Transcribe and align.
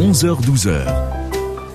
11h-12h. 0.00 0.86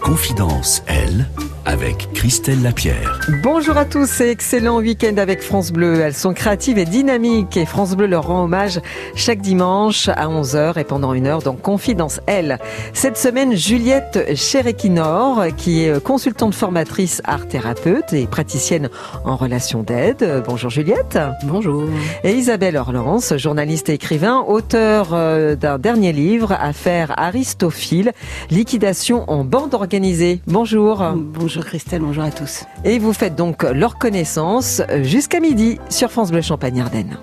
Confidence, 0.02 0.81
elle, 0.88 1.28
avec 1.66 2.12
Christelle 2.14 2.62
Lapierre. 2.62 3.20
Bonjour 3.42 3.78
à 3.78 3.86
tous 3.86 4.21
et 4.21 4.29
excellent 4.29 4.78
week-end 4.78 5.18
avec 5.18 5.42
France 5.42 5.71
Bleu. 5.71 6.00
Elles 6.00 6.14
sont 6.14 6.34
créatives 6.34 6.78
et 6.78 6.86
dynamiques 6.86 7.57
et 7.57 7.66
France 7.66 7.96
Bleu 7.96 8.05
leur 8.05 8.28
rend 8.28 8.44
hommage 8.44 8.80
chaque 9.16 9.41
dimanche 9.41 10.07
à 10.09 10.28
11h 10.28 10.80
et 10.80 10.84
pendant 10.84 11.14
une 11.14 11.25
heure 11.25 11.41
dans 11.41 11.55
Confidence 11.55 12.21
Elle. 12.28 12.59
Cette 12.93 13.18
semaine, 13.18 13.55
Juliette 13.55 14.36
Cherekinor, 14.36 15.48
qui 15.57 15.84
est 15.84 16.04
consultante 16.04 16.54
formatrice 16.54 17.21
art 17.25 17.48
thérapeute 17.48 18.13
et 18.13 18.27
praticienne 18.27 18.89
en 19.23 19.36
relation 19.36 19.82
d'aide. 19.82 20.43
Bonjour 20.47 20.70
Juliette. 20.70 21.20
Bonjour. 21.43 21.86
Et 22.23 22.34
Isabelle 22.34 22.77
Orlance, 22.77 23.36
journaliste 23.38 23.89
et 23.89 23.93
écrivain, 23.93 24.43
auteur 24.47 25.09
euh, 25.13 25.55
d'un 25.55 25.79
dernier 25.79 26.13
livre, 26.13 26.52
Affaire 26.52 27.13
Aristophile, 27.18 28.12
liquidation 28.52 29.30
en 29.30 29.44
bande 29.44 29.73
organisée. 29.73 30.41
Bonjour. 30.48 31.04
Bonjour 31.16 31.55
Christelle, 31.64 32.02
bonjour 32.02 32.23
à 32.23 32.32
tous. 32.32 32.66
Et 32.84 33.00
vous 33.00 33.14
faites 33.14 33.36
donc 33.36 33.63
leur 33.63 33.98
connaissance 33.98 34.82
jusqu'à 35.02 35.40
midi 35.40 35.80
sur 35.90 36.12
France 36.12 36.32
Bleu 36.32 36.41
Champagne 36.41 36.82
Ardenne. 36.82 37.18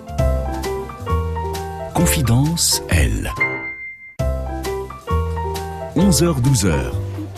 Confidence, 1.94 2.82
elle. 2.88 3.30
11h-12h. 5.96 6.74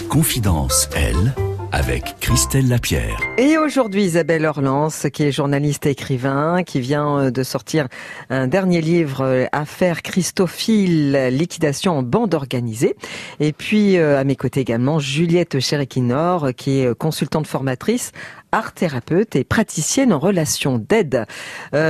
Confidence, 0.08 0.88
elle, 0.94 1.34
avec 1.74 2.14
Christelle 2.20 2.68
Lapierre. 2.68 3.18
Et 3.36 3.58
aujourd'hui, 3.58 4.04
Isabelle 4.04 4.46
Orlance, 4.46 5.08
qui 5.12 5.24
est 5.24 5.32
journaliste 5.32 5.86
et 5.86 5.90
écrivain, 5.90 6.62
qui 6.62 6.78
vient 6.80 7.18
euh, 7.18 7.30
de 7.32 7.42
sortir 7.42 7.88
un 8.30 8.46
dernier 8.46 8.80
livre, 8.80 9.22
euh, 9.22 9.46
Affaire 9.50 10.02
Christophile, 10.02 11.30
liquidation 11.32 11.98
en 11.98 12.04
bande 12.04 12.34
organisée. 12.34 12.94
Et 13.40 13.52
puis, 13.52 13.98
euh, 13.98 14.20
à 14.20 14.22
mes 14.22 14.36
côtés 14.36 14.60
également, 14.60 15.00
Juliette 15.00 15.58
Cherekinor, 15.58 16.50
qui 16.56 16.78
est 16.78 16.94
consultante 16.94 17.48
formatrice 17.48 18.12
art 18.52 18.72
thérapeute 18.72 19.34
et 19.34 19.42
praticienne 19.42 20.12
en 20.12 20.20
relation 20.20 20.78
d'aide. 20.78 21.26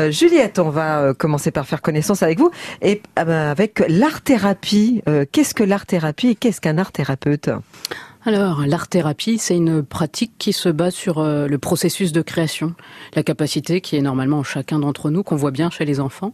Juliette, 0.08 0.58
on 0.58 0.70
va 0.70 1.12
commencer 1.12 1.50
par 1.50 1.66
faire 1.66 1.82
connaissance 1.82 2.22
avec 2.22 2.38
vous 2.38 2.50
et 2.80 3.02
avec 3.16 3.84
l'art 3.86 4.22
thérapie. 4.22 5.02
Qu'est-ce 5.30 5.52
que 5.52 5.62
l'art 5.62 5.84
thérapie 5.84 6.28
et 6.28 6.34
qu'est-ce 6.34 6.62
qu'un 6.62 6.78
art 6.78 6.90
thérapeute? 6.90 7.50
Alors, 8.26 8.64
l'art-thérapie, 8.66 9.36
c'est 9.36 9.54
une 9.54 9.82
pratique 9.82 10.32
qui 10.38 10.54
se 10.54 10.70
base 10.70 10.94
sur 10.94 11.18
euh, 11.18 11.46
le 11.46 11.58
processus 11.58 12.10
de 12.10 12.22
création, 12.22 12.74
la 13.14 13.22
capacité 13.22 13.82
qui 13.82 13.96
est 13.96 14.00
normalement 14.00 14.38
en 14.38 14.42
chacun 14.42 14.78
d'entre 14.78 15.10
nous, 15.10 15.22
qu'on 15.22 15.36
voit 15.36 15.50
bien 15.50 15.68
chez 15.68 15.84
les 15.84 16.00
enfants, 16.00 16.32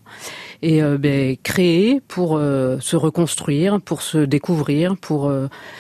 et 0.62 0.84
euh, 0.84 0.98
ben, 0.98 1.36
créer 1.42 2.00
pour 2.06 2.36
euh, 2.36 2.78
se 2.78 2.94
reconstruire, 2.94 3.80
pour 3.80 4.02
se 4.02 4.18
découvrir, 4.18 4.96
pour 4.96 5.32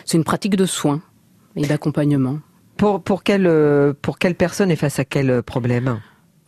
c'est 0.04 0.16
une 0.16 0.24
pratique 0.24 0.56
de 0.56 0.66
soins 0.66 1.00
et 1.54 1.64
d'accompagnement. 1.64 2.40
Pour, 2.76 3.00
pour, 3.02 3.22
quelle, 3.22 3.48
pour 4.02 4.18
quelle 4.18 4.34
personne 4.34 4.72
et 4.72 4.76
face 4.76 4.98
à 4.98 5.04
quel 5.04 5.42
problème? 5.44 6.00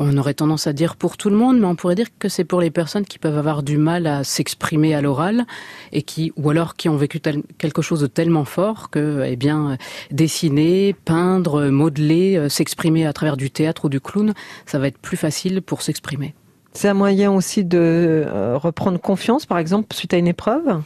On 0.05 0.19
aurait 0.19 0.35
tendance 0.35 0.67
à 0.67 0.73
dire 0.73 0.97
pour 0.97 1.17
tout 1.17 1.31
le 1.31 1.37
monde, 1.37 1.61
mais 1.61 1.67
on 1.67 1.77
pourrait 1.77 1.95
dire 1.95 2.09
que 2.19 2.29
c'est 2.29 2.43
pour 2.43 2.61
les 2.61 2.73
personnes 2.73 3.05
qui 3.05 3.21
peuvent 3.21 3.39
avoir 3.39 3.63
du 3.63 3.79
mal 3.79 4.09
à 4.09 4.25
s'exprimer 4.25 4.97
à 4.97 5.01
l'oral 5.01 5.47
et 5.93 6.03
qui, 6.03 6.33
ou 6.37 6.51
alors 6.51 6.75
qui 6.75 6.89
ont 6.89 6.97
vécu 6.97 7.21
quelque 7.57 7.83
chose 7.83 8.01
de 8.01 8.09
tellement 8.09 8.45
fort 8.45 8.91
que, 8.91 9.23
eh 9.25 9.37
bien, 9.37 9.79
dessiner, 10.11 10.97
peindre, 11.05 11.69
modeler, 11.69 12.37
euh, 12.37 12.49
s'exprimer 12.49 13.07
à 13.07 13.13
travers 13.13 13.37
du 13.37 13.53
théâtre 13.53 13.85
ou 13.85 13.89
du 13.89 14.01
clown, 14.01 14.35
ça 14.67 14.81
va 14.81 14.89
être 14.89 14.99
plus 14.99 15.17
facile 15.17 15.63
pour 15.63 15.83
s'exprimer. 15.83 16.35
C'est 16.73 16.89
un 16.89 16.95
moyen 16.95 17.31
aussi 17.31 17.63
de 17.63 17.79
euh, 17.79 18.59
reprendre 18.59 18.99
confiance, 19.01 19.47
par 19.47 19.59
exemple, 19.59 19.95
suite 19.95 20.15
à 20.15 20.17
une 20.17 20.27
épreuve? 20.27 20.83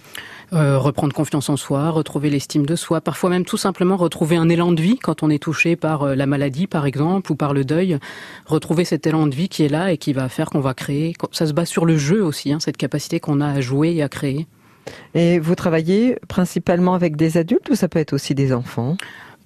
Euh, 0.52 0.78
reprendre 0.78 1.12
confiance 1.12 1.48
en 1.48 1.56
soi, 1.56 1.91
retrouver 1.91 2.30
l'estime 2.30 2.66
de 2.66 2.77
soi, 2.77 3.00
parfois 3.00 3.30
même 3.30 3.44
tout 3.44 3.56
simplement 3.56 3.97
retrouver 3.97 4.36
un 4.36 4.48
élan 4.48 4.70
de 4.70 4.80
vie 4.80 4.97
quand 4.97 5.25
on 5.25 5.30
est 5.30 5.42
touché 5.42 5.75
par 5.75 6.05
euh, 6.05 6.14
la 6.14 6.27
maladie 6.27 6.69
par 6.69 6.86
exemple 6.86 7.33
ou 7.33 7.34
par 7.34 7.52
le 7.52 7.64
deuil, 7.64 7.98
retrouver 8.46 8.84
cet 8.84 9.08
élan 9.08 9.27
de 9.27 9.34
vie 9.34 9.48
qui 9.48 9.64
est 9.64 9.68
là 9.68 9.92
et 9.92 9.98
qui 9.98 10.12
va 10.12 10.29
faire 10.29 10.48
qu'on 10.48 10.61
va 10.61 10.73
créer. 10.73 11.14
Ça 11.33 11.46
se 11.46 11.52
base 11.52 11.68
sur 11.68 11.84
le 11.84 11.96
jeu 11.96 12.23
aussi, 12.23 12.52
hein, 12.52 12.61
cette 12.61 12.77
capacité 12.77 13.18
qu'on 13.18 13.40
a 13.40 13.48
à 13.48 13.61
jouer 13.61 13.92
et 13.95 14.02
à 14.05 14.08
créer. 14.08 14.46
Et 15.14 15.40
vous 15.40 15.57
travaillez 15.57 16.17
principalement 16.29 16.95
avec 16.95 17.17
des 17.17 17.39
adultes 17.39 17.68
ou 17.70 17.74
ça 17.74 17.89
peut 17.89 17.98
être 17.98 18.13
aussi 18.13 18.36
des 18.36 18.52
enfants? 18.52 18.96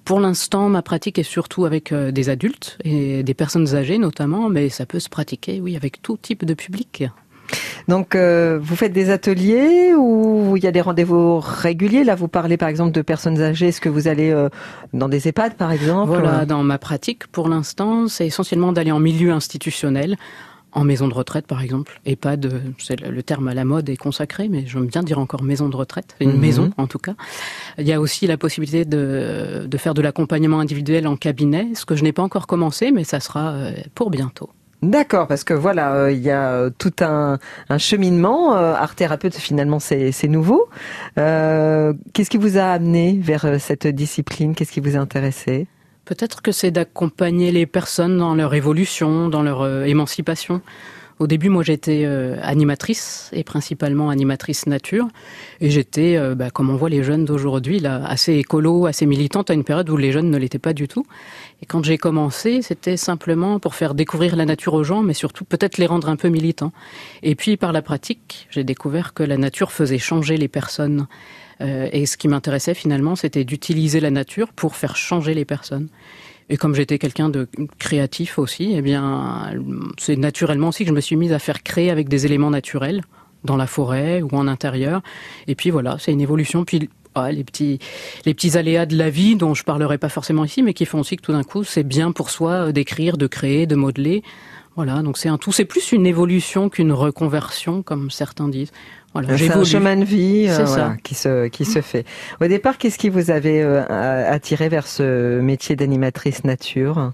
Pour 0.05 0.19
l'instant, 0.19 0.69
ma 0.69 0.83
pratique 0.83 1.17
est 1.17 1.23
surtout 1.23 1.65
avec 1.65 1.91
euh, 1.91 2.11
des 2.11 2.29
adultes 2.29 2.77
et 2.83 3.23
des 3.23 3.33
personnes 3.33 3.75
âgées 3.75 3.97
notamment, 3.97 4.49
mais 4.49 4.69
ça 4.69 4.85
peut 4.85 4.99
se 4.99 5.09
pratiquer, 5.09 5.61
oui, 5.61 5.75
avec 5.75 6.01
tout 6.03 6.17
type 6.17 6.45
de 6.45 6.53
public. 6.53 7.05
Donc, 7.87 8.15
euh, 8.15 8.59
vous 8.61 8.75
faites 8.75 8.93
des 8.93 9.09
ateliers 9.09 9.93
ou 9.97 10.55
il 10.57 10.63
y 10.63 10.67
a 10.67 10.71
des 10.71 10.81
rendez-vous 10.81 11.39
réguliers? 11.39 12.03
Là, 12.03 12.15
vous 12.15 12.27
parlez 12.27 12.57
par 12.57 12.69
exemple 12.69 12.91
de 12.91 13.01
personnes 13.01 13.41
âgées. 13.41 13.67
Est-ce 13.69 13.81
que 13.81 13.89
vous 13.89 14.07
allez 14.07 14.31
euh, 14.31 14.49
dans 14.93 15.09
des 15.09 15.27
EHPAD, 15.27 15.55
par 15.55 15.71
exemple? 15.71 16.11
Voilà, 16.11 16.45
dans 16.45 16.63
ma 16.63 16.77
pratique, 16.77 17.27
pour 17.27 17.49
l'instant, 17.49 18.07
c'est 18.07 18.27
essentiellement 18.27 18.71
d'aller 18.71 18.91
en 18.91 18.99
milieu 18.99 19.31
institutionnel, 19.31 20.15
en 20.73 20.85
maison 20.85 21.09
de 21.09 21.13
retraite 21.13 21.47
par 21.47 21.61
exemple. 21.61 21.99
EHPAD, 22.05 22.45
euh, 22.45 22.59
c'est 22.77 22.99
le 23.01 23.23
terme 23.23 23.49
à 23.49 23.53
la 23.53 23.65
mode 23.65 23.89
est 23.89 23.97
consacré, 23.97 24.47
mais 24.47 24.63
j'aime 24.65 24.85
bien 24.85 25.03
dire 25.03 25.19
encore 25.19 25.43
maison 25.43 25.67
de 25.67 25.75
retraite, 25.75 26.15
une 26.21 26.31
Mhm. 26.33 26.39
maison 26.39 26.71
en 26.77 26.87
tout 26.87 26.99
cas. 26.99 27.15
Il 27.77 27.85
y 27.85 27.91
a 27.91 27.99
aussi 27.99 28.25
la 28.25 28.37
possibilité 28.37 28.85
de, 28.85 29.65
de 29.67 29.77
faire 29.77 29.93
de 29.93 30.01
l'accompagnement 30.01 30.59
individuel 30.61 31.07
en 31.07 31.17
cabinet, 31.17 31.67
ce 31.73 31.85
que 31.85 31.95
je 31.97 32.03
n'ai 32.03 32.13
pas 32.13 32.23
encore 32.23 32.47
commencé, 32.47 32.91
mais 32.91 33.03
ça 33.03 33.19
sera 33.19 33.53
pour 33.95 34.11
bientôt. 34.11 34.49
D'accord, 34.81 35.27
parce 35.27 35.43
que 35.43 35.53
voilà, 35.53 35.93
euh, 35.93 36.11
il 36.11 36.21
y 36.21 36.31
a 36.31 36.53
euh, 36.53 36.71
tout 36.75 36.93
un, 37.01 37.37
cheminement. 37.77 38.55
Euh, 38.55 38.73
art 38.73 38.95
thérapeute, 38.95 39.35
finalement, 39.35 39.79
c'est 39.79 40.27
nouveau. 40.27 40.69
Qu'est-ce 41.15 42.29
qui 42.29 42.37
vous 42.37 42.57
a 42.57 42.63
amené 42.63 43.19
vers 43.21 43.59
cette 43.59 43.85
discipline? 43.85 44.55
Qu'est-ce 44.55 44.71
qui 44.71 44.79
vous 44.79 44.95
a 44.95 44.99
intéressé? 44.99 45.67
Peut-être 46.05 46.41
que 46.41 46.51
c'est 46.51 46.71
d'accompagner 46.71 47.51
les 47.51 47.67
personnes 47.67 48.17
dans 48.17 48.33
leur 48.33 48.55
évolution, 48.55 49.29
dans 49.29 49.43
leur 49.43 49.85
émancipation. 49.85 50.61
Au 51.21 51.27
début, 51.27 51.49
moi, 51.49 51.61
j'étais 51.61 52.01
euh, 52.03 52.35
animatrice 52.41 53.29
et 53.31 53.43
principalement 53.43 54.09
animatrice 54.09 54.65
nature. 54.65 55.07
Et 55.59 55.69
j'étais, 55.69 56.17
euh, 56.17 56.33
bah, 56.33 56.49
comme 56.49 56.71
on 56.71 56.75
voit 56.75 56.89
les 56.89 57.03
jeunes 57.03 57.25
d'aujourd'hui, 57.25 57.77
là, 57.77 58.03
assez 58.07 58.33
écolo, 58.33 58.87
assez 58.87 59.05
militante 59.05 59.51
à 59.51 59.53
une 59.53 59.63
période 59.63 59.87
où 59.91 59.97
les 59.97 60.11
jeunes 60.11 60.31
ne 60.31 60.37
l'étaient 60.39 60.57
pas 60.57 60.73
du 60.73 60.87
tout. 60.87 61.05
Et 61.61 61.67
quand 61.67 61.85
j'ai 61.85 61.99
commencé, 61.99 62.63
c'était 62.63 62.97
simplement 62.97 63.59
pour 63.59 63.75
faire 63.75 63.93
découvrir 63.93 64.35
la 64.35 64.45
nature 64.45 64.73
aux 64.73 64.83
gens, 64.83 65.03
mais 65.03 65.13
surtout 65.13 65.45
peut-être 65.45 65.77
les 65.77 65.85
rendre 65.85 66.09
un 66.09 66.15
peu 66.15 66.27
militants. 66.27 66.73
Et 67.21 67.35
puis, 67.35 67.55
par 67.55 67.71
la 67.71 67.83
pratique, 67.83 68.47
j'ai 68.49 68.63
découvert 68.63 69.13
que 69.13 69.21
la 69.21 69.37
nature 69.37 69.71
faisait 69.71 69.99
changer 69.99 70.37
les 70.37 70.47
personnes. 70.47 71.05
Euh, 71.61 71.87
et 71.91 72.07
ce 72.07 72.17
qui 72.17 72.29
m'intéressait 72.29 72.73
finalement, 72.73 73.15
c'était 73.15 73.43
d'utiliser 73.43 73.99
la 73.99 74.09
nature 74.09 74.53
pour 74.53 74.75
faire 74.75 74.95
changer 74.95 75.35
les 75.35 75.45
personnes. 75.45 75.89
Et 76.49 76.57
comme 76.57 76.75
j'étais 76.75 76.97
quelqu'un 76.97 77.29
de 77.29 77.47
créatif 77.79 78.37
aussi, 78.37 78.73
eh 78.75 78.81
bien, 78.81 79.53
c'est 79.97 80.17
naturellement 80.17 80.69
aussi 80.69 80.83
que 80.83 80.89
je 80.89 80.95
me 80.95 81.01
suis 81.01 81.15
mise 81.15 81.33
à 81.33 81.39
faire 81.39 81.63
créer 81.63 81.91
avec 81.91 82.09
des 82.09 82.25
éléments 82.25 82.49
naturels, 82.49 83.03
dans 83.43 83.57
la 83.57 83.67
forêt 83.67 84.21
ou 84.21 84.29
en 84.33 84.47
intérieur. 84.47 85.01
Et 85.47 85.55
puis 85.55 85.69
voilà, 85.69 85.97
c'est 85.99 86.11
une 86.11 86.21
évolution. 86.21 86.65
Puis 86.65 86.89
ah, 87.15 87.31
les 87.31 87.43
petits, 87.43 87.79
les 88.25 88.33
petits 88.33 88.57
aléas 88.57 88.85
de 88.85 88.95
la 88.95 89.09
vie 89.09 89.35
dont 89.35 89.53
je 89.53 89.63
parlerai 89.63 89.97
pas 89.97 90.09
forcément 90.09 90.45
ici, 90.45 90.63
mais 90.63 90.73
qui 90.73 90.85
font 90.85 90.99
aussi 90.99 91.17
que 91.17 91.21
tout 91.21 91.33
d'un 91.33 91.43
coup, 91.43 91.63
c'est 91.63 91.83
bien 91.83 92.11
pour 92.11 92.29
soi 92.29 92.71
d'écrire, 92.71 93.17
de 93.17 93.27
créer, 93.27 93.65
de 93.65 93.75
modeler. 93.75 94.23
Voilà, 94.77 95.01
donc 95.01 95.17
c'est 95.17 95.27
un 95.27 95.37
tout. 95.37 95.51
C'est 95.51 95.65
plus 95.65 95.91
une 95.91 96.05
évolution 96.05 96.69
qu'une 96.69 96.93
reconversion, 96.93 97.83
comme 97.83 98.09
certains 98.09 98.47
disent. 98.47 98.71
Voilà, 99.13 99.37
C'est 99.37 99.51
un 99.51 99.63
chemin 99.63 99.97
de 99.97 100.05
vie 100.05 100.47
euh, 100.47 100.63
voilà, 100.63 100.95
qui 101.03 101.15
se 101.15 101.47
qui 101.47 101.65
se 101.65 101.81
fait. 101.81 102.05
Au 102.39 102.47
départ, 102.47 102.77
qu'est-ce 102.77 102.97
qui 102.97 103.09
vous 103.09 103.29
avait 103.29 103.61
euh, 103.61 103.83
attiré 104.31 104.69
vers 104.69 104.87
ce 104.87 105.39
métier 105.41 105.75
d'animatrice 105.75 106.45
nature? 106.45 107.11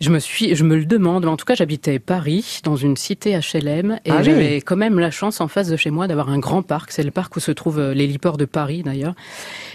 Je 0.00 0.10
me 0.10 0.20
suis, 0.20 0.54
je 0.54 0.62
me 0.62 0.76
le 0.76 0.84
demande, 0.84 1.24
mais 1.24 1.30
en 1.30 1.36
tout 1.36 1.44
cas, 1.44 1.56
j'habitais 1.56 1.98
Paris, 1.98 2.60
dans 2.62 2.76
une 2.76 2.96
cité 2.96 3.36
HLM, 3.36 3.98
et 4.04 4.10
Ah 4.12 4.18
oui. 4.18 4.24
j'avais 4.26 4.60
quand 4.60 4.76
même 4.76 5.00
la 5.00 5.10
chance 5.10 5.40
en 5.40 5.48
face 5.48 5.68
de 5.68 5.76
chez 5.76 5.90
moi 5.90 6.06
d'avoir 6.06 6.28
un 6.28 6.38
grand 6.38 6.62
parc. 6.62 6.92
C'est 6.92 7.02
le 7.02 7.10
parc 7.10 7.34
où 7.34 7.40
se 7.40 7.50
trouvent 7.50 7.80
euh, 7.80 7.94
l'héliport 7.94 8.36
de 8.36 8.44
Paris, 8.44 8.84
d'ailleurs, 8.84 9.14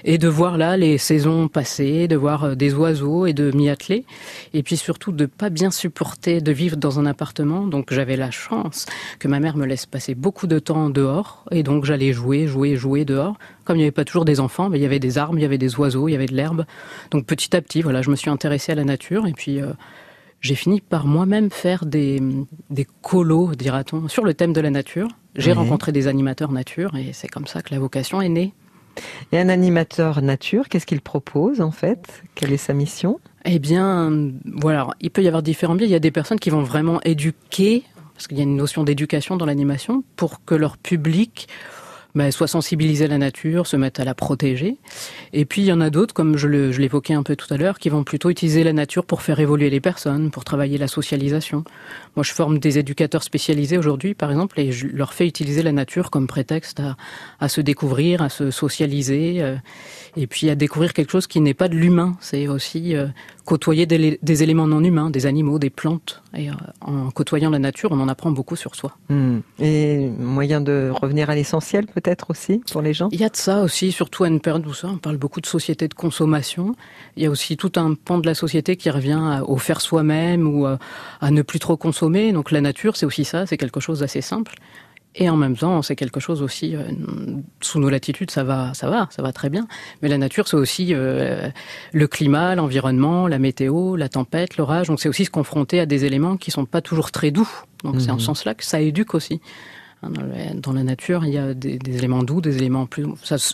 et 0.06 0.18
de 0.18 0.30
voir 0.30 0.58
là 0.58 0.78
les 0.78 0.98
saisons 0.98 1.50
passer, 1.50 2.08
de 2.08 2.16
voir 2.16 2.46
euh, 2.46 2.56
des 2.56 2.74
oiseaux 2.74 3.26
et 3.26 3.34
de 3.34 3.52
m'y 3.52 3.70
atteler, 3.70 4.06
et 4.54 4.64
puis 4.64 4.78
surtout 4.78 5.12
de 5.12 5.26
pas 5.26 5.50
bien 5.50 5.72
supporter 5.72 6.40
de 6.40 6.52
vivre 6.54 6.78
dans 6.78 7.02
un 7.02 7.06
appartement. 7.06 7.68
Donc 7.68 7.92
j'avais 7.92 8.16
la 8.16 8.32
chance 8.32 8.86
que 9.20 9.28
ma 9.28 9.42
mère 9.42 9.58
me 9.58 9.66
laisse 9.66 9.86
passer 9.86 10.16
beaucoup 10.16 10.48
de 10.48 10.58
temps 10.58 10.90
dehors, 10.90 11.44
et 11.52 11.64
donc 11.64 11.84
j'allais 11.84 12.14
jouer, 12.14 12.48
jouer, 12.48 12.78
jouer 12.78 13.04
dehors. 13.04 13.36
Comme 13.66 13.76
il 13.76 13.80
n'y 13.80 13.86
avait 13.86 13.92
pas 13.92 14.06
toujours 14.06 14.24
des 14.24 14.40
enfants, 14.40 14.70
mais 14.70 14.80
il 14.80 14.84
y 14.84 14.86
avait 14.86 15.00
des 15.00 15.18
arbres, 15.18 15.38
il 15.38 15.42
y 15.42 15.46
avait 15.46 15.58
des 15.58 15.76
oiseaux, 15.76 16.08
il 16.08 16.14
y 16.14 16.16
avait 16.16 16.28
de 16.28 16.34
l'herbe. 16.36 16.64
Donc 17.12 17.26
petit 17.26 17.54
à 17.58 17.62
petit, 17.62 17.82
voilà, 17.82 18.02
je 18.02 18.10
me 18.10 18.16
suis 18.16 18.30
intéressée 18.30 18.72
à 18.72 18.76
la 18.76 18.86
nature, 18.86 19.28
et 19.28 19.34
puis 19.34 19.60
euh, 19.62 19.74
j'ai 20.44 20.56
fini 20.56 20.82
par 20.82 21.08
moi-même 21.08 21.50
faire 21.50 21.86
des, 21.86 22.22
des 22.70 22.86
colos, 23.02 23.56
dira-t-on, 23.56 24.08
sur 24.10 24.24
le 24.26 24.34
thème 24.34 24.54
de 24.54 24.62
la 24.62 24.70
nature. 24.70 25.08
J'ai 25.36 25.52
Oui. 25.52 25.58
rencontré 25.58 25.92
des 25.92 26.08
animateurs 26.08 26.52
nature 26.52 26.96
et 26.96 27.12
c'est 27.14 27.30
comme 27.30 27.48
ça 27.48 27.62
que 27.64 27.74
la 27.74 27.80
vocation 27.80 28.22
est 28.22 28.30
née. 28.30 28.54
Et 29.32 29.40
un 29.40 29.50
animateur 29.50 30.22
nature, 30.22 30.70
qu'est-ce 30.70 30.86
qu'il 30.86 31.02
propose 31.02 31.62
en 31.62 31.72
fait? 31.72 32.22
Quelle 32.36 32.52
est 32.54 32.58
sa 32.58 32.74
mission? 32.74 33.20
Eh 33.46 33.58
bien, 33.58 34.12
voilà, 34.46 34.90
il 35.02 35.10
peut 35.10 35.24
y 35.24 35.28
avoir 35.28 35.42
différents 35.42 35.76
biais. 35.76 35.88
Il 35.88 35.92
y 35.92 35.96
a 35.96 36.00
des 36.00 36.12
personnes 36.12 36.40
qui 36.40 36.52
vont 36.52 36.62
vraiment 36.62 37.02
éduquer, 37.04 37.84
parce 38.14 38.28
qu'il 38.28 38.38
y 38.38 38.42
a 38.42 38.44
une 38.44 38.56
notion 38.56 38.84
d'éducation 38.84 39.36
dans 39.38 39.46
l'animation, 39.48 40.04
pour 40.18 40.46
que 40.46 40.54
leur 40.56 40.78
public 40.78 41.48
ben, 42.16 42.32
soit 42.32 42.48
sensibiliser 42.48 43.08
la 43.08 43.18
nature, 43.18 43.68
se 43.68 43.76
mettre 43.76 44.02
à 44.02 44.04
la 44.04 44.14
protéger. 44.14 44.78
Et 45.34 45.46
puis 45.46 45.62
il 45.62 45.66
y 45.66 45.74
en 45.74 45.82
a 45.82 45.90
d'autres, 45.90 46.14
comme 46.14 46.38
je 46.38 46.48
l'évoquais 46.48 47.14
un 47.14 47.24
peu 47.24 47.36
tout 47.36 47.52
à 47.54 47.58
l'heure, 47.58 47.80
qui 47.80 47.90
vont 47.90 48.04
plutôt 48.04 48.30
utiliser 48.30 48.64
la 48.64 48.74
nature 48.74 49.06
pour 49.06 49.22
faire 49.22 49.40
évoluer 49.40 49.70
les 49.70 49.80
personnes, 49.80 50.32
pour 50.32 50.44
travailler 50.44 50.78
la 50.78 50.88
socialisation. 50.88 51.64
Moi, 52.16 52.24
je 52.24 52.34
forme 52.34 52.60
des 52.60 52.78
éducateurs 52.78 53.24
spécialisés 53.24 53.78
aujourd'hui, 53.78 54.14
par 54.14 54.30
exemple, 54.30 54.60
et 54.60 54.72
je 54.72 54.88
leur 54.88 55.14
fais 55.14 55.28
utiliser 55.28 55.64
la 55.64 55.72
nature 55.72 56.12
comme 56.12 56.28
prétexte 56.28 56.80
à, 56.80 56.96
à 57.40 57.50
se 57.50 57.62
découvrir, 57.62 58.22
à 58.22 58.30
se 58.30 58.52
socialiser, 58.52 59.42
euh, 59.42 59.56
et 60.16 60.28
puis 60.28 60.50
à 60.50 60.56
découvrir 60.56 60.94
quelque 60.94 61.12
chose 61.12 61.28
qui 61.28 61.40
n'est 61.42 61.54
pas 61.54 61.68
de 61.68 61.76
l'humain. 61.76 62.16
C'est 62.20 62.48
aussi 62.48 62.96
euh, 62.96 63.08
côtoyer 63.46 63.86
des, 63.86 64.20
des, 64.22 64.44
éléments 64.44 64.68
non 64.68 64.84
humains, 64.84 65.10
des 65.10 65.26
animaux, 65.26 65.60
des 65.60 65.70
plantes. 65.70 66.22
Et 66.36 66.50
euh, 66.50 66.54
en 66.82 67.12
côtoyant 67.12 67.50
la 67.50 67.60
nature, 67.60 67.92
on 67.92 68.00
en 68.00 68.08
apprend 68.08 68.32
beaucoup 68.32 68.56
sur 68.56 68.76
soi. 68.76 68.96
Hmm. 69.10 69.40
Et 69.60 70.10
moyen 70.18 70.62
de 70.62 70.92
revenir 70.94 71.30
à 71.30 71.36
l'essentiel, 71.36 71.86
peut-être 71.88 72.30
aussi, 72.30 72.62
pour 72.72 72.82
les 72.82 72.94
gens? 72.94 73.10
Il 73.12 73.20
y 73.20 73.26
a 73.26 73.30
de 73.30 73.36
ça 73.36 73.62
aussi, 73.62 73.92
surtout 73.92 74.24
à 74.24 74.28
une 74.28 74.40
période 74.40 74.66
où 74.66 74.74
ça, 74.74 74.88
on 74.88 74.98
parle 74.98 75.18
beaucoup 75.18 75.42
de 75.42 75.46
société 75.46 75.88
de 75.88 75.94
consommation. 75.94 76.76
Il 77.18 77.24
y 77.24 77.26
a 77.26 77.30
aussi 77.30 77.58
tout 77.58 77.72
un 77.76 77.96
pan 77.96 78.18
de 78.18 78.26
la 78.26 78.36
société 78.36 78.78
qui 78.78 78.90
revient 78.90 79.42
au 79.46 79.58
faire 79.58 79.82
soi-même 79.82 80.48
ou 80.48 80.66
à, 80.66 80.80
à 81.20 81.32
ne 81.32 81.42
plus 81.42 81.60
trop 81.60 81.76
consommer. 81.76 82.32
Donc 82.32 82.52
la 82.52 82.62
nature, 82.62 82.96
c'est 82.96 83.06
aussi 83.06 83.26
ça, 83.26 83.46
c'est 83.46 83.58
quelque 83.58 83.80
chose 83.80 84.00
d'assez 84.00 84.22
simple. 84.22 84.56
Et 85.16 85.30
en 85.30 85.38
même 85.38 85.56
temps, 85.56 85.82
c'est 85.82 85.96
quelque 85.96 86.20
chose 86.20 86.42
aussi 86.42 86.76
euh, 86.76 86.82
sous 87.62 87.80
nos 87.80 87.90
latitudes, 87.90 88.32
ça 88.32 88.44
va, 88.44 88.74
ça 88.74 88.90
va, 88.90 89.08
ça 89.12 89.22
va 89.22 89.32
très 89.32 89.50
bien. 89.50 89.68
Mais 90.02 90.10
la 90.10 90.18
nature, 90.18 90.48
c'est 90.48 90.58
aussi 90.58 90.88
euh, 90.92 91.50
le 91.92 92.08
climat, 92.08 92.56
l'environnement, 92.56 93.28
la 93.28 93.38
météo, 93.38 93.96
la 93.96 94.10
tempête, 94.10 94.58
l'orage. 94.58 94.88
Donc 94.88 95.00
c'est 95.00 95.10
aussi 95.10 95.26
se 95.26 95.30
confronter 95.30 95.80
à 95.80 95.86
des 95.86 96.06
éléments 96.06 96.38
qui 96.38 96.50
sont 96.50 96.66
pas 96.66 96.82
toujours 96.82 97.12
très 97.12 97.30
doux. 97.30 97.50
Donc 97.84 98.00
c'est 98.00 98.12
en 98.12 98.18
ce 98.18 98.24
mhm. 98.24 98.28
sens-là 98.28 98.56
que 98.56 98.64
ça 98.64 98.80
éduque 98.80 99.14
aussi. 99.14 99.42
Hein, 100.04 100.10
dans 100.56 100.74
la 100.74 100.84
nature, 100.84 101.26
il 101.26 101.34
y 101.34 101.38
a 101.38 101.54
des, 101.54 101.78
des 101.78 101.98
éléments 101.98 102.24
doux, 102.24 102.42
des 102.42 102.58
éléments 102.58 102.86
plus. 102.86 103.06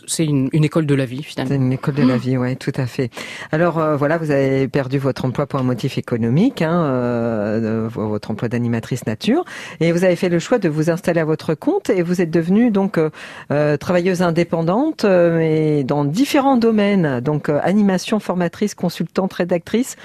C'est 0.06 0.24
une, 0.24 0.48
une, 0.52 0.64
école 0.64 0.86
de 0.86 0.94
la 0.94 1.04
vie 1.04 1.22
finalement. 1.22 1.50
C'est 1.50 1.56
une 1.56 1.72
école 1.72 1.94
de 1.94 2.02
la 2.02 2.16
vie, 2.16 2.36
oui, 2.36 2.56
tout 2.56 2.72
à 2.76 2.86
fait. 2.86 3.10
Alors 3.52 3.78
euh, 3.78 3.96
voilà, 3.96 4.18
vous 4.18 4.30
avez 4.30 4.68
perdu 4.68 4.98
votre 4.98 5.24
emploi 5.24 5.46
pour 5.46 5.60
un 5.60 5.64
motif 5.64 5.98
économique, 5.98 6.62
hein, 6.62 6.82
euh, 6.84 7.88
votre 7.92 8.30
emploi 8.30 8.48
d'animatrice 8.48 9.06
nature, 9.06 9.44
et 9.80 9.92
vous 9.92 10.04
avez 10.04 10.16
fait 10.16 10.28
le 10.28 10.38
choix 10.38 10.58
de 10.58 10.68
vous 10.68 10.90
installer 10.90 11.20
à 11.20 11.24
votre 11.24 11.54
compte 11.54 11.90
et 11.90 12.02
vous 12.02 12.20
êtes 12.20 12.30
devenue 12.30 12.70
donc 12.70 12.98
euh, 12.98 13.76
travailleuse 13.76 14.22
indépendante, 14.22 15.04
mais 15.04 15.84
dans 15.84 16.04
différents 16.04 16.56
domaines, 16.56 17.20
donc 17.20 17.48
animation, 17.48 18.20
formatrice, 18.20 18.74
consultante, 18.74 19.32
rédactrice. 19.34 19.96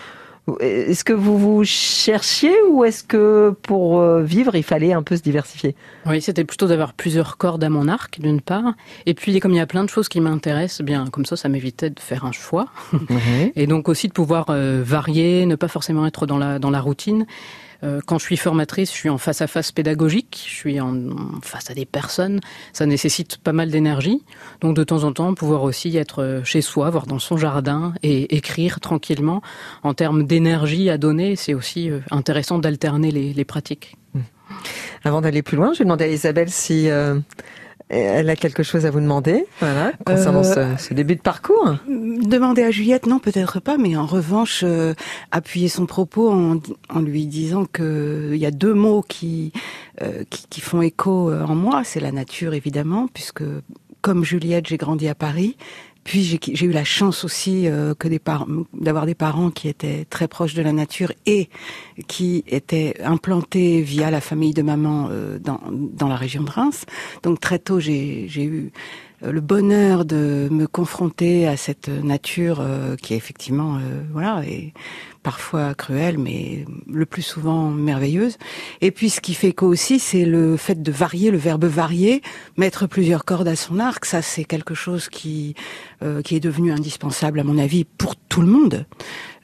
Est-ce 0.60 1.04
que 1.04 1.14
vous 1.14 1.38
vous 1.38 1.64
cherchiez 1.64 2.54
ou 2.70 2.84
est-ce 2.84 3.04
que 3.04 3.56
pour 3.64 4.00
euh, 4.00 4.22
vivre, 4.22 4.56
il 4.56 4.64
fallait 4.64 4.94
un 4.94 5.02
peu 5.02 5.18
se 5.18 5.24
diversifier? 5.24 5.76
Oui, 6.06 6.22
c'était 6.22 6.44
plutôt 6.44 6.68
d'avoir 6.68 6.94
plusieurs 6.94 7.38
cordes 7.38 7.64
à 7.64 7.70
mon 7.70 7.88
arc, 7.88 8.20
d'une 8.20 8.42
part. 8.42 8.74
Et 9.08 9.16
puis, 9.16 9.40
comme 9.40 9.52
il 9.54 9.58
y 9.58 9.62
a 9.62 9.66
plein 9.66 9.84
de 9.84 9.90
choses 9.90 10.08
qui 10.08 10.22
m'intéressent, 10.22 10.82
eh 10.82 10.84
bien 10.84 11.08
comme 11.08 11.26
ça, 11.26 11.36
ça 11.36 11.50
m'évitait 11.50 11.90
de 11.90 12.00
faire 12.00 12.26
un 12.26 12.32
choix. 12.32 12.68
Et 13.56 13.66
donc 13.66 13.90
aussi 13.90 14.08
de 14.08 14.14
pouvoir 14.14 14.46
euh, 14.50 14.84
varier, 14.86 15.46
ne 15.48 15.56
pas 15.56 15.68
forcément 15.68 16.06
être 16.06 16.28
dans 16.28 16.38
la, 16.38 16.60
dans 16.60 16.70
la 16.70 16.80
routine. 16.80 17.26
Euh, 17.84 18.00
quand 18.06 18.18
je 18.18 18.24
suis 18.24 18.38
formatrice, 18.38 18.92
je 18.92 18.96
suis 18.96 19.10
en 19.10 19.18
face 19.18 19.42
à 19.42 19.48
face 19.48 19.72
pédagogique, 19.72 20.46
je 20.48 20.54
suis 20.54 20.80
en, 20.80 20.96
face 21.42 21.70
à 21.70 21.74
des 21.74 21.86
personnes, 21.86 22.40
ça 22.74 22.86
nécessite 22.86 23.38
pas 23.38 23.54
mal 23.54 23.70
d'énergie. 23.70 24.24
Donc 24.62 24.76
de 24.76 24.84
temps 24.84 25.04
en 25.04 25.12
temps, 25.12 25.34
pouvoir 25.34 25.64
aussi 25.64 25.96
être 25.98 26.22
euh, 26.22 26.44
chez 26.44 26.62
soi, 26.62 26.90
voir 26.90 27.08
dans 27.08 27.20
son 27.20 27.38
jardin 27.38 27.94
et 28.04 28.36
écrire 28.36 28.80
tranquillement 28.80 29.42
en 29.84 29.94
termes 29.94 30.26
d'énergie 30.26 30.90
à 30.90 30.98
donner, 30.98 31.36
c'est 31.36 31.54
aussi 31.54 31.90
euh, 31.90 32.00
intéressant 32.12 32.60
d'alterner 32.60 33.12
les, 33.12 33.46
pratiques. 33.46 33.96
Mmh. 34.14 34.20
Avant 35.04 35.22
d'aller 35.22 35.44
plus 35.44 35.56
loin, 35.58 35.74
je 35.74 35.80
vais 35.80 35.86
demander 35.86 36.06
à 36.06 36.08
Isabelle 36.08 36.50
si 36.50 36.90
elle 37.90 38.30
a 38.30 38.36
quelque 38.36 38.64
chose 38.64 38.86
à 38.86 38.92
vous 38.92 39.00
demander, 39.00 39.46
voilà, 39.60 39.92
concernant 40.06 40.44
euh, 40.44 40.78
ce, 40.78 40.94
début 40.94 41.16
de 41.16 41.22
parcours. 41.22 41.76
Demander 41.88 42.64
à 42.64 42.72
Juliette, 42.72 43.06
non, 43.06 43.20
peut-être 43.20 43.60
pas, 43.60 43.78
mais 43.78 43.96
en 43.96 44.06
revanche, 44.06 44.62
euh, 44.64 44.94
appuyer 45.32 45.68
son 45.68 45.86
propos 45.86 46.32
en, 46.32 46.60
en 46.90 47.00
lui 47.00 47.28
disant 47.28 47.66
que 47.66 48.32
il 48.34 48.40
y 48.40 48.46
a 48.46 48.52
deux 48.52 48.74
mots 48.74 49.04
qui, 49.08 49.54
euh, 50.02 50.24
qui, 50.30 50.48
qui 50.50 50.62
font 50.62 50.82
écho 50.82 51.32
en 51.32 51.56
moi, 51.56 51.84
c'est 51.84 52.00
la 52.00 52.12
nature 52.12 52.54
évidemment, 52.54 53.08
puisque 53.14 53.44
comme 54.06 54.24
Juliette, 54.24 54.68
j'ai 54.68 54.78
grandi 54.78 55.08
à 55.08 55.16
Paris, 55.16 55.58
puis 56.06 56.40
j'ai 56.54 56.66
eu 56.68 56.72
la 56.72 56.84
chance 56.84 57.24
aussi 57.24 57.68
euh, 57.68 57.96
que 57.96 58.08
des 58.08 58.22
d'avoir 58.74 59.08
des 59.08 59.16
parents 59.16 59.50
qui 59.50 59.68
étaient 59.68 60.06
très 60.06 60.28
proches 60.28 60.54
de 60.54 60.62
la 60.62 60.72
nature 60.72 61.12
et 61.26 61.50
qui 62.08 62.44
étaient 62.48 62.94
implantés 63.04 63.82
via 63.82 64.12
la 64.12 64.22
famille 64.22 64.54
de 64.54 64.62
maman 64.62 65.08
euh, 65.10 65.40
dans, 65.40 65.60
dans 65.72 66.08
la 66.08 66.16
région 66.16 66.44
de 66.44 66.50
Reims. 66.52 66.86
Donc 67.24 67.40
très 67.40 67.58
tôt, 67.58 67.80
j'ai 67.80 68.28
eu 68.36 68.72
euh, 69.24 69.32
le 69.32 69.42
bonheur 69.42 70.06
de 70.06 70.48
me 70.52 70.68
confronter 70.68 71.48
à 71.48 71.58
cette 71.58 71.90
nature 71.90 72.64
qui 73.02 73.16
est 73.16 73.18
effectivement 73.18 73.80
voilà 74.12 74.44
est 74.46 74.74
parfois 75.26 75.74
cruelle 75.74 76.20
mais 76.20 76.66
le 76.88 77.08
plus 77.08 77.24
souvent 77.24 77.72
merveilleuse. 77.72 78.38
Et 78.82 78.92
puis 78.92 79.10
ce 79.10 79.20
qui 79.22 79.34
fait 79.34 79.54
qu'aussi 79.54 79.96
aussi 79.96 80.00
c'est 80.00 80.26
le 80.26 80.56
fait 80.56 80.84
de 80.84 80.92
varier 80.92 81.32
le 81.32 81.40
verbe 81.40 81.66
varier 81.66 82.22
mettre 82.58 82.86
plusieurs 82.86 83.26
cordes 83.26 83.48
à 83.48 83.56
son 83.56 83.80
arc. 83.80 84.06
Ça 84.06 84.22
c'est 84.22 84.46
quelque 84.46 84.76
chose 84.76 85.10
qui 85.10 85.56
euh, 86.04 86.22
qui 86.22 86.36
est 86.36 86.40
devenu 86.40 86.72
indispensable 86.72 87.40
à 87.40 87.44
mon 87.44 87.58
avis 87.58 87.86
pour 87.86 88.16
tout 88.16 88.42
le 88.42 88.48
monde, 88.48 88.86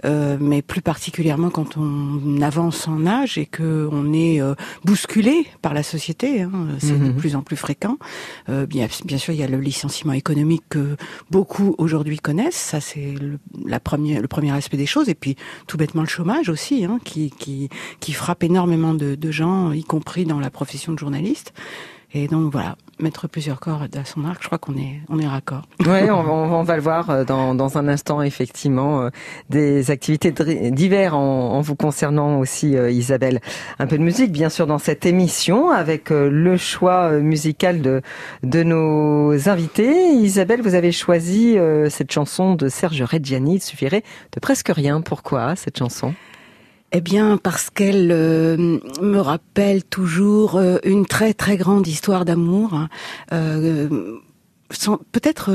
euh, 0.06 0.38
mais 0.39 0.62
plus 0.62 0.81
particulièrement 0.81 1.50
quand 1.50 1.77
on 1.77 2.42
avance 2.42 2.88
en 2.88 3.06
âge 3.06 3.38
et 3.38 3.45
que 3.45 3.88
on 3.92 4.13
est 4.13 4.42
euh, 4.42 4.56
bousculé 4.83 5.45
par 5.62 5.74
la 5.74 5.83
société. 5.83 6.42
Hein, 6.42 6.51
c'est 6.80 6.98
de 6.98 7.06
mhm. 7.06 7.15
plus 7.15 7.36
en 7.36 7.42
plus 7.42 7.57
fréquent. 7.57 7.98
bien, 8.48 8.88
bien 9.06 9.18
sûr, 9.18 9.33
il 9.33 9.39
y 9.39 9.44
a 9.44 9.48
le 9.48 9.59
licenciement 9.59 10.13
économique 10.13 10.63
que 10.69 10.95
beaucoup 11.30 11.75
aujourd'hui 11.77 12.18
connaissent. 12.19 12.56
Ça, 12.56 12.81
c'est 12.81 13.13
le, 13.19 13.39
la 13.65 13.80
première, 13.80 14.21
le 14.21 14.27
premier 14.27 14.51
aspect 14.51 14.77
des 14.77 14.86
choses. 14.86 15.09
Et 15.09 15.15
puis, 15.15 15.36
tout 15.68 15.77
bêtement, 15.77 16.01
le 16.01 16.07
chômage 16.07 16.50
aussi, 16.50 16.86
hein, 16.86 17.00
qui, 17.04 17.31
qui, 17.31 17.69
qui 18.00 18.13
frappe 18.13 18.44
énormément 18.44 18.94
de, 18.94 19.15
de 19.15 19.31
gens, 19.31 19.71
y 19.71 19.83
compris 19.83 20.25
dans 20.25 20.39
la 20.39 20.50
profession 20.50 20.94
de 20.94 21.00
journaliste. 21.00 21.54
Et 22.13 22.27
donc 22.27 22.51
voilà, 22.51 22.75
mettre 23.01 23.27
plusieurs 23.27 23.59
cordes 23.59 23.95
à 23.95 24.06
son 24.06 24.25
arc, 24.25 24.42
je 24.42 24.48
crois 24.48 24.57
qu'on 24.57 24.75
est, 24.75 25.01
on 25.09 25.19
est 25.19 25.27
raccord. 25.27 25.63
Oui, 25.81 26.09
on, 26.09 26.19
on, 26.19 26.63
va 26.63 26.75
le 26.75 26.81
voir 26.81 27.09
euh, 27.09 27.24
dans, 27.24 27.56
dans 27.56 27.77
un 27.77 27.88
instant, 27.88 28.21
effectivement, 28.21 29.01
euh, 29.01 29.09
des 29.50 29.92
activités 29.92 30.31
divers 30.71 31.15
en, 31.15 31.53
en, 31.53 31.62
vous 31.62 31.75
concernant 31.75 32.39
aussi, 32.39 32.75
euh, 32.75 32.92
Isabelle. 32.92 33.39
Un 33.80 33.88
peu 33.88 33.98
de 33.98 34.03
musique, 34.03 34.31
bien 34.31 34.50
sûr, 34.50 34.68
dans 34.68 34.77
cette 34.77 35.06
émission, 35.06 35.69
avec 35.71 36.09
le 36.09 36.57
choix 36.57 37.12
musical 37.12 37.81
de, 37.81 38.01
de 38.44 38.63
nos 38.63 39.50
invités. 39.50 40.13
Isabelle, 40.13 40.62
vous 40.62 40.75
avez 40.75 40.92
choisi 40.92 41.57
cette 41.90 42.11
chanson 42.11 42.56
de 42.56 42.69
Serge 42.69 43.02
Reggiani, 43.02 43.56
il 43.56 43.61
suffirait 43.61 44.04
de 44.33 44.40
presque 44.40 44.69
rien. 44.69 45.02
Pourquoi 45.02 45.56
cette 45.56 45.78
chanson? 45.78 46.14
Eh 46.94 47.02
bien, 47.02 47.38
parce 47.38 47.69
qu'elle 47.69 48.12
euh, 48.12 48.80
me 49.02 49.19
rappelle 49.19 49.83
toujours 49.83 50.57
euh, 50.57 50.78
une 50.83 51.06
très 51.06 51.33
très 51.33 51.56
grande 51.56 51.88
histoire 51.88 52.26
d'amour. 52.26 52.74
Hein. 52.74 52.90
Euh, 53.31 54.18
peut-être, 55.12 55.52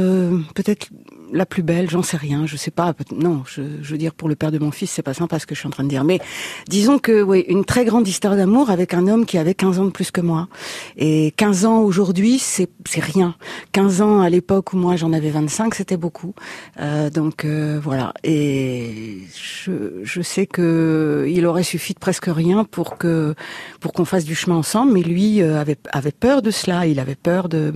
peut-être 0.54 0.88
la 1.32 1.46
plus 1.46 1.62
belle, 1.62 1.90
j'en 1.90 2.02
sais 2.02 2.16
rien, 2.16 2.46
je 2.46 2.56
sais 2.56 2.70
pas. 2.70 2.94
Non, 3.14 3.42
je, 3.46 3.62
je, 3.82 3.92
veux 3.92 3.98
dire 3.98 4.14
pour 4.14 4.28
le 4.28 4.36
père 4.36 4.52
de 4.52 4.58
mon 4.58 4.70
fils, 4.70 4.90
c'est 4.90 5.02
pas 5.02 5.14
sympa 5.14 5.38
ce 5.38 5.46
que 5.46 5.54
je 5.54 5.60
suis 5.60 5.66
en 5.66 5.70
train 5.70 5.84
de 5.84 5.88
dire. 5.88 6.04
Mais 6.04 6.20
disons 6.68 6.98
que 6.98 7.22
oui, 7.22 7.44
une 7.48 7.64
très 7.64 7.84
grande 7.84 8.06
histoire 8.06 8.36
d'amour 8.36 8.70
avec 8.70 8.94
un 8.94 9.06
homme 9.08 9.26
qui 9.26 9.38
avait 9.38 9.54
15 9.54 9.80
ans 9.80 9.84
de 9.84 9.90
plus 9.90 10.10
que 10.10 10.20
moi. 10.20 10.48
Et 10.96 11.32
15 11.36 11.64
ans 11.64 11.80
aujourd'hui, 11.80 12.38
c'est 12.38 12.68
c'est 12.88 13.02
rien. 13.02 13.34
15 13.72 14.00
ans 14.02 14.20
à 14.20 14.30
l'époque 14.30 14.72
où 14.72 14.76
moi 14.76 14.96
j'en 14.96 15.12
avais 15.12 15.30
25, 15.30 15.74
c'était 15.74 15.96
beaucoup. 15.96 16.34
Euh, 16.80 17.10
donc 17.10 17.44
euh, 17.44 17.80
voilà. 17.82 18.14
Et 18.24 19.18
je, 19.34 20.02
je 20.02 20.22
sais 20.22 20.46
que 20.46 21.26
il 21.28 21.46
aurait 21.46 21.62
suffi 21.62 21.94
de 21.94 21.98
presque 21.98 22.26
rien 22.28 22.64
pour 22.64 22.98
que 22.98 23.34
pour 23.80 23.92
qu'on 23.92 24.04
fasse 24.04 24.24
du 24.24 24.34
chemin 24.34 24.56
ensemble. 24.56 24.92
Mais 24.92 25.02
lui 25.02 25.42
euh, 25.42 25.60
avait 25.60 25.78
avait 25.92 26.12
peur 26.12 26.42
de 26.42 26.50
cela. 26.50 26.86
Il 26.86 27.00
avait 27.00 27.14
peur 27.14 27.48
de 27.48 27.72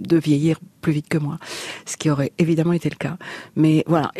de 0.00 0.16
vieillir 0.16 0.58
plus 0.80 0.92
vite 0.92 1.08
que 1.08 1.18
moi, 1.18 1.38
ce 1.86 1.96
qui 1.96 2.10
aurait 2.10 2.32
évidemment 2.38 2.72
été 2.72 2.88
le 2.90 2.96
cas. 2.96 3.16
Mais 3.56 3.84
voilà, 3.86 4.12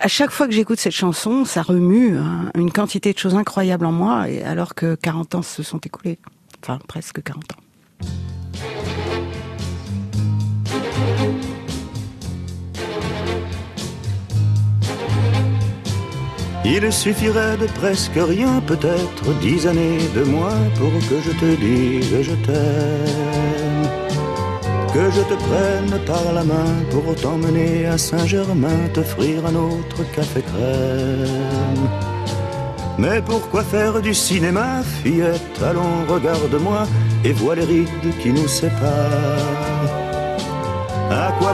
à 0.00 0.08
chaque 0.08 0.30
fois 0.30 0.46
que 0.46 0.52
j'écoute 0.52 0.78
cette 0.78 0.92
chanson, 0.92 1.44
ça 1.44 1.62
remue 1.62 2.16
hein, 2.16 2.50
une 2.54 2.70
quantité 2.70 3.12
de 3.12 3.18
choses 3.18 3.34
incroyables 3.34 3.86
en 3.86 3.92
moi, 3.92 4.28
et 4.28 4.42
alors 4.42 4.74
que 4.74 4.94
40 4.94 5.34
ans 5.36 5.42
se 5.42 5.62
sont 5.62 5.78
écoulés, 5.78 6.18
enfin 6.62 6.78
presque 6.86 7.22
40 7.22 7.52
ans. 7.52 7.56
Il 16.64 16.92
suffirait 16.92 17.56
de 17.56 17.66
presque 17.66 18.12
rien, 18.14 18.60
peut-être 18.60 19.34
dix 19.40 19.66
années 19.66 19.98
de 20.14 20.22
moins 20.22 20.60
pour 20.78 20.92
que 21.08 21.20
je 21.20 21.32
te 21.32 21.56
dise 21.56 22.22
je 22.22 22.34
t'aime 22.46 23.71
que 24.92 25.10
je 25.10 25.22
te 25.22 25.34
prenne 25.34 26.04
par 26.04 26.32
la 26.34 26.44
main 26.44 26.74
pour 26.90 27.14
t'emmener 27.14 27.86
à 27.86 27.96
Saint-Germain, 27.96 28.88
t'offrir 28.92 29.46
un 29.46 29.54
autre 29.54 30.00
café 30.14 30.42
crème. 30.42 31.88
Mais 32.98 33.22
pourquoi 33.22 33.62
faire 33.62 34.00
du 34.02 34.14
cinéma, 34.14 34.82
fillette? 35.02 35.58
Allons, 35.62 36.04
regarde-moi 36.08 36.82
et 37.24 37.32
vois 37.32 37.54
les 37.54 37.64
rides 37.64 38.18
qui 38.20 38.30
nous 38.30 38.48
séparent. 38.48 39.52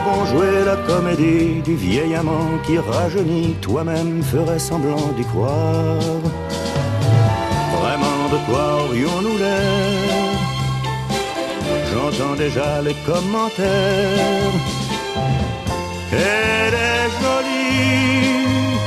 bon 0.07 0.25
jouer 0.25 0.65
la 0.65 0.75
comédie 0.75 1.61
du 1.61 1.75
vieil 1.75 2.15
amant 2.15 2.51
qui 2.65 2.77
rajeunit, 2.77 3.55
toi-même 3.61 4.21
ferais 4.21 4.59
semblant 4.59 5.11
d'y 5.17 5.23
croire? 5.23 6.21
Vraiment 7.79 8.29
de 8.33 8.37
quoi 8.47 8.83
aurions-nous 8.83 9.37
l'air? 9.37 10.28
J'entends 11.99 12.35
déjà 12.35 12.81
les 12.81 12.95
commentaires. 13.05 14.53
Elle 16.13 16.73
est 16.73 17.09
jolie, 17.21 18.77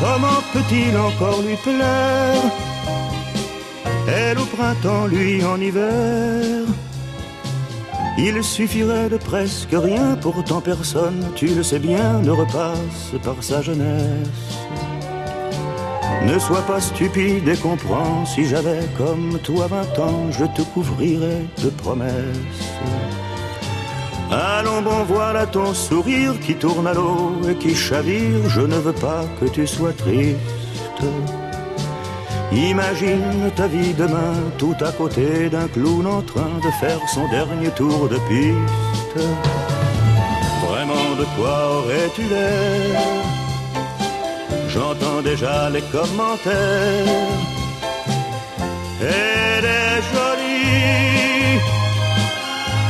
comment 0.00 0.42
peut-il 0.52 0.96
encore 0.96 1.42
lui 1.42 1.56
plaire? 1.56 2.42
Elle 4.08 4.38
au 4.38 4.44
printemps, 4.46 5.06
lui 5.06 5.44
en 5.44 5.60
hiver. 5.60 6.64
Il 8.18 8.42
suffirait 8.42 9.08
de 9.08 9.16
presque 9.16 9.72
rien, 9.72 10.16
pourtant 10.20 10.60
personne, 10.60 11.30
tu 11.36 11.46
le 11.46 11.62
sais 11.62 11.78
bien, 11.78 12.20
ne 12.20 12.30
repasse 12.30 13.12
par 13.22 13.36
sa 13.40 13.62
jeunesse. 13.62 14.61
Ne 16.26 16.38
sois 16.38 16.62
pas 16.62 16.80
stupide 16.80 17.48
et 17.48 17.56
comprends, 17.56 18.24
si 18.24 18.44
j'avais 18.46 18.80
comme 18.96 19.38
toi 19.42 19.66
vingt 19.66 19.98
ans, 19.98 20.30
je 20.30 20.44
te 20.44 20.62
couvrirais 20.62 21.44
de 21.62 21.70
promesses. 21.70 22.70
Allons 24.30 24.80
bon, 24.80 25.04
voilà 25.06 25.46
ton 25.46 25.74
sourire 25.74 26.38
qui 26.40 26.54
tourne 26.54 26.86
à 26.86 26.94
l'eau 26.94 27.32
et 27.50 27.54
qui 27.54 27.74
chavire, 27.74 28.48
je 28.48 28.62
ne 28.62 28.76
veux 28.76 28.94
pas 28.94 29.24
que 29.38 29.46
tu 29.46 29.66
sois 29.66 29.92
triste. 29.92 31.04
Imagine 32.52 33.50
ta 33.56 33.66
vie 33.66 33.94
demain 33.94 34.34
tout 34.58 34.76
à 34.80 34.92
côté 34.92 35.48
d'un 35.50 35.68
clown 35.68 36.06
en 36.06 36.22
train 36.22 36.58
de 36.64 36.70
faire 36.80 37.00
son 37.08 37.26
dernier 37.28 37.70
tour 37.70 38.08
de 38.08 38.16
piste. 38.28 39.26
Vraiment 40.66 41.16
de 41.18 41.26
quoi 41.36 41.78
aurais-tu 41.78 42.22
l'air? 42.22 43.41
Déjà 45.20 45.70
les 45.70 45.82
commentaires. 45.82 47.06
Elle 49.00 49.64
est 49.64 50.02
jolie, 50.12 51.60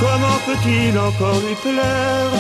comment 0.01 0.39
peut-il 0.47 0.99
encore 0.99 1.41
lui 1.47 1.55
plaire? 1.63 2.33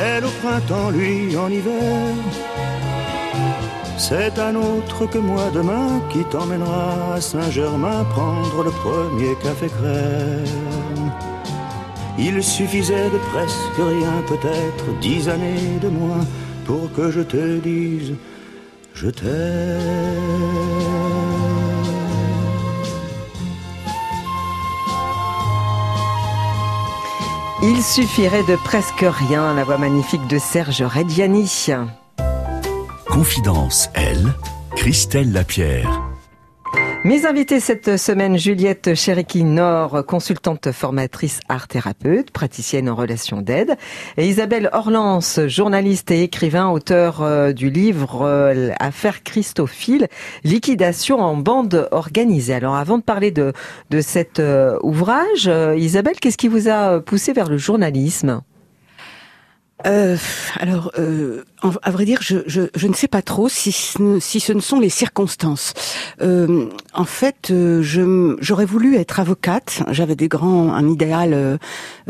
Elle 0.00 0.24
au 0.24 0.30
printemps, 0.42 0.90
lui 0.90 1.36
en 1.36 1.48
hiver. 1.48 2.14
C'est 3.96 4.38
un 4.38 4.54
autre 4.56 5.06
que 5.06 5.18
moi 5.18 5.50
demain 5.54 6.00
qui 6.10 6.24
t'emmènera 6.24 7.14
à 7.14 7.20
Saint-Germain 7.20 8.04
prendre 8.10 8.64
le 8.64 8.70
premier 8.70 9.34
café 9.42 9.68
crème. 9.68 11.12
Il 12.18 12.42
suffisait 12.42 13.10
de 13.10 13.18
presque 13.32 13.78
rien, 13.78 14.22
peut-être 14.26 14.98
dix 15.00 15.28
années 15.28 15.78
de 15.80 15.88
moins, 15.88 16.24
pour 16.68 16.92
que 16.92 17.10
je 17.10 17.22
te 17.22 17.58
dise 17.60 18.12
je 18.92 19.08
t'aime. 19.08 19.28
Il 27.62 27.82
suffirait 27.82 28.42
de 28.42 28.56
presque 28.56 29.04
rien, 29.04 29.54
la 29.54 29.64
voix 29.64 29.78
magnifique 29.78 30.26
de 30.28 30.38
Serge 30.38 30.82
Reggiani. 30.82 31.50
Confidence, 33.06 33.88
elle, 33.94 34.34
Christelle 34.76 35.32
Lapierre. 35.32 36.07
Mes 37.04 37.26
invités 37.26 37.60
cette 37.60 37.96
semaine, 37.96 38.36
Juliette 38.36 38.96
Cheriki-Nord, 38.96 40.04
consultante 40.04 40.72
formatrice 40.72 41.38
art-thérapeute, 41.48 42.32
praticienne 42.32 42.90
en 42.90 42.96
relations 42.96 43.40
d'aide, 43.40 43.76
et 44.16 44.28
Isabelle 44.28 44.68
Orlance, 44.72 45.38
journaliste 45.46 46.10
et 46.10 46.24
écrivain, 46.24 46.68
auteur 46.68 47.22
euh, 47.22 47.52
du 47.52 47.70
livre 47.70 48.22
euh, 48.22 48.70
Affaire 48.80 49.22
Christophile, 49.22 50.08
liquidation 50.42 51.20
en 51.20 51.36
bande 51.36 51.88
organisée. 51.92 52.54
Alors 52.54 52.74
avant 52.74 52.98
de 52.98 53.04
parler 53.04 53.30
de, 53.30 53.52
de 53.90 54.00
cet 54.00 54.40
euh, 54.40 54.76
ouvrage, 54.82 55.48
Isabelle, 55.76 56.16
qu'est-ce 56.20 56.36
qui 56.36 56.48
vous 56.48 56.68
a 56.68 57.00
poussé 57.00 57.32
vers 57.32 57.48
le 57.48 57.58
journalisme? 57.58 58.42
Euh, 59.86 60.16
alors, 60.58 60.90
euh, 60.98 61.44
à 61.82 61.90
vrai 61.90 62.04
dire, 62.04 62.20
je, 62.20 62.86
ne 62.86 62.94
sais 62.94 63.08
pas 63.08 63.22
trop 63.22 63.48
si 63.48 63.72
ce, 63.72 64.18
si 64.20 64.40
ce 64.40 64.52
ne 64.52 64.60
sont 64.60 64.80
les 64.80 64.88
circonstances. 64.88 65.72
Euh, 66.20 66.66
en 66.94 67.04
fait, 67.04 67.50
euh, 67.50 68.36
j'aurais 68.40 68.64
voulu 68.64 68.96
être 68.96 69.20
avocate. 69.20 69.82
J'avais 69.90 70.16
des 70.16 70.28
grands, 70.28 70.72
un 70.72 70.88
idéal 70.88 71.32
euh, 71.32 71.58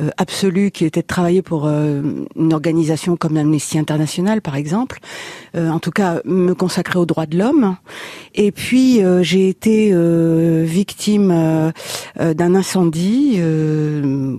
euh, 0.00 0.10
absolu 0.16 0.70
qui 0.70 0.84
était 0.84 1.02
de 1.02 1.06
travailler 1.06 1.42
pour 1.42 1.68
une 1.68 2.52
organisation 2.52 3.16
comme 3.16 3.34
l'Amnesty 3.34 3.78
International, 3.78 4.40
par 4.40 4.56
exemple. 4.56 5.00
en 5.54 5.78
tout 5.78 5.90
cas, 5.90 6.20
me 6.25 6.54
consacrer 6.54 6.98
aux 6.98 7.06
droits 7.06 7.26
de 7.26 7.37
l'homme. 7.37 7.76
Et 8.34 8.52
puis, 8.52 9.00
j'ai 9.22 9.48
été 9.48 9.92
victime 10.64 11.72
d'un 12.18 12.54
incendie, 12.54 13.40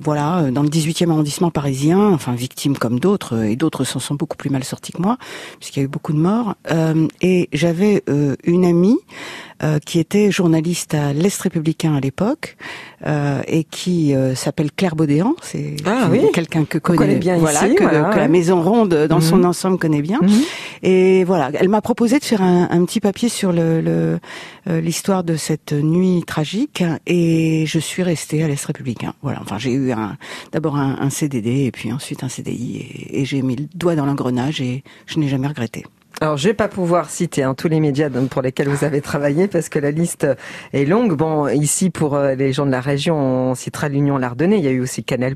voilà, 0.01 0.49
dans 0.51 0.63
le 0.63 0.69
18e 0.69 1.09
arrondissement 1.09 1.51
parisien. 1.51 2.09
Enfin, 2.09 2.33
victime 2.33 2.77
comme 2.77 2.99
d'autres 2.99 3.18
et 3.43 3.55
d'autres 3.55 3.83
s'en 3.83 3.99
sont 3.99 4.15
beaucoup 4.15 4.37
plus 4.37 4.49
mal 4.49 4.63
sortis 4.63 4.91
que 4.91 5.01
moi, 5.01 5.17
puisqu'il 5.59 5.79
y 5.79 5.83
a 5.83 5.85
eu 5.85 5.89
beaucoup 5.89 6.13
de 6.13 6.19
morts. 6.19 6.55
Euh, 6.71 7.07
et 7.21 7.49
j'avais 7.53 8.03
euh, 8.09 8.35
une 8.43 8.65
amie 8.65 8.97
euh, 9.63 9.79
qui 9.85 9.99
était 9.99 10.31
journaliste 10.31 10.93
à 10.93 11.13
l'Est 11.13 11.39
républicain 11.41 11.95
à 11.95 11.99
l'époque 11.99 12.57
euh, 13.05 13.41
et 13.47 13.63
qui 13.63 14.15
euh, 14.15 14.35
s'appelle 14.35 14.71
Claire 14.71 14.95
Baudéan. 14.95 15.35
C'est 15.41 15.75
ah, 15.85 16.07
oui. 16.11 16.21
quelqu'un 16.33 16.65
que 16.65 16.77
connaît, 16.77 17.15
bien 17.15 17.37
voilà, 17.37 17.65
ici, 17.67 17.75
que, 17.75 17.83
voilà, 17.83 18.03
que 18.05 18.15
ouais. 18.15 18.21
la 18.21 18.27
Maison 18.27 18.61
Ronde 18.61 18.93
dans 19.09 19.17
Mhm. 19.17 19.21
son 19.21 19.43
ensemble 19.43 19.77
connaît 19.77 20.01
bien. 20.01 20.19
Mhm. 20.21 20.29
Et 20.83 21.23
voilà, 21.25 21.51
elle 21.53 21.69
m'a 21.69 21.81
proposé 21.81 22.19
de 22.19 22.23
faire 22.23 22.41
un, 22.41 22.67
un 22.71 22.85
petit 22.85 22.99
papier 22.99 23.29
sur 23.29 23.51
le 23.51 23.81
le, 23.81 24.19
euh, 24.69 24.81
l'histoire 24.81 25.23
de 25.23 25.35
cette 25.35 25.73
nuit 25.73 26.23
tragique 26.25 26.83
et 27.05 27.65
je 27.67 27.79
suis 27.79 28.03
restée 28.03 28.43
à 28.43 28.47
l'Est 28.47 28.63
républicain. 28.65 29.13
Voilà, 29.21 29.39
enfin 29.41 29.57
j'ai 29.57 29.71
eu 29.71 29.91
un 29.91 30.17
d'abord 30.51 30.75
un, 30.77 30.97
un 30.99 31.09
CDD 31.09 31.65
et 31.65 31.71
puis 31.71 31.91
ensuite 31.93 32.23
un 32.23 32.29
CDI 32.29 32.77
et, 32.77 33.21
et 33.21 33.25
j'ai 33.25 33.41
mis 33.41 33.55
le 33.55 33.65
doigt 33.75 33.95
dans 33.95 34.05
l'engrenage 34.05 34.61
et 34.61 34.83
je 35.05 35.19
n'ai 35.19 35.27
jamais 35.27 35.47
regretté. 35.47 35.85
Alors, 36.21 36.35
je 36.35 36.49
vais 36.49 36.53
pas 36.53 36.67
pouvoir 36.67 37.09
citer 37.09 37.43
hein, 37.43 37.53
tous 37.53 37.69
les 37.69 37.79
médias 37.79 38.09
pour 38.09 38.41
lesquels 38.41 38.67
vous 38.67 38.83
avez 38.83 38.99
travaillé 38.99 39.47
parce 39.47 39.69
que 39.69 39.79
la 39.79 39.91
liste 39.91 40.27
est 40.73 40.83
longue. 40.83 41.15
Bon, 41.15 41.47
ici 41.47 41.89
pour 41.89 42.15
euh, 42.15 42.35
les 42.35 42.51
gens 42.51 42.65
de 42.65 42.71
la 42.71 42.81
région, 42.81 43.15
on 43.15 43.55
citera 43.55 43.87
l'Union 43.87 44.17
Lardonnais. 44.17 44.57
Il 44.57 44.65
y 44.65 44.67
a 44.67 44.71
eu 44.71 44.81
aussi 44.81 45.05
Canal+, 45.05 45.35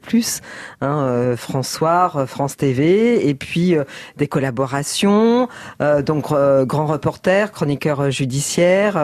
hein, 0.81 0.99
euh, 1.07 1.37
François, 1.37 2.11
euh, 2.17 2.25
France 2.25 2.57
TV, 2.57 3.29
et 3.29 3.33
puis 3.33 3.77
euh, 3.77 3.85
des 4.17 4.27
collaborations. 4.27 5.47
donc, 6.05 6.33
grand 6.67 6.85
reporter, 6.85 7.51
chroniqueur 7.51 8.11
judiciaire, 8.11 8.95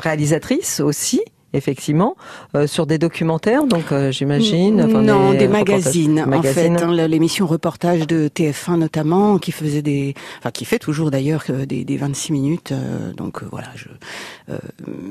réalisatrice 0.00 0.80
aussi. 0.80 1.22
Effectivement, 1.54 2.16
euh, 2.56 2.66
sur 2.66 2.84
des 2.86 2.98
documentaires, 2.98 3.64
donc 3.66 3.92
euh, 3.92 4.10
j'imagine. 4.12 4.82
enfin, 4.82 5.00
non, 5.02 5.32
des, 5.32 5.48
magazines, 5.48 6.24
magazines. 6.26 6.74
en 6.76 6.78
fait. 6.80 6.84
hein, 6.84 7.06
L'émission 7.08 7.46
reportage 7.46 8.06
de 8.06 8.28
TF1 8.28 8.76
notamment, 8.76 9.38
qui 9.38 9.52
faisait 9.52 9.80
des, 9.80 10.14
enfin 10.40 10.50
qui 10.50 10.64
fait 10.64 10.78
toujours 10.80 11.10
d'ailleurs 11.12 11.44
des, 11.66 11.84
des 11.84 11.96
26 11.96 12.32
minutes. 12.32 12.72
euh, 12.72 13.12
donc 13.12 13.42
voilà. 13.44 13.68
Je, 13.76 13.86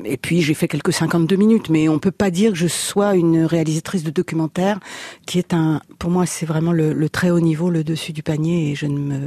et 0.06 0.18
puis 0.18 0.42
j'ai 0.42 0.54
fait 0.54 0.68
quelques 0.68 0.94
52 0.94 1.36
minutes, 1.36 1.70
mais 1.70 1.88
on 1.90 1.98
peut 1.98 2.12
pas 2.12 2.30
dire 2.30 2.52
que 2.52 2.58
je 2.58 2.68
sois 2.68 3.16
une 3.16 3.46
réalisatrice 3.46 4.04
de 4.04 4.12
documentaire, 4.12 4.80
qui 5.26 5.40
est 5.40 5.54
un, 5.54 5.82
pour 5.98 6.10
moi 6.10 6.26
c'est 6.26 6.46
vraiment 6.46 6.72
le, 6.72 6.94
le 6.94 7.10
très 7.10 7.30
haut 7.32 7.40
niveau, 7.40 7.70
le 7.70 7.84
dessus 7.84 8.12
du 8.14 8.22
panier, 8.22 8.72
et 8.72 8.76
je 8.76 8.86
ne 8.86 9.00
me 9.00 9.20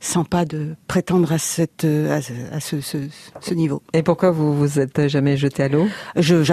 sens 0.00 0.26
pas 0.28 0.44
de 0.44 0.68
prétendre 0.86 1.32
à 1.32 1.38
cette, 1.38 1.84
à, 1.84 2.22
ce- 2.22 2.32
à 2.52 2.60
ce, 2.60 2.80
ce, 2.80 2.98
ce 3.40 3.54
niveau. 3.54 3.82
Et 3.92 4.02
pourquoi 4.02 4.30
vous 4.30 4.56
vous 4.56 4.78
êtes 4.78 5.08
jamais 5.08 5.36
jeté 5.36 5.64
à 5.64 5.68
l'eau? 5.68 5.86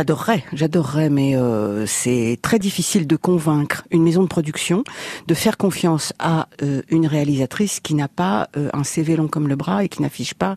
J'adorerais, 0.07 0.43
j'adorerais, 0.53 1.09
mais 1.09 1.35
euh, 1.35 1.85
c'est 1.85 2.39
très 2.41 2.59
difficile 2.59 3.07
de 3.07 3.17
convaincre 3.17 3.83
une 3.91 4.03
maison 4.03 4.23
de 4.23 4.27
production 4.27 4.85
de 5.27 5.33
faire 5.33 5.57
confiance 5.57 6.13
à 6.17 6.47
euh, 6.63 6.81
une 6.87 7.05
réalisatrice 7.07 7.81
qui 7.81 7.93
n'a 7.93 8.07
pas 8.07 8.47
euh, 8.55 8.69
un 8.71 8.85
CV 8.85 9.17
long 9.17 9.27
comme 9.27 9.49
le 9.49 9.57
bras 9.57 9.83
et 9.83 9.89
qui 9.89 10.01
n'affiche 10.01 10.33
pas 10.33 10.55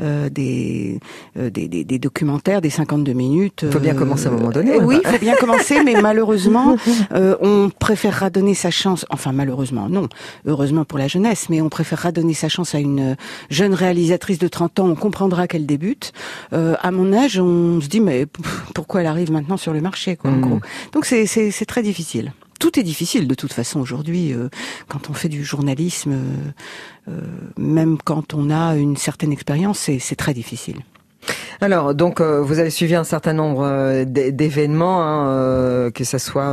euh, 0.00 0.28
des, 0.28 1.00
euh, 1.38 1.48
des, 1.48 1.66
des, 1.66 1.82
des 1.84 1.98
documentaires, 1.98 2.60
des 2.60 2.68
52 2.68 3.14
minutes. 3.14 3.64
Faut 3.70 3.78
bien 3.78 3.94
euh, 3.94 3.98
commencer 3.98 4.26
à 4.26 4.28
un 4.28 4.32
moment 4.34 4.50
donné, 4.50 4.78
oui, 4.78 5.00
il 5.02 5.10
faut 5.10 5.18
bien 5.18 5.34
commencer, 5.36 5.82
mais 5.82 5.94
malheureusement, 6.02 6.76
euh, 7.14 7.36
on 7.40 7.70
préférera 7.70 8.28
donner 8.28 8.52
sa 8.52 8.70
chance. 8.70 9.06
Enfin, 9.08 9.32
malheureusement, 9.32 9.88
non. 9.88 10.08
Heureusement 10.44 10.84
pour 10.84 10.98
la 10.98 11.08
jeunesse, 11.08 11.48
mais 11.48 11.62
on 11.62 11.70
préférera 11.70 12.12
donner 12.12 12.34
sa 12.34 12.50
chance 12.50 12.74
à 12.74 12.78
une 12.78 13.16
jeune 13.48 13.72
réalisatrice 13.72 14.38
de 14.38 14.48
30 14.48 14.80
ans. 14.80 14.88
On 14.88 14.94
comprendra 14.94 15.48
qu'elle 15.48 15.64
débute. 15.64 16.12
Euh, 16.52 16.74
à 16.82 16.90
mon 16.90 17.14
âge, 17.14 17.40
on 17.40 17.80
se 17.80 17.88
dit 17.88 18.00
mais 18.00 18.26
pff, 18.26 18.64
pourquoi 18.90 19.02
elle 19.02 19.06
arrive 19.06 19.30
maintenant 19.30 19.56
sur 19.56 19.72
le 19.72 19.80
marché, 19.80 20.16
quoi, 20.16 20.32
en 20.32 20.38
Mm. 20.38 20.40
gros. 20.40 20.60
Donc 20.92 21.06
c'est 21.06 21.64
très 21.64 21.82
difficile. 21.84 22.32
Tout 22.58 22.76
est 22.76 22.82
difficile 22.82 23.28
de 23.28 23.36
toute 23.36 23.52
façon 23.52 23.78
aujourd'hui 23.78 24.32
euh, 24.32 24.48
quand 24.88 25.08
on 25.10 25.12
fait 25.12 25.28
du 25.28 25.44
journalisme, 25.44 26.12
euh, 26.12 27.12
euh, 27.12 27.20
même 27.56 27.98
quand 28.04 28.34
on 28.34 28.50
a 28.50 28.74
une 28.74 28.96
certaine 28.96 29.30
expérience, 29.30 29.78
c'est 29.78 30.00
c'est 30.00 30.16
très 30.16 30.34
difficile. 30.34 30.78
Alors, 31.60 31.94
donc, 31.94 32.20
euh, 32.20 32.40
vous 32.42 32.58
avez 32.58 32.70
suivi 32.70 32.94
un 32.96 33.04
certain 33.04 33.34
nombre 33.34 33.62
euh, 33.64 34.04
d'événements, 34.06 35.02
hein, 35.04 35.28
euh, 35.28 35.90
que 35.92 36.02
ce 36.04 36.18
soit 36.18 36.52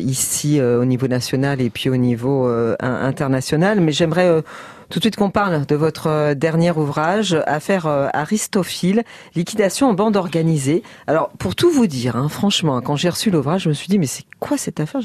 ici 0.00 0.62
au 0.62 0.86
niveau 0.86 1.08
national 1.08 1.60
et 1.60 1.68
puis 1.68 1.90
au 1.90 1.96
niveau 1.96 2.48
international. 2.80 3.80
Mais 3.80 3.92
j'aimerais 3.92 4.42
tout 4.90 4.98
de 4.98 5.04
suite 5.04 5.16
qu'on 5.16 5.30
parle 5.30 5.66
de 5.66 5.74
votre 5.74 6.34
dernier 6.34 6.70
ouvrage, 6.70 7.36
Affaire 7.46 7.86
Aristophile, 7.86 9.02
liquidation 9.34 9.88
en 9.88 9.94
bande 9.94 10.16
organisée. 10.16 10.82
Alors, 11.06 11.30
pour 11.38 11.54
tout 11.54 11.70
vous 11.70 11.86
dire, 11.86 12.16
hein, 12.16 12.28
franchement, 12.28 12.80
quand 12.80 12.96
j'ai 12.96 13.08
reçu 13.08 13.30
l'ouvrage, 13.30 13.62
je 13.62 13.68
me 13.68 13.74
suis 13.74 13.88
dit, 13.88 13.98
mais 13.98 14.06
c'est 14.06 14.24
quoi 14.40 14.56
cette 14.56 14.80
affaire? 14.80 15.00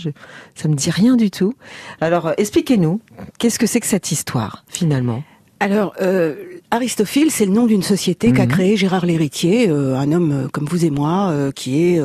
Ça 0.55 0.67
me 0.67 0.75
dit 0.75 0.89
rien 0.89 1.15
du 1.15 1.31
tout. 1.31 1.53
Alors, 2.01 2.31
expliquez-nous, 2.37 3.01
qu'est-ce 3.39 3.59
que 3.59 3.67
c'est 3.67 3.79
que 3.79 3.87
cette 3.87 4.11
histoire, 4.11 4.63
finalement? 4.67 5.23
Alors, 5.59 5.93
euh, 6.01 6.35
Aristophile, 6.73 7.29
c'est 7.29 7.45
le 7.45 7.51
nom 7.51 7.67
d'une 7.67 7.83
société 7.83 8.31
qu'a 8.31 8.47
mhm. 8.47 8.51
créé 8.51 8.77
Gérard 8.77 9.05
Lhéritier, 9.05 9.69
euh, 9.69 9.95
un 9.95 10.11
homme 10.11 10.31
euh, 10.31 10.47
comme 10.47 10.65
vous 10.65 10.85
et 10.85 10.89
moi, 10.89 11.29
euh, 11.29 11.51
qui 11.51 11.83
est 11.83 12.01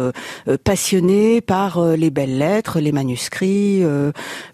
passionné 0.63 1.41
par 1.41 1.83
les 1.83 2.11
belles 2.11 2.37
lettres, 2.37 2.79
les 2.81 2.93
manuscrits, 2.93 3.83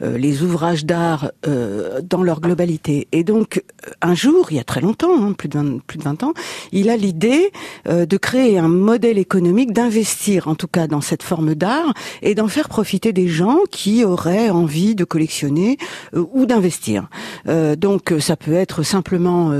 les 0.00 0.42
ouvrages 0.42 0.84
d'art 0.84 1.30
dans 1.44 2.22
leur 2.22 2.40
globalité. 2.40 3.08
Et 3.12 3.24
donc, 3.24 3.62
un 4.02 4.14
jour, 4.14 4.48
il 4.50 4.56
y 4.56 4.60
a 4.60 4.64
très 4.64 4.80
longtemps, 4.80 5.22
hein, 5.22 5.32
plus, 5.32 5.48
de 5.48 5.58
20, 5.58 5.80
plus 5.86 5.98
de 5.98 6.04
20 6.04 6.22
ans, 6.22 6.34
il 6.72 6.90
a 6.90 6.96
l'idée 6.96 7.50
de 7.86 8.16
créer 8.16 8.58
un 8.58 8.68
modèle 8.68 9.18
économique, 9.18 9.72
d'investir 9.72 10.48
en 10.48 10.54
tout 10.54 10.68
cas 10.68 10.86
dans 10.86 11.00
cette 11.00 11.22
forme 11.22 11.54
d'art 11.54 11.92
et 12.22 12.34
d'en 12.34 12.48
faire 12.48 12.68
profiter 12.68 13.12
des 13.12 13.28
gens 13.28 13.58
qui 13.70 14.04
auraient 14.04 14.50
envie 14.50 14.94
de 14.94 15.04
collectionner 15.04 15.78
ou 16.14 16.46
d'investir. 16.46 17.08
donc, 17.46 18.14
ça 18.20 18.36
peut 18.36 18.54
être 18.54 18.82
simplement 18.82 19.52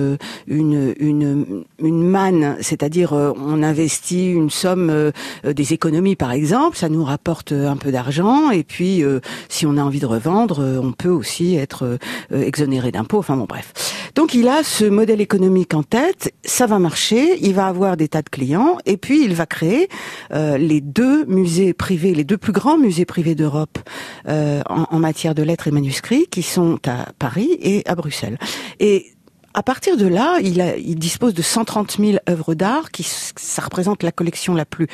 une, 0.47 0.95
une, 0.99 1.65
une 1.79 2.03
manne, 2.03 2.57
c'est-à-dire 2.61 3.13
euh, 3.13 3.33
on 3.37 3.63
investit 3.63 4.31
une 4.31 4.51
somme 4.51 4.91
euh, 4.91 5.11
des 5.45 5.73
économies 5.73 6.17
par 6.17 6.33
exemple, 6.33 6.77
ça 6.77 6.89
nous 6.89 7.05
rapporte 7.05 7.53
un 7.53 7.77
peu 7.77 7.91
d'argent 7.91 8.51
et 8.51 8.65
puis 8.65 9.03
euh, 9.03 9.21
si 9.49 9.67
on 9.67 9.77
a 9.77 9.83
envie 9.83 10.01
de 10.01 10.07
revendre, 10.07 10.61
on 10.83 10.93
peut 10.93 11.11
aussi 11.11 11.57
être 11.57 11.99
exonéré 12.33 12.91
d'impôts, 12.91 13.19
enfin 13.19 13.37
bon 13.37 13.45
bref. 13.45 13.73
Donc 14.15 14.35
il 14.35 14.49
a 14.49 14.63
ce 14.63 14.85
modèle 14.85 15.21
économique 15.21 15.75
en 15.75 15.83
tête, 15.83 16.33
ça 16.45 16.67
va 16.67 16.79
marcher, 16.79 17.39
il 17.41 17.55
va 17.55 17.67
avoir 17.67 17.97
des 17.97 18.09
tas 18.09 18.23
de 18.23 18.29
clients 18.29 18.79
et 18.87 18.97
puis 18.97 19.25
il 19.25 19.35
va 19.35 19.47
créer 19.47 19.89
les 20.33 20.81
deux 20.81 21.25
musées 21.27 21.73
privés, 21.73 22.15
les 22.15 22.25
deux 22.25 22.39
plus 22.39 22.53
grands 22.53 22.79
musées 22.79 23.05
privés 23.05 23.35
d'Europe 23.35 23.79
en, 24.27 24.63
en, 24.91 24.99
matière 24.99 25.35
de 25.35 25.43
lettres 25.43 25.69
et 25.69 25.71
manuscrits 25.71 26.27
qui 26.31 26.43
sont 26.43 26.79
à 26.87 27.13
Paris 27.19 27.57
et 27.61 27.83
à 27.87 27.95
Bruxelles. 27.95 28.39
Et 28.81 29.15
à 29.55 29.63
partir 29.63 29.97
de 29.97 30.07
là, 30.07 30.39
il, 30.41 30.99
dispose 30.99 31.33
de 31.33 31.43
130 31.43 31.99
000 31.99 32.19
œuvres 32.29 32.55
d'art, 32.55 32.91
qui 32.91 33.05
ça 33.05 33.63
représente 33.63 34.03
la 34.03 34.13
collection 34.13 34.55
la 34.55 34.65
plus 34.65 34.89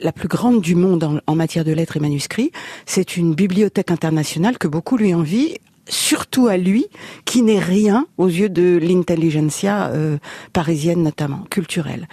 la 0.00 0.12
plus 0.12 0.28
grande 0.28 0.60
du 0.60 0.74
monde 0.74 1.04
en, 1.04 1.18
en 1.26 1.34
matière 1.36 1.64
de 1.64 1.72
lettres 1.72 1.96
et 1.96 2.00
manuscrits. 2.00 2.52
C'est 2.84 3.16
une 3.16 3.34
bibliothèque 3.34 3.90
internationale 3.90 4.58
que 4.58 4.68
beaucoup 4.68 4.96
lui 4.96 5.14
envient 5.14 5.56
surtout 5.92 6.48
à 6.48 6.56
lui, 6.56 6.86
qui 7.24 7.42
n'est 7.42 7.58
rien 7.58 8.06
aux 8.16 8.26
yeux 8.26 8.48
de 8.48 8.78
l'intelligentsia 8.82 9.88
euh, 9.88 10.16
parisienne 10.52 11.02
notamment, 11.02 11.44
culturelle. 11.50 12.08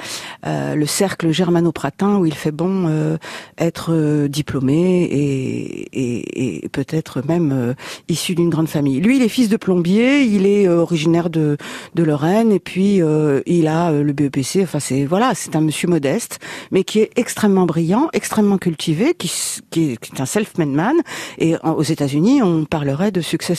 Euh, 0.46 0.76
le 0.76 0.86
cercle 0.86 1.32
germano-pratin 1.32 2.18
où 2.18 2.26
il 2.26 2.34
fait 2.34 2.52
bon 2.52 2.88
euh, 2.88 3.18
être 3.58 4.28
diplômé 4.28 5.04
et, 5.04 5.88
et, 5.94 6.64
et 6.64 6.70
peut-être 6.70 7.26
même 7.26 7.74
issu 8.10 8.36
d'une 8.36 8.50
grande 8.50 8.68
famille. 8.68 9.00
Lui, 9.00 9.18
il 9.18 9.24
est 9.24 9.30
fils 9.30 9.50
de 9.50 9.58
plombier, 9.58 10.24
il 10.24 10.46
est 10.46 10.68
originaire 10.68 11.30
de, 11.30 11.58
de 11.96 12.04
Lorraine 12.04 12.52
et 12.52 12.60
puis 12.60 13.02
il 13.46 13.68
a 13.68 13.92
le 13.92 14.14
BEPC. 14.14 14.62
Enfin, 14.64 14.80
c'est 14.80 15.06
voilà, 15.06 15.34
c'est 15.36 15.56
un 15.56 15.62
monsieur 15.62 15.88
modeste, 15.88 16.40
mais 16.72 16.84
qui 16.84 17.00
est 17.00 17.12
extrêmement 17.16 17.66
brillant, 17.66 18.10
extrêmement 18.14 18.58
cultivé, 18.58 19.14
qui, 19.14 19.32
qui 19.70 19.92
est 19.92 20.20
un 20.20 20.26
self-made 20.26 20.70
man. 20.70 20.96
Et 21.38 21.56
aux 21.64 21.84
États-Unis, 21.84 22.42
on 22.42 22.66
parlerait 22.66 23.12
de 23.12 23.22
succès 23.22 23.56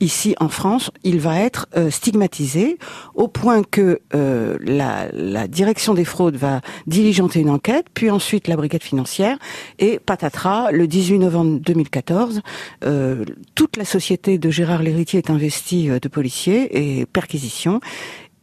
Ici, 0.00 0.34
en 0.40 0.48
France, 0.48 0.90
il 1.04 1.20
va 1.20 1.40
être 1.40 1.66
euh, 1.76 1.90
stigmatisé 1.90 2.78
au 3.14 3.28
point 3.28 3.62
que 3.62 4.00
euh, 4.14 4.56
la, 4.60 5.08
la, 5.12 5.48
direction 5.48 5.94
des 5.94 6.04
fraudes 6.04 6.36
va 6.36 6.60
diligenter 6.86 7.40
une 7.40 7.50
enquête, 7.50 7.86
puis 7.92 8.10
ensuite 8.10 8.48
la 8.48 8.56
brigade 8.56 8.82
financière, 8.82 9.38
et 9.78 9.98
patatras, 9.98 10.70
le 10.70 10.86
18 10.86 11.18
novembre 11.18 11.60
2014, 11.60 12.40
euh, 12.84 13.24
toute 13.54 13.76
la 13.76 13.84
société 13.84 14.38
de 14.38 14.50
Gérard 14.50 14.82
Lhéritier 14.82 15.18
est 15.18 15.30
investie 15.30 15.88
de 15.88 16.08
policiers 16.08 17.00
et 17.00 17.06
perquisitions. 17.06 17.80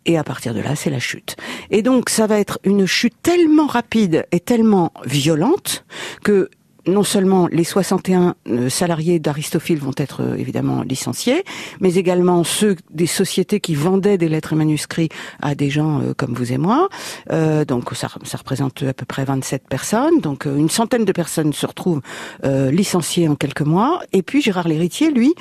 Et 0.08 0.18
à 0.18 0.24
partir 0.24 0.54
de 0.54 0.62
là, 0.62 0.76
c'est 0.76 0.90
la 0.90 1.00
chute. 1.00 1.36
Et 1.70 1.82
donc, 1.82 2.10
ça 2.10 2.28
va 2.28 2.40
être 2.40 2.60
une 2.64 2.86
chute 2.86 3.16
tellement 3.22 3.68
rapide 3.68 4.26
et 4.32 4.40
tellement 4.40 4.94
violente 5.06 5.86
que 6.24 6.50
non 6.88 7.04
seulement 7.04 7.48
les 7.52 7.64
61 7.64 8.36
euh, 8.50 8.70
salariés 8.70 9.20
d'Aristophile 9.20 9.80
vont 9.80 9.94
être 9.98 10.22
euh, 10.22 10.36
évidemment 10.36 10.82
licenciés, 10.82 11.44
mais 11.80 11.96
également 11.96 12.44
ceux 12.44 12.76
des 12.90 13.08
sociétés 13.08 13.60
qui 13.60 13.76
vendaient 13.76 14.18
des 14.18 14.30
lettres 14.30 14.54
et 14.54 14.56
manuscrits 14.56 15.10
à 15.42 15.56
des 15.56 15.70
gens 15.70 16.02
euh, 16.02 16.14
comme 16.16 16.34
vous 16.34 16.52
et 16.52 16.58
moi. 16.58 16.90
donc 17.68 17.94
ça, 17.94 18.08
ça, 18.24 18.38
représente 18.38 18.84
à 18.84 18.94
peu 18.94 19.06
près 19.06 19.26
27 19.26 19.68
personnes. 19.68 20.20
Donc 20.22 20.46
une 20.46 20.70
centaine 20.70 21.06
de 21.06 21.12
personnes 21.12 21.54
se 21.54 21.66
retrouvent 21.66 22.02
licenciées 22.44 23.28
en 23.28 23.36
quelques 23.36 23.62
mois. 23.62 24.02
Et 24.14 24.22
puis 24.22 24.42
Gérard 24.42 24.68
Lhéritier, 24.68 25.12
lui, 25.12 25.34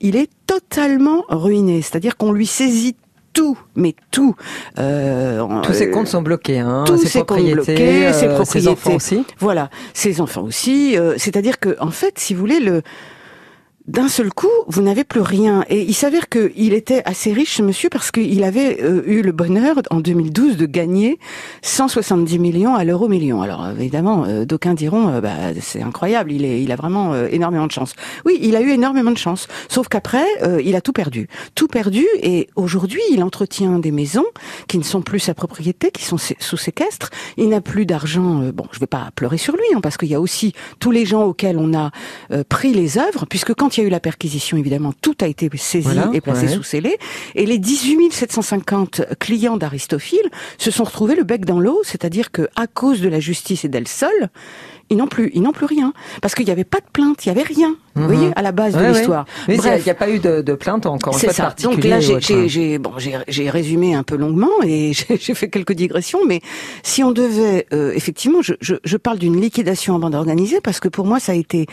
il 0.00 0.16
est 0.16 0.30
totalement 0.46 1.24
ruiné. 1.28 1.82
C'est-à-dire 1.82 2.16
qu'on 2.16 2.32
lui 2.32 2.46
saisit 2.46 2.96
tout, 3.32 3.58
mais 3.74 3.94
tout. 4.10 4.34
Euh, 4.78 5.46
Tous 5.62 5.72
ses 5.72 5.90
comptes 5.90 6.08
sont 6.08 6.22
bloqués, 6.22 6.58
hein. 6.58 6.84
Tous 6.86 6.96
ses, 6.98 7.24
comptes 7.24 7.44
bloqués, 7.44 8.06
euh, 8.06 8.12
ses 8.12 8.28
propriétés. 8.28 8.60
Ses 8.60 8.68
enfants 8.68 8.94
aussi. 8.94 9.24
Voilà, 9.38 9.70
ses 9.94 10.20
enfants 10.20 10.42
aussi. 10.42 10.96
Euh, 10.96 11.14
c'est-à-dire 11.16 11.58
que, 11.58 11.76
en 11.80 11.90
fait, 11.90 12.18
si 12.18 12.34
vous 12.34 12.40
voulez, 12.40 12.60
le 12.60 12.82
d'un 13.92 14.08
seul 14.08 14.32
coup, 14.32 14.48
vous 14.68 14.80
n'avez 14.80 15.04
plus 15.04 15.20
rien. 15.20 15.66
Et 15.68 15.82
il 15.82 15.92
s'avère 15.92 16.30
qu'il 16.30 16.72
était 16.72 17.02
assez 17.04 17.30
riche, 17.30 17.60
monsieur, 17.60 17.90
parce 17.90 18.10
qu'il 18.10 18.42
avait 18.42 18.82
euh, 18.82 19.02
eu 19.04 19.20
le 19.20 19.32
bonheur, 19.32 19.76
en 19.90 20.00
2012, 20.00 20.56
de 20.56 20.64
gagner 20.64 21.18
170 21.60 22.38
millions 22.38 22.74
à 22.74 22.84
l'euro 22.84 23.06
million. 23.06 23.42
Alors, 23.42 23.68
évidemment, 23.78 24.24
euh, 24.26 24.46
d'aucuns 24.46 24.72
diront, 24.72 25.08
euh, 25.08 25.20
bah, 25.20 25.52
c'est 25.60 25.82
incroyable, 25.82 26.32
il, 26.32 26.46
est, 26.46 26.62
il 26.62 26.72
a 26.72 26.76
vraiment 26.76 27.14
énormément 27.26 27.66
de 27.66 27.72
chance. 27.72 27.94
Oui, 28.24 28.38
il 28.40 28.56
a 28.56 28.62
eu 28.62 28.70
énormément 28.70 29.10
de 29.10 29.18
chance. 29.18 29.46
Sauf 29.68 29.88
qu'après, 29.88 30.24
il 30.64 30.74
a 30.74 30.80
tout 30.80 30.92
perdu. 30.92 31.28
Tout 31.54 31.68
perdu, 31.68 32.06
et 32.22 32.48
aujourd'hui, 32.56 33.02
il 33.10 33.22
entretient 33.22 33.78
des 33.78 33.92
maisons 33.92 34.24
qui 34.68 34.78
ne 34.78 34.84
sont 34.84 35.02
plus 35.02 35.20
sa 35.20 35.34
propriété, 35.34 35.90
qui 35.90 36.04
sont 36.04 36.16
sous 36.16 36.56
séquestre. 36.56 37.10
Il 37.36 37.50
n'a 37.50 37.60
plus 37.60 37.84
d'argent. 37.84 38.50
bon, 38.54 38.64
je 38.72 38.80
vais 38.80 38.86
pas 38.86 39.10
pleurer 39.14 39.36
sur 39.36 39.54
lui, 39.54 39.64
hein, 39.74 39.80
parce 39.82 39.98
qu'il 39.98 40.08
y 40.08 40.14
a 40.14 40.20
aussi 40.20 40.54
tous 40.80 40.92
les 40.92 41.04
gens 41.04 41.24
auxquels 41.24 41.58
on 41.58 41.74
a 41.74 41.90
pris 42.48 42.72
les 42.72 42.96
œuvres, 42.96 43.26
puisque 43.28 43.52
quand 43.52 43.76
il 43.76 43.81
a 43.81 43.81
eu 43.82 43.88
la 43.88 44.00
perquisition, 44.00 44.56
évidemment, 44.56 44.92
tout 45.00 45.16
a 45.20 45.26
été 45.26 45.50
saisi 45.56 45.98
et 46.12 46.20
placé 46.20 46.48
sous 46.48 46.62
scellé. 46.62 46.98
Et 47.34 47.46
les 47.46 47.58
18 47.58 48.12
750 48.12 49.02
clients 49.18 49.56
d'Aristophile 49.56 50.28
se 50.58 50.70
sont 50.70 50.84
retrouvés 50.84 51.14
le 51.14 51.24
bec 51.24 51.44
dans 51.44 51.60
l'eau, 51.60 51.80
c'est-à-dire 51.84 52.30
que 52.30 52.48
à 52.56 52.66
cause 52.66 53.00
de 53.00 53.08
la 53.08 53.20
justice 53.20 53.64
et 53.64 53.68
d'elle 53.68 53.88
seule, 53.88 54.30
ils 54.90 54.96
n'ont 54.96 55.06
plus, 55.06 55.30
ils 55.34 55.42
n'ont 55.42 55.52
plus 55.52 55.66
rien 55.66 55.92
parce 56.20 56.34
qu'il 56.34 56.44
n'y 56.44 56.50
avait 56.50 56.64
pas 56.64 56.78
de 56.78 56.86
plainte, 56.92 57.24
il 57.24 57.32
n'y 57.32 57.40
avait 57.40 57.48
rien. 57.48 57.74
Vous 57.94 58.02
mhm. 58.02 58.12
voyez, 58.12 58.32
à 58.36 58.42
la 58.42 58.52
base 58.52 58.74
de 58.74 58.84
l'histoire. 58.84 59.24
Mais 59.48 59.56
il 59.56 59.82
n'y 59.82 59.90
a 59.90 59.94
pas 59.94 60.10
eu 60.10 60.18
de, 60.18 60.42
de 60.42 60.54
plainte 60.54 60.86
encore. 60.86 61.14
C'est 61.14 61.32
ça. 61.32 61.54
Donc 61.62 61.82
là, 61.84 62.00
j'ai, 62.00 62.78
bon, 62.78 62.92
résumé 62.96 63.94
un 63.94 64.02
peu 64.02 64.16
longuement 64.16 64.50
et 64.64 64.92
j'ai 65.20 65.34
fait 65.34 65.48
quelques 65.48 65.72
digressions. 65.72 66.20
Mais 66.26 66.40
si 66.82 67.02
on 67.02 67.10
devait, 67.10 67.66
euh, 67.72 67.92
effectivement, 67.94 68.42
je, 68.42 68.54
je, 68.60 68.74
je 68.84 68.96
parle 68.96 69.18
d'une 69.18 69.40
liquidation 69.40 69.94
en 69.94 69.98
bande 69.98 70.14
organisée 70.14 70.60
parce 70.60 70.80
que 70.80 70.88
pour 70.88 71.06
moi, 71.06 71.20
ça 71.20 71.32
a 71.32 71.34
été 71.34 71.66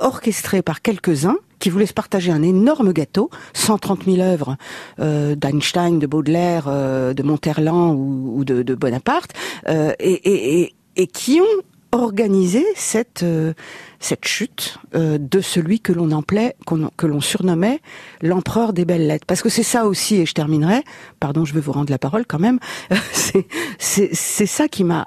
orchestré 0.00 0.62
par 0.62 0.82
quelques-uns 0.82 1.36
qui 1.62 1.70
voulaient 1.70 1.86
se 1.86 1.94
partager 1.94 2.32
un 2.32 2.42
énorme 2.42 2.92
gâteau, 2.92 3.30
130 3.54 4.04
000 4.06 4.18
œuvres 4.18 4.56
euh, 4.98 5.36
d'Einstein, 5.36 6.00
de 6.00 6.08
Baudelaire, 6.08 6.64
euh, 6.66 7.14
de 7.14 7.22
Monterland 7.22 7.94
ou, 7.96 8.44
de, 8.44 8.62
de, 8.62 8.74
Bonaparte, 8.74 9.30
euh, 9.68 9.92
et, 10.00 10.64
et, 10.64 10.74
et, 10.96 11.06
qui 11.06 11.40
ont 11.40 11.62
organisé 11.92 12.64
cette 12.74 13.22
euh, 13.22 13.52
cette 14.00 14.26
chute 14.26 14.78
euh, 14.94 15.18
de 15.18 15.40
celui 15.40 15.78
que 15.78 15.92
l'on 15.92 16.10
appelait, 16.10 16.56
que 16.96 17.06
l'on 17.06 17.20
surnommait 17.20 17.80
l'empereur 18.20 18.72
des 18.72 18.84
belles 18.84 19.06
lettres. 19.06 19.26
Parce 19.26 19.42
que 19.42 19.48
c'est 19.48 19.62
ça 19.62 19.86
aussi, 19.86 20.16
et 20.16 20.26
je 20.26 20.34
terminerai. 20.34 20.82
Pardon, 21.20 21.44
je 21.44 21.54
vais 21.54 21.60
vous 21.60 21.72
rendre 21.72 21.90
la 21.90 21.98
parole 21.98 22.26
quand 22.26 22.40
même. 22.40 22.58
c'est 23.12 23.46
c'est 23.78 24.46
ça 24.46 24.66
qui 24.66 24.82
m'a 24.82 25.06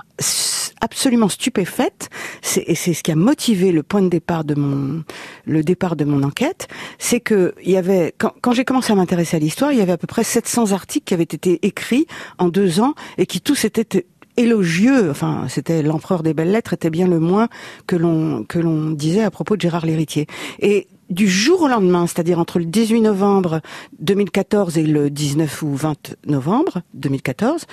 absolument 0.79 1.29
stupéfaite, 1.29 2.09
et 2.57 2.75
c'est 2.75 2.93
ce 2.93 3.03
qui 3.03 3.11
a 3.11 3.15
motivé 3.15 3.71
le 3.71 3.83
point 3.83 4.01
de 4.01 4.09
départ 4.09 4.43
de 4.43 4.55
mon 4.55 5.03
le 5.45 5.63
départ 5.63 5.95
de 5.95 6.05
mon 6.05 6.23
enquête, 6.23 6.67
c'est 6.97 7.19
que 7.19 7.53
il 7.63 7.71
y 7.71 7.77
avait 7.77 8.13
quand, 8.17 8.51
j'ai 8.53 8.65
commencé 8.65 8.91
à 8.91 8.95
m'intéresser 8.95 9.37
à 9.37 9.39
l'histoire, 9.39 9.71
il 9.71 9.79
y 9.79 9.81
avait 9.81 9.91
à 9.91 9.97
peu 9.97 10.07
près 10.07 10.23
700 10.23 10.71
articles 10.71 11.05
qui 11.05 11.13
avaient 11.13 11.23
été 11.23 11.65
écrits 11.65 12.07
en 12.37 12.49
deux 12.49 12.79
ans 12.79 12.93
et 13.17 13.25
qui 13.25 13.41
tous 13.41 13.65
étaient 13.65 14.05
élogieux, 14.37 15.09
enfin 15.09 15.45
c'était 15.47 15.81
l'empereur 15.81 16.23
des 16.23 16.33
belles 16.33 16.51
lettres 16.51 16.73
était 16.73 16.89
bien 16.89 17.07
le 17.07 17.19
moins 17.19 17.47
que 17.87 17.95
l'on 17.95 18.43
que 18.43 18.59
l'on 18.59 18.91
disait 18.91 19.23
à 19.23 19.31
propos 19.31 19.55
de 19.55 19.61
Gérard 19.61 19.85
l'héritier. 19.85 20.27
Et 20.59 20.87
du 21.09 21.27
jour 21.27 21.61
au 21.61 21.67
lendemain, 21.67 22.07
c'est-à-dire 22.07 22.39
entre 22.39 22.59
le 22.59 22.65
18 22.65 23.01
novembre 23.01 23.61
2014 23.99 24.77
et 24.77 24.83
le 24.83 25.09
19 25.09 25.61
ou 25.61 25.75
20 25.75 26.15
novembre 26.25 26.81
2014, 26.95 27.65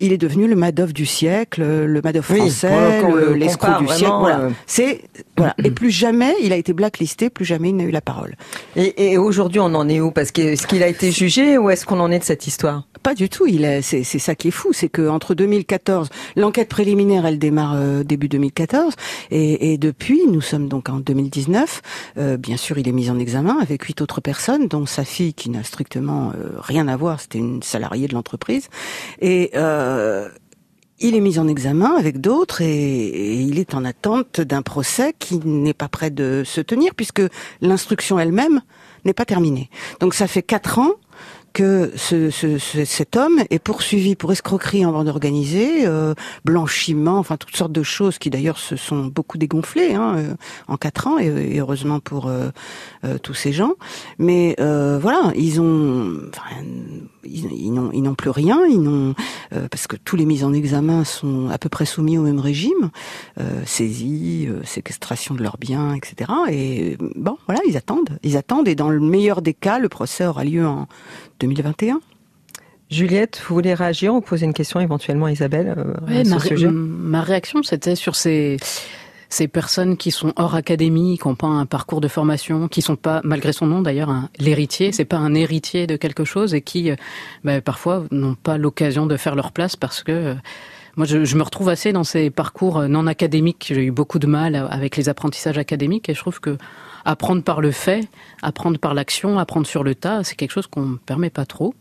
il 0.00 0.12
est 0.12 0.18
devenu 0.18 0.46
le 0.48 0.54
Madoff 0.56 0.92
du 0.92 1.06
siècle, 1.06 1.62
le 1.62 2.00
Madoff 2.02 2.30
Oui, 2.30 2.38
français, 2.38 3.02
le- 3.02 3.26
le 3.30 3.34
l'escroc 3.34 3.80
du 3.80 3.86
siècle. 3.88 4.12
Voilà. 4.20 4.40
euh, 4.40 4.50
C'est 4.66 5.02
voilà. 5.36 5.54
Et 5.64 5.70
plus 5.70 5.90
jamais 5.90 6.34
il 6.42 6.52
a 6.52 6.56
été 6.56 6.72
blacklisté, 6.72 7.30
plus 7.30 7.44
jamais 7.44 7.70
il 7.70 7.76
n'a 7.76 7.84
eu 7.84 7.90
la 7.90 8.00
parole. 8.00 8.34
Et, 8.76 9.12
et 9.12 9.18
aujourd'hui, 9.18 9.60
on 9.60 9.66
en 9.74 9.88
est 9.88 10.00
où? 10.00 10.10
Parce 10.10 10.30
que 10.32 10.40
est-ce 10.42 10.66
qu'il 10.66 10.82
a 10.82 10.88
été 10.88 11.10
jugé 11.12 11.58
ou 11.58 11.70
est-ce 11.70 11.86
qu'on 11.86 12.00
en 12.00 12.10
est 12.10 12.18
de 12.18 12.24
cette 12.24 12.46
histoire? 12.46 12.84
Pas 13.02 13.14
du 13.14 13.28
tout. 13.28 13.46
Il 13.46 13.64
est, 13.64 13.80
c'est, 13.82 14.02
ça 14.04 14.34
qui 14.34 14.48
est 14.48 14.52
fou, 14.52 14.70
c'est 14.72 14.88
que 14.88 15.08
entre 15.08 15.34
2014, 15.34 16.08
l'enquête 16.36 16.68
préliminaire, 16.68 17.24
elle 17.26 17.38
démarre 17.38 17.74
euh, 17.76 18.02
début 18.02 18.28
2014, 18.28 18.94
et, 19.30 19.72
et 19.72 19.78
depuis, 19.78 20.22
nous 20.26 20.40
sommes 20.40 20.68
donc 20.68 20.88
en 20.88 20.98
2019. 20.98 21.82
euh, 22.18 22.36
bien 22.36 22.56
sûr, 22.56 22.76
il 22.78 22.88
est 22.88 22.92
mis 22.92 23.08
en 23.10 23.18
examen 23.18 23.56
avec 23.60 23.84
huit 23.84 24.00
autres 24.00 24.20
personnes, 24.20 24.66
dont 24.66 24.84
sa 24.86 25.04
fille 25.04 25.32
qui 25.34 25.48
n'a 25.50 25.62
strictement 25.62 26.32
rien 26.58 26.88
à 26.88 26.96
voir. 26.96 27.20
C'était 27.20 27.38
une 27.38 27.62
salariée 27.62 28.08
de 28.08 28.14
l'entreprise, 28.14 28.68
et 29.20 29.50
euh, 29.54 29.87
il 31.00 31.14
est 31.14 31.20
mis 31.20 31.38
en 31.38 31.46
examen 31.48 31.94
avec 31.96 32.20
d'autres, 32.20 32.60
et, 32.60 33.40
il 33.40 33.58
est 33.58 33.74
en 33.74 33.84
attente 33.84 34.40
d'un 34.40 34.62
procès 34.62 35.14
qui 35.18 35.38
n'est 35.38 35.74
pas 35.74 35.88
prêt 35.88 36.10
de 36.10 36.42
se 36.44 36.60
tenir 36.60 36.94
puisque 36.96 37.22
l'instruction 37.60 38.18
elle-même 38.18 38.60
n'est 39.04 39.14
pas 39.14 39.24
terminée. 39.24 39.70
Donc 40.00 40.14
ça 40.14 40.26
fait 40.26 40.42
quatre 40.42 40.78
ans 40.80 40.92
que 41.54 41.92
ce, 41.96 42.30
ce- 42.30 42.58
ce- 42.58 42.84
cet 42.84 43.16
homme 43.16 43.40
est 43.50 43.58
poursuivi 43.58 44.14
pour 44.16 44.30
escroquerie 44.32 44.84
en 44.84 44.92
bande 44.92 45.08
organisée, 45.08 45.86
euh, 45.86 46.14
blanchiment, 46.44 47.18
enfin 47.18 47.36
toutes 47.36 47.56
sortes 47.56 47.72
de 47.72 47.82
choses 47.82 48.18
qui 48.18 48.28
d'ailleurs 48.28 48.58
se 48.58 48.76
sont 48.76 49.06
beaucoup 49.06 49.38
dégonflées 49.38 49.94
hein, 49.94 50.14
euh, 50.18 50.34
en 50.68 50.76
quatre 50.76 51.06
ans 51.06 51.18
et, 51.18 51.58
heureusement 51.58 52.00
pour 52.00 52.26
euh, 52.26 52.50
euh, 53.04 53.18
tous 53.18 53.34
ces 53.34 53.52
gens. 53.52 53.72
Mais 54.18 54.54
euh, 54.60 54.98
voilà, 55.00 55.32
ils 55.36 55.60
ont, 55.60 56.18
ils, 57.32 57.52
ils 57.52 57.72
n'ont, 57.72 57.90
ils 57.92 58.02
n'ont 58.02 58.14
plus 58.14 58.30
rien, 58.30 58.60
ils 58.68 58.80
n'ont 58.80 59.14
euh, 59.52 59.68
parce 59.70 59.86
que 59.86 59.96
tous 59.96 60.16
les 60.16 60.24
mises 60.24 60.44
en 60.44 60.52
examen 60.52 61.04
sont 61.04 61.48
à 61.50 61.58
peu 61.58 61.68
près 61.68 61.84
soumis 61.84 62.18
au 62.18 62.22
même 62.22 62.38
régime, 62.40 62.90
euh, 63.40 63.62
saisie, 63.66 64.46
euh, 64.48 64.62
séquestration 64.64 65.34
de 65.34 65.42
leurs 65.42 65.58
biens, 65.58 65.94
etc. 65.94 66.30
Et 66.50 66.96
bon, 67.16 67.36
voilà, 67.46 67.60
ils 67.68 67.76
attendent, 67.76 68.18
ils 68.22 68.36
attendent 68.36 68.68
et 68.68 68.74
dans 68.74 68.90
le 68.90 69.00
meilleur 69.00 69.42
des 69.42 69.54
cas, 69.54 69.78
le 69.78 69.88
procès 69.88 70.26
aura 70.26 70.44
lieu 70.44 70.66
en 70.66 70.86
2021. 71.40 72.00
Juliette, 72.90 73.42
vous 73.46 73.54
voulez 73.54 73.74
réagir 73.74 74.14
ou 74.14 74.22
poser 74.22 74.46
une 74.46 74.54
question 74.54 74.80
éventuellement 74.80 75.26
à 75.26 75.32
Isabelle 75.32 75.74
euh, 75.76 75.92
Ouais, 76.08 76.20
à 76.20 76.24
ce 76.24 76.30
ma, 76.30 76.36
ré- 76.38 76.48
sujet? 76.48 76.68
ma 76.70 77.20
réaction, 77.20 77.62
c'était 77.62 77.94
sur 77.94 78.16
ces, 78.16 78.56
ces 79.28 79.48
personnes 79.48 79.96
qui 79.96 80.10
sont 80.10 80.32
hors 80.36 80.54
académie, 80.54 81.18
qui 81.18 81.28
n'ont 81.28 81.34
pas 81.34 81.46
un 81.46 81.66
parcours 81.66 82.00
de 82.00 82.08
formation, 82.08 82.68
qui 82.68 82.82
sont 82.82 82.96
pas, 82.96 83.20
malgré 83.24 83.52
son 83.52 83.66
nom 83.66 83.82
d'ailleurs, 83.82 84.10
l'héritier, 84.38 84.92
c'est 84.92 85.04
pas 85.04 85.18
un 85.18 85.34
héritier 85.34 85.86
de 85.86 85.96
quelque 85.96 86.24
chose 86.24 86.54
et 86.54 86.62
qui, 86.62 86.90
euh, 86.90 86.96
bah, 87.44 87.60
parfois, 87.60 88.04
n'ont 88.10 88.34
pas 88.34 88.56
l'occasion 88.56 89.06
de 89.06 89.16
faire 89.16 89.34
leur 89.34 89.52
place 89.52 89.76
parce 89.76 90.02
que 90.02 90.12
euh, 90.12 90.34
moi, 90.96 91.06
je, 91.06 91.24
je 91.24 91.36
me 91.36 91.42
retrouve 91.42 91.68
assez 91.68 91.92
dans 91.92 92.04
ces 92.04 92.30
parcours 92.30 92.78
euh, 92.78 92.88
non 92.88 93.06
académiques. 93.06 93.70
J'ai 93.74 93.84
eu 93.84 93.90
beaucoup 93.90 94.18
de 94.18 94.26
mal 94.26 94.56
avec 94.70 94.96
les 94.96 95.08
apprentissages 95.08 95.58
académiques 95.58 96.08
et 96.08 96.14
je 96.14 96.20
trouve 96.20 96.40
que 96.40 96.56
apprendre 97.04 97.42
par 97.42 97.60
le 97.60 97.70
fait, 97.70 98.08
apprendre 98.42 98.78
par 98.78 98.94
l'action, 98.94 99.38
apprendre 99.38 99.66
sur 99.66 99.84
le 99.84 99.94
tas, 99.94 100.24
c'est 100.24 100.34
quelque 100.34 100.52
chose 100.52 100.66
qu'on 100.66 100.82
ne 100.86 100.96
permet 100.96 101.30
pas 101.30 101.46
trop. 101.46 101.74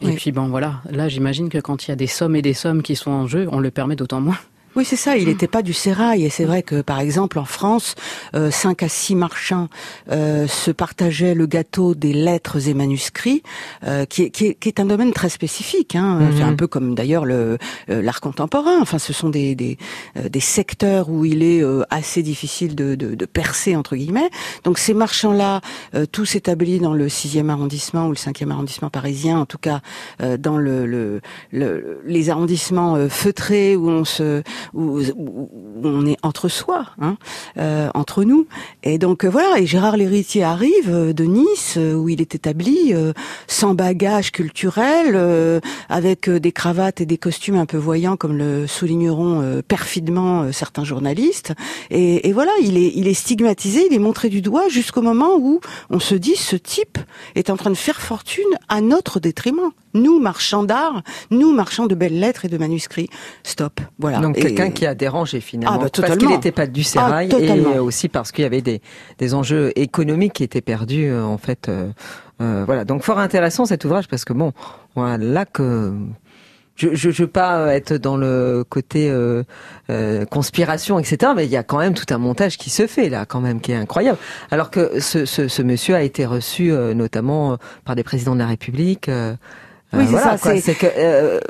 Et 0.00 0.12
puis 0.12 0.30
bon 0.30 0.46
voilà, 0.46 0.80
là 0.88 1.08
j'imagine 1.08 1.48
que 1.48 1.58
quand 1.58 1.86
il 1.86 1.90
y 1.90 1.92
a 1.92 1.96
des 1.96 2.06
sommes 2.06 2.36
et 2.36 2.42
des 2.42 2.54
sommes 2.54 2.82
qui 2.82 2.94
sont 2.94 3.10
en 3.10 3.26
jeu, 3.26 3.48
on 3.50 3.58
le 3.58 3.72
permet 3.72 3.96
d'autant 3.96 4.20
moins. 4.20 4.38
Oui, 4.78 4.84
c'est 4.84 4.94
ça. 4.94 5.16
Il 5.16 5.26
n'était 5.26 5.48
pas 5.48 5.62
du 5.62 5.72
sérail. 5.72 6.24
Et 6.24 6.30
c'est 6.30 6.44
vrai 6.44 6.62
que, 6.62 6.82
par 6.82 7.00
exemple, 7.00 7.40
en 7.40 7.44
France, 7.44 7.96
euh, 8.36 8.52
cinq 8.52 8.84
à 8.84 8.88
six 8.88 9.16
marchands 9.16 9.66
euh, 10.12 10.46
se 10.46 10.70
partageaient 10.70 11.34
le 11.34 11.46
gâteau 11.46 11.96
des 11.96 12.12
lettres 12.12 12.68
et 12.68 12.74
manuscrits, 12.74 13.42
euh, 13.82 14.04
qui, 14.04 14.22
est, 14.22 14.30
qui, 14.30 14.46
est, 14.46 14.54
qui 14.54 14.68
est 14.68 14.78
un 14.78 14.84
domaine 14.84 15.12
très 15.12 15.30
spécifique. 15.30 15.96
Hein. 15.96 16.20
Mhm. 16.20 16.36
C'est 16.36 16.42
un 16.44 16.54
peu 16.54 16.68
comme 16.68 16.94
d'ailleurs 16.94 17.24
le 17.24 17.58
euh, 17.90 18.02
l'art 18.02 18.20
contemporain. 18.20 18.78
Enfin, 18.80 19.00
ce 19.00 19.12
sont 19.12 19.30
des 19.30 19.56
des, 19.56 19.78
euh, 20.16 20.28
des 20.28 20.38
secteurs 20.38 21.08
où 21.10 21.24
il 21.24 21.42
est 21.42 21.60
euh, 21.60 21.82
assez 21.90 22.22
difficile 22.22 22.76
de, 22.76 22.94
de, 22.94 23.16
de 23.16 23.26
percer 23.26 23.74
entre 23.74 23.96
guillemets. 23.96 24.30
Donc 24.62 24.78
ces 24.78 24.94
marchands-là, 24.94 25.60
euh, 25.96 26.06
tous 26.06 26.36
établis 26.36 26.78
dans 26.78 26.94
le 26.94 27.08
sixième 27.08 27.50
arrondissement 27.50 28.06
ou 28.06 28.10
le 28.10 28.16
cinquième 28.16 28.52
arrondissement 28.52 28.90
parisien, 28.90 29.40
en 29.40 29.46
tout 29.46 29.58
cas 29.58 29.80
euh, 30.22 30.36
dans 30.36 30.56
le, 30.56 30.86
le, 30.86 31.20
le- 31.50 32.00
les 32.06 32.30
arrondissements 32.30 32.94
euh, 32.94 33.08
feutrés 33.08 33.74
où 33.74 33.88
on 33.90 34.04
se 34.04 34.44
où, 34.74 35.00
où 35.00 35.48
on 35.84 36.06
est 36.06 36.16
entre 36.22 36.48
soi, 36.48 36.86
hein, 37.00 37.16
euh, 37.58 37.88
entre 37.94 38.24
nous. 38.24 38.46
Et 38.82 38.98
donc 38.98 39.24
euh, 39.24 39.28
voilà. 39.30 39.58
Et 39.58 39.66
Gérard 39.66 39.96
l'héritier 39.96 40.42
arrive 40.44 40.88
euh, 40.90 41.12
de 41.12 41.24
Nice 41.24 41.74
euh, 41.76 41.94
où 41.94 42.08
il 42.08 42.20
est 42.20 42.34
établi, 42.34 42.92
euh, 42.92 43.12
sans 43.46 43.74
bagage 43.74 44.32
culturel, 44.32 45.12
euh, 45.14 45.60
avec 45.88 46.28
des 46.28 46.52
cravates 46.52 47.00
et 47.00 47.06
des 47.06 47.18
costumes 47.18 47.56
un 47.56 47.66
peu 47.66 47.76
voyants, 47.76 48.16
comme 48.16 48.36
le 48.36 48.66
souligneront 48.66 49.40
euh, 49.42 49.62
perfidement 49.66 50.42
euh, 50.42 50.52
certains 50.52 50.84
journalistes. 50.84 51.52
Et, 51.90 52.28
et 52.28 52.32
voilà, 52.32 52.52
il 52.62 52.76
est, 52.76 52.92
il 52.94 53.08
est 53.08 53.14
stigmatisé, 53.14 53.86
il 53.90 53.94
est 53.94 53.98
montré 53.98 54.28
du 54.28 54.42
doigt 54.42 54.68
jusqu'au 54.68 55.02
moment 55.02 55.36
où 55.38 55.60
on 55.90 56.00
se 56.00 56.14
dit 56.14 56.36
ce 56.36 56.56
type 56.56 56.98
est 57.34 57.50
en 57.50 57.56
train 57.56 57.70
de 57.70 57.76
faire 57.76 58.00
fortune 58.00 58.44
à 58.68 58.80
notre 58.80 59.20
détriment. 59.20 59.70
Nous, 59.94 60.20
marchands 60.20 60.64
d'art, 60.64 61.02
nous, 61.30 61.52
marchands 61.52 61.86
de 61.86 61.94
belles 61.94 62.18
lettres 62.20 62.44
et 62.44 62.48
de 62.48 62.58
manuscrits. 62.58 63.08
Stop. 63.42 63.80
Voilà. 63.98 64.18
Donc 64.20 64.36
Et- 64.36 64.54
quelqu'un 64.58 64.72
qui 64.72 64.86
a 64.86 64.94
dérangé 64.94 65.40
finalement, 65.40 65.78
Ah, 65.80 65.84
bah, 65.84 65.90
parce 66.02 66.16
qu'il 66.16 66.28
n'était 66.28 66.52
pas 66.52 66.66
du 66.66 66.82
sérail 66.84 67.28
Ah, 67.32 67.34
totalement. 67.38 67.74
et 67.74 67.78
aussi 67.78 68.08
parce 68.08 68.32
qu'il 68.32 68.42
y 68.42 68.46
avait 68.46 68.62
des, 68.62 68.80
des 69.18 69.34
enjeux 69.34 69.72
économiques 69.76 70.34
qui 70.34 70.44
étaient 70.44 70.60
perdus 70.60 71.08
euh, 71.08 71.22
en 71.24 71.38
fait. 71.38 71.68
euh, 71.68 71.88
euh, 72.40 72.62
voilà, 72.66 72.84
donc 72.84 73.02
fort 73.02 73.18
intéressant 73.18 73.64
cet 73.66 73.84
ouvrage 73.84 74.06
parce 74.08 74.24
que 74.24 74.32
bon, 74.32 74.52
voilà 74.94 75.18
là 75.18 75.44
que 75.44 75.92
je 76.76 76.94
je, 76.94 77.10
je 77.10 77.22
veux 77.24 77.28
pas 77.28 77.74
être 77.74 77.94
dans 77.94 78.16
le 78.16 78.64
côté 78.68 79.10
euh, 79.10 79.42
euh, 79.90 80.24
conspiration 80.24 81.00
etc. 81.00 81.32
Mais 81.34 81.44
il 81.46 81.50
y 81.50 81.56
a 81.56 81.64
quand 81.64 81.78
même 81.78 81.94
tout 81.94 82.06
un 82.14 82.18
montage 82.18 82.56
qui 82.56 82.70
se 82.70 82.86
fait 82.86 83.08
là 83.08 83.26
quand 83.26 83.40
même 83.40 83.60
qui 83.60 83.72
est 83.72 83.76
incroyable. 83.76 84.18
Alors 84.52 84.70
que 84.70 85.00
ce, 85.00 85.24
ce, 85.24 85.48
ce 85.48 85.62
monsieur 85.62 85.96
a 85.96 86.02
été 86.02 86.24
reçu 86.26 86.70
euh, 86.70 86.94
notamment 86.94 87.58
par 87.84 87.96
des 87.96 88.04
présidents 88.04 88.34
de 88.34 88.38
la 88.40 88.46
République. 88.46 89.10
Oui, 89.92 90.04
c'est 90.04 90.10
voilà, 90.12 90.38
ça, 90.38 90.56
c'est- 90.60 90.74
que 90.74 91.40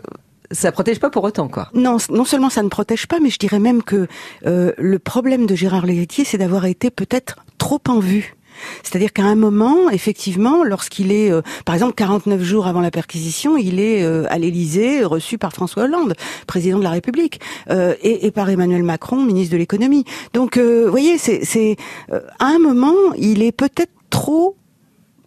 ça 0.51 0.73
protège 0.73 0.99
pas 0.99 1.11
pour 1.11 1.25
autant 1.25 1.49
quoi. 1.49 1.69
Non, 1.75 1.99
non 2.11 2.25
seulement 2.25 2.51
ça 2.51 2.63
ne 2.63 2.69
protège 2.69 3.07
pas, 3.07 3.21
mais 3.21 3.31
je 3.31 3.39
dirais 3.39 3.59
même 3.59 3.83
que 3.83 4.07
euh, 4.47 4.73
le 4.79 4.99
problème 4.99 5.47
de 5.47 5.55
Gérard 5.55 5.87
L'Héritier, 5.87 6.25
c'est 6.25 6.39
d'avoir 6.39 6.67
été 6.67 6.91
peut-être 6.91 7.37
trop 7.59 7.81
en 7.89 7.99
vue. 7.99 8.35
C'est-à-dire 8.83 9.13
qu'à 9.13 9.25
un 9.25 9.35
moment, 9.35 9.91
effectivement, 9.91 10.65
lorsqu'il 10.65 11.13
est, 11.13 11.31
euh, 11.31 11.43
par 11.65 11.75
exemple, 11.75 11.95
49 11.95 12.43
jours 12.43 12.67
avant 12.67 12.81
la 12.81 12.91
perquisition, 12.91 13.57
il 13.57 13.81
est 13.81 14.03
euh, 14.03 14.25
à 14.31 14.39
l'Élysée, 14.39 15.05
reçu 15.05 15.39
par 15.39 15.53
François 15.53 15.85
Hollande, 15.85 16.15
président 16.47 16.79
de 16.79 16.85
la 16.85 16.91
République, 16.91 17.41
euh, 17.71 17.95
et, 18.03 18.27
et 18.27 18.31
par 18.31 18.49
Emmanuel 18.51 18.83
Macron, 18.83 19.23
ministre 19.23 19.53
de 19.53 19.59
l'économie. 19.59 20.05
Donc, 20.33 20.57
euh, 20.57 20.85
vous 20.85 20.91
voyez, 20.91 21.19
c'est, 21.19 21.45
c'est 21.45 21.77
euh, 22.13 22.21
à 22.39 22.47
un 22.47 22.59
moment, 22.59 22.97
il 23.17 23.43
est 23.43 23.53
peut-être 23.53 23.93
trop 24.11 24.57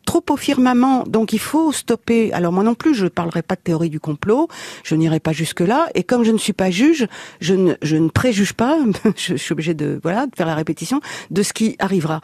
trop 0.05 0.23
au 0.29 0.37
firmament, 0.37 1.03
donc 1.07 1.33
il 1.33 1.39
faut 1.39 1.71
stopper. 1.71 2.33
Alors 2.33 2.51
moi 2.51 2.63
non 2.63 2.75
plus, 2.75 2.93
je 2.93 3.05
ne 3.05 3.09
parlerai 3.09 3.41
pas 3.41 3.55
de 3.55 3.61
théorie 3.61 3.89
du 3.89 3.99
complot, 3.99 4.47
je 4.83 4.95
n'irai 4.95 5.19
pas 5.19 5.31
jusque 5.31 5.61
là. 5.61 5.87
Et 5.95 6.03
comme 6.03 6.23
je 6.23 6.31
ne 6.31 6.37
suis 6.37 6.53
pas 6.53 6.71
juge, 6.71 7.07
je 7.39 7.53
ne, 7.53 8.07
préjuge 8.09 8.53
pas. 8.53 8.77
je, 9.15 9.35
suis 9.35 9.53
obligée 9.53 9.73
de 9.73 9.99
voilà 10.03 10.25
de 10.25 10.35
faire 10.35 10.47
la 10.47 10.55
répétition 10.55 11.01
de 11.29 11.43
ce 11.43 11.53
qui 11.53 11.75
arrivera. 11.79 12.21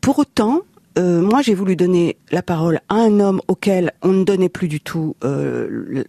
Pour 0.00 0.18
autant, 0.18 0.62
euh, 0.98 1.20
moi, 1.20 1.40
j'ai 1.42 1.54
voulu 1.54 1.76
donner 1.76 2.16
la 2.30 2.42
parole 2.42 2.80
à 2.88 2.94
un 2.96 3.20
homme 3.20 3.40
auquel 3.48 3.92
on 4.02 4.08
ne 4.08 4.24
donnait 4.24 4.48
plus 4.48 4.68
du 4.68 4.80
tout, 4.80 5.14
euh, 5.24 6.04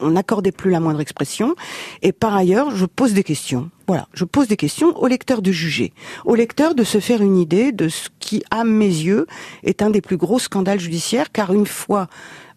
on 0.00 0.10
n'accordait 0.10 0.52
plus 0.52 0.70
la 0.70 0.80
moindre 0.80 1.00
expression. 1.00 1.54
Et 2.02 2.12
par 2.12 2.34
ailleurs, 2.34 2.74
je 2.74 2.86
pose 2.86 3.12
des 3.12 3.24
questions. 3.24 3.70
Voilà, 3.92 4.08
je 4.14 4.24
pose 4.24 4.48
des 4.48 4.56
questions 4.56 4.96
au 4.96 5.06
lecteur 5.06 5.42
de 5.42 5.52
juger, 5.52 5.92
au 6.24 6.34
lecteur 6.34 6.74
de 6.74 6.82
se 6.82 6.98
faire 6.98 7.20
une 7.20 7.36
idée 7.36 7.72
de 7.72 7.90
ce 7.90 8.08
qui, 8.20 8.42
à 8.50 8.64
mes 8.64 8.86
yeux, 8.86 9.26
est 9.64 9.82
un 9.82 9.90
des 9.90 10.00
plus 10.00 10.16
gros 10.16 10.38
scandales 10.38 10.80
judiciaires, 10.80 11.30
car 11.30 11.52
une 11.52 11.66
fois 11.66 12.06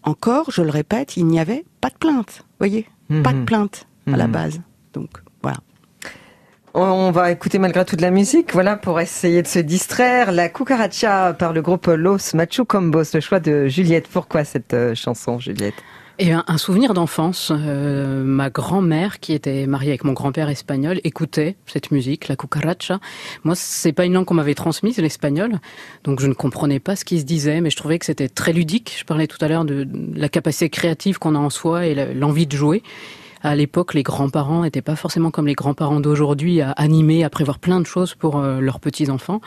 encore, 0.03 0.49
je 0.49 0.61
le 0.61 0.69
répète, 0.69 1.17
il 1.17 1.25
n'y 1.25 1.37
avait 1.41 1.65
pas 1.81 1.89
de 1.89 1.95
plainte. 1.95 2.45
Voyez, 2.57 2.87
pas 3.21 3.33
de 3.33 3.39
Mhm. 3.39 3.45
plainte 3.45 3.85
à 4.07 4.15
la 4.15 4.27
Mhm. 4.27 4.31
base. 4.31 4.61
Donc 4.93 5.09
voilà. 5.43 5.57
On 6.73 7.11
va 7.11 7.31
écouter 7.31 7.59
malgré 7.59 7.83
tout 7.83 7.97
de 7.97 8.01
la 8.01 8.11
musique, 8.11 8.53
voilà, 8.53 8.77
pour 8.77 9.01
essayer 9.01 9.41
de 9.41 9.47
se 9.47 9.59
distraire. 9.59 10.31
La 10.31 10.47
cucaracha 10.47 11.33
par 11.33 11.51
le 11.51 11.61
groupe 11.61 11.87
Los 11.87 12.33
Machu 12.33 12.63
Combos, 12.63 13.13
le 13.13 13.19
choix 13.19 13.41
de 13.41 13.67
Juliette. 13.67 14.07
Pourquoi 14.07 14.45
cette 14.45 14.73
euh, 14.73 14.95
chanson, 14.95 15.37
Juliette? 15.37 15.75
Et 16.17 16.31
un, 16.31 16.57
souvenir 16.57 16.93
d'enfance, 16.93 17.51
euh, 17.53 18.23
ma 18.23 18.49
grand-mère, 18.49 19.19
qui 19.19 19.33
était 19.33 19.67
mariée 19.67 19.89
avec 19.89 20.05
mon 20.05 20.13
grand-père 20.13 20.47
espagnol, 20.47 21.01
écoutait 21.03 21.57
cette 21.65 21.91
musique, 21.91 22.29
la 22.29 22.37
cucaracha. 22.37 23.01
Moi, 23.43 23.53
c'est 23.55 23.91
pas 23.91 24.05
une 24.05 24.13
langue 24.13 24.23
qu'on 24.23 24.35
m'avait 24.35 24.55
transmise, 24.55 24.97
l'espagnol, 24.97 25.59
donc 26.05 26.21
je 26.21 26.27
ne 26.27 26.33
comprenais 26.33 26.79
pas 26.79 26.95
ce 26.95 27.03
qui 27.03 27.19
se 27.19 27.25
disait, 27.25 27.59
mais 27.59 27.69
je 27.69 27.75
trouvais 27.75 27.99
que 27.99 28.05
c'était 28.05 28.29
très 28.29 28.53
ludique. 28.53 28.95
Je 28.97 29.03
parlais 29.03 29.27
tout 29.27 29.37
à 29.41 29.49
l'heure 29.49 29.65
de, 29.65 29.85
la 30.15 30.29
capacité 30.29 30.69
créative 30.69 31.19
qu'on 31.19 31.35
a 31.35 31.39
en 31.39 31.49
soi 31.49 31.85
et 31.85 32.13
l'envie 32.13 32.47
de 32.47 32.55
jouer. 32.55 32.81
À 33.45 33.55
l'époque, 33.55 33.93
les 33.93 34.01
grands-parents 34.01 34.63
n'étaient 34.63 34.81
pas 34.81 34.95
forcément 34.95 35.29
comme 35.29 35.45
les 35.45 35.53
grands-parents 35.53 35.99
d'aujourd'hui 35.99 36.61
à 36.61 36.71
animer, 36.71 37.23
à 37.23 37.29
prévoir 37.29 37.59
plein 37.59 37.79
de 37.79 37.85
choses 37.85 38.15
pour 38.15 38.39
euh, 38.39 38.59
leurs 38.59 38.79
petits-enfants. 38.79 39.39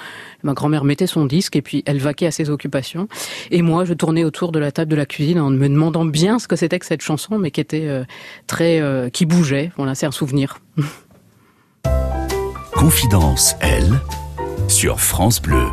Ma 0.44 0.52
grand-mère 0.52 0.84
mettait 0.84 1.08
son 1.08 1.26
disque 1.26 1.56
et 1.56 1.62
puis 1.62 1.82
elle 1.84 1.98
vaquait 1.98 2.28
à 2.28 2.30
ses 2.30 2.48
occupations. 2.48 3.08
Et 3.50 3.61
moi, 3.61 3.84
je 3.84 3.94
tournais 3.94 4.22
autour 4.22 4.52
de 4.52 4.61
la 4.61 4.70
table 4.70 4.92
de 4.92 4.94
la 4.94 5.04
cuisine 5.04 5.40
en 5.40 5.50
me 5.50 5.68
demandant 5.68 6.04
bien 6.04 6.38
ce 6.38 6.46
que 6.46 6.54
c'était 6.54 6.78
que 6.78 6.87
cette 6.87 7.02
chanson, 7.02 7.40
mais 7.40 7.50
qui 7.50 7.61
était 7.61 7.88
euh, 7.88 8.04
très, 8.46 8.80
euh, 8.80 9.11
qui 9.11 9.26
bougeait. 9.26 9.72
Voilà, 9.76 9.96
c'est 9.96 10.06
un 10.06 10.12
souvenir. 10.12 10.61
Confidence, 12.76 13.56
elle, 13.61 13.98
sur 14.68 15.00
France 15.00 15.42
Bleu. 15.42 15.66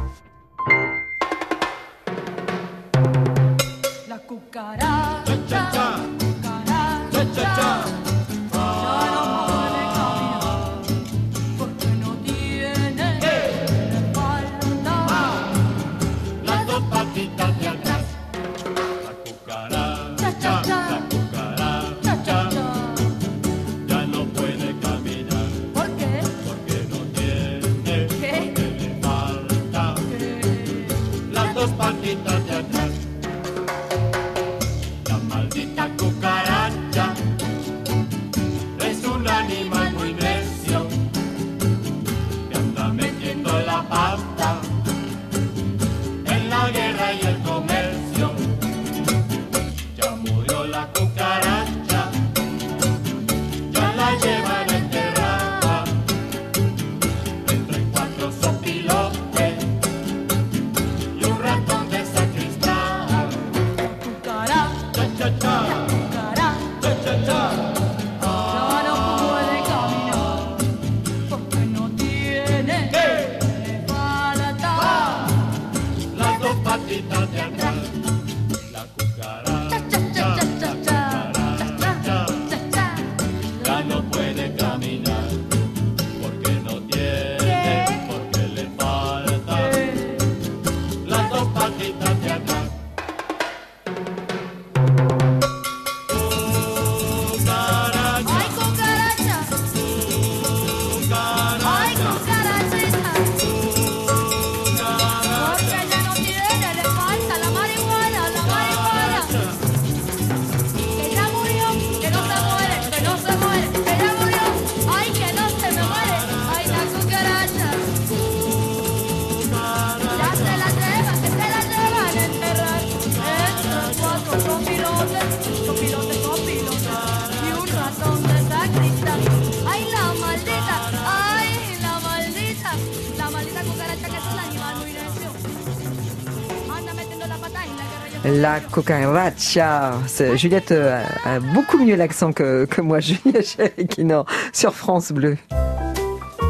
La 138.76 138.82
cucaracha. 138.82 139.94
Juliette 140.36 140.72
euh, 140.72 141.02
a 141.26 141.40
beaucoup 141.40 141.78
mieux 141.78 141.96
l'accent 141.96 142.34
que, 142.34 142.66
que 142.66 142.82
moi, 142.82 143.00
Juliette 143.02 143.48
Chériquinor, 143.48 144.26
sur 144.52 144.74
France 144.74 145.12
Bleu. 145.12 145.38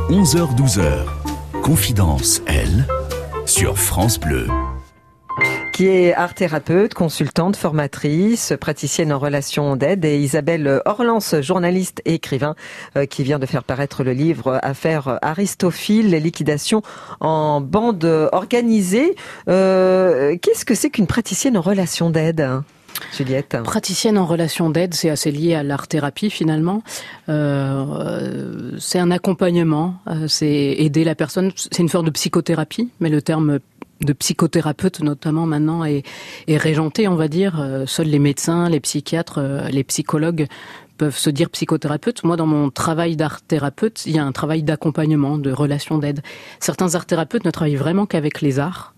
11h-12h. 0.09 1.05
Confidence, 1.61 2.41
elle, 2.47 2.87
sur 3.45 3.77
France 3.77 4.19
Bleu 4.19 4.47
qui 5.75 5.87
est 5.87 6.13
art 6.13 6.33
thérapeute, 6.33 6.93
consultante, 6.93 7.57
formatrice, 7.57 8.53
praticienne 8.61 9.11
en 9.11 9.19
relations 9.19 9.75
d'aide, 9.75 10.05
et 10.05 10.17
Isabelle 10.17 10.81
Orlance, 10.85 11.35
journaliste 11.41 12.01
et 12.05 12.13
écrivain, 12.13 12.55
euh, 12.95 13.05
qui 13.05 13.23
vient 13.23 13.39
de 13.39 13.45
faire 13.45 13.65
paraître 13.65 14.05
le 14.05 14.13
livre 14.13 14.57
Affaire 14.63 15.19
Aristophile, 15.21 16.11
les 16.11 16.21
liquidations 16.21 16.81
en 17.19 17.59
bande 17.59 18.05
organisée. 18.31 19.17
Euh, 19.49 20.37
qu'est-ce 20.41 20.63
que 20.63 20.75
c'est 20.75 20.89
qu'une 20.89 21.07
praticienne 21.07 21.57
en 21.57 21.61
relations 21.61 22.09
d'aide 22.09 22.61
Juliette? 23.11 23.57
Praticienne 23.65 24.17
en 24.17 24.25
relation 24.25 24.69
d'aide, 24.69 24.93
c'est 24.93 25.09
assez 25.09 25.29
lié 25.29 25.55
à 25.55 25.63
l'art-thérapie 25.63 26.29
finalement. 26.29 26.83
Euh, 27.27 28.77
c'est 28.79 28.99
un 28.99 29.11
accompagnement, 29.11 29.95
c'est 30.29 30.47
aider 30.77 31.03
la 31.03 31.15
personne. 31.15 31.51
C'est 31.57 31.79
une 31.79 31.89
forme 31.89 32.05
de 32.05 32.11
psychothérapie, 32.11 32.91
mais 33.01 33.09
le 33.09 33.21
terme 33.21 33.59
de 34.01 34.13
psychothérapeutes 34.13 35.01
notamment 35.01 35.45
maintenant 35.45 35.85
est, 35.85 36.03
est 36.47 36.57
régenté, 36.57 37.07
on 37.07 37.15
va 37.15 37.27
dire. 37.27 37.59
Euh, 37.59 37.85
seuls 37.85 38.07
les 38.07 38.19
médecins, 38.19 38.69
les 38.69 38.79
psychiatres, 38.79 39.39
euh, 39.39 39.67
les 39.69 39.83
psychologues 39.83 40.47
peuvent 40.97 41.17
se 41.17 41.29
dire 41.29 41.49
psychothérapeutes. 41.49 42.23
Moi, 42.23 42.37
dans 42.37 42.45
mon 42.45 42.69
travail 42.69 43.15
d'art 43.15 43.41
thérapeute, 43.41 44.05
il 44.05 44.15
y 44.15 44.19
a 44.19 44.25
un 44.25 44.31
travail 44.31 44.63
d'accompagnement, 44.63 45.37
de 45.37 45.51
relation 45.51 45.97
d'aide. 45.97 46.21
Certains 46.59 46.95
art 46.95 47.05
thérapeutes 47.05 47.45
ne 47.45 47.51
travaillent 47.51 47.75
vraiment 47.75 48.05
qu'avec 48.05 48.41
les 48.41 48.59
arts 48.59 48.93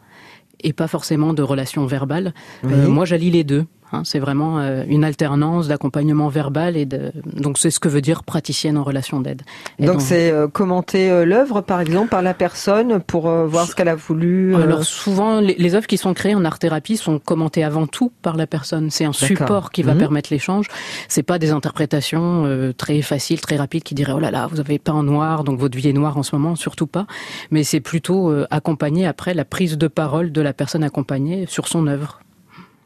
et 0.63 0.73
pas 0.73 0.88
forcément 0.88 1.33
de 1.33 1.43
relations 1.43 1.86
verbales. 1.86 2.33
Euh, 2.65 2.88
moi, 2.88 3.05
j'allie 3.05 3.31
les 3.31 3.43
deux. 3.43 3.65
Hein, 3.93 4.02
c'est 4.04 4.19
vraiment 4.19 4.60
euh, 4.60 4.84
une 4.88 5.06
alternance 5.06 5.69
d'accompagnement 5.69 6.28
verbal 6.28 6.76
et 6.76 6.86
de... 6.86 7.13
donc 7.26 7.58
c'est 7.58 7.71
ce 7.71 7.80
que 7.80 7.88
veut 7.88 8.02
dire 8.02 8.26
praticienne 8.26 8.78
en 8.78 8.84
relation 8.84 9.21
d'aide. 9.21 9.43
Donc 9.80 10.02
c'est 10.02 10.30
euh, 10.30 10.50
commenter 10.50 11.10
euh, 11.10 11.23
l'œuvre 11.23 11.62
par 11.62 11.80
exemple 11.80 12.10
par 12.10 12.21
la 12.21 12.34
personne 12.34 13.00
pour 13.00 13.30
voir 13.30 13.65
ce 13.65 13.76
qu'elle 13.76 13.88
a 13.88 13.95
voulu. 13.95 14.56
Alors 14.56 14.84
souvent 14.84 15.39
les, 15.39 15.56
les, 15.58 15.76
œuvres 15.76 15.88
qui 15.88 15.97
sont 15.97 16.13
créées 16.13 16.36
en 16.36 16.43
art 16.43 16.60
thérapie 16.60 16.97
sont 16.97 17.17
commentées 17.17 17.63
avant 17.63 17.88
tout 17.88 18.12
par 18.21 18.36
la 18.36 18.45
personne. 18.45 18.91
C'est 18.91 19.06
un 19.06 19.13
support 19.13 19.71
qui 19.71 19.84
va 19.84 19.93
mhm. 19.93 20.00
permettre 20.00 20.34
l'échange. 20.34 20.67
C'est 21.08 21.23
pas 21.23 21.39
des 21.39 21.52
interprétations 21.52 22.73
très 22.78 23.02
faciles, 23.02 23.39
très 23.39 23.56
rapides 23.56 23.84
qui 23.84 23.95
diraient 23.95 24.13
oh 24.13 24.19
là 24.19 24.32
là 24.32 24.47
vous 24.52 24.60
avez 24.60 24.80
pas 24.80 24.91
en 24.91 25.04
noir 25.04 25.45
donc 25.45 25.60
votre 25.60 25.78
vie 25.78 25.88
est 25.88 25.93
noire 25.93 26.17
en 26.17 26.23
ce 26.23 26.36
moment 26.36 26.58
surtout 26.58 26.88
pas. 26.88 27.08
Mais 27.52 27.63
c'est 27.63 27.80
plutôt 27.80 28.34
accompagner 28.50 29.08
après 29.08 29.34
la 29.34 29.45
prise 29.45 29.78
de 29.78 29.88
parole 29.88 30.34
de 30.34 30.41
la 30.41 30.52
personne 30.52 30.84
accompagnée 30.84 31.45
sur 31.47 31.69
son 31.69 31.88
œuvre. 31.88 32.19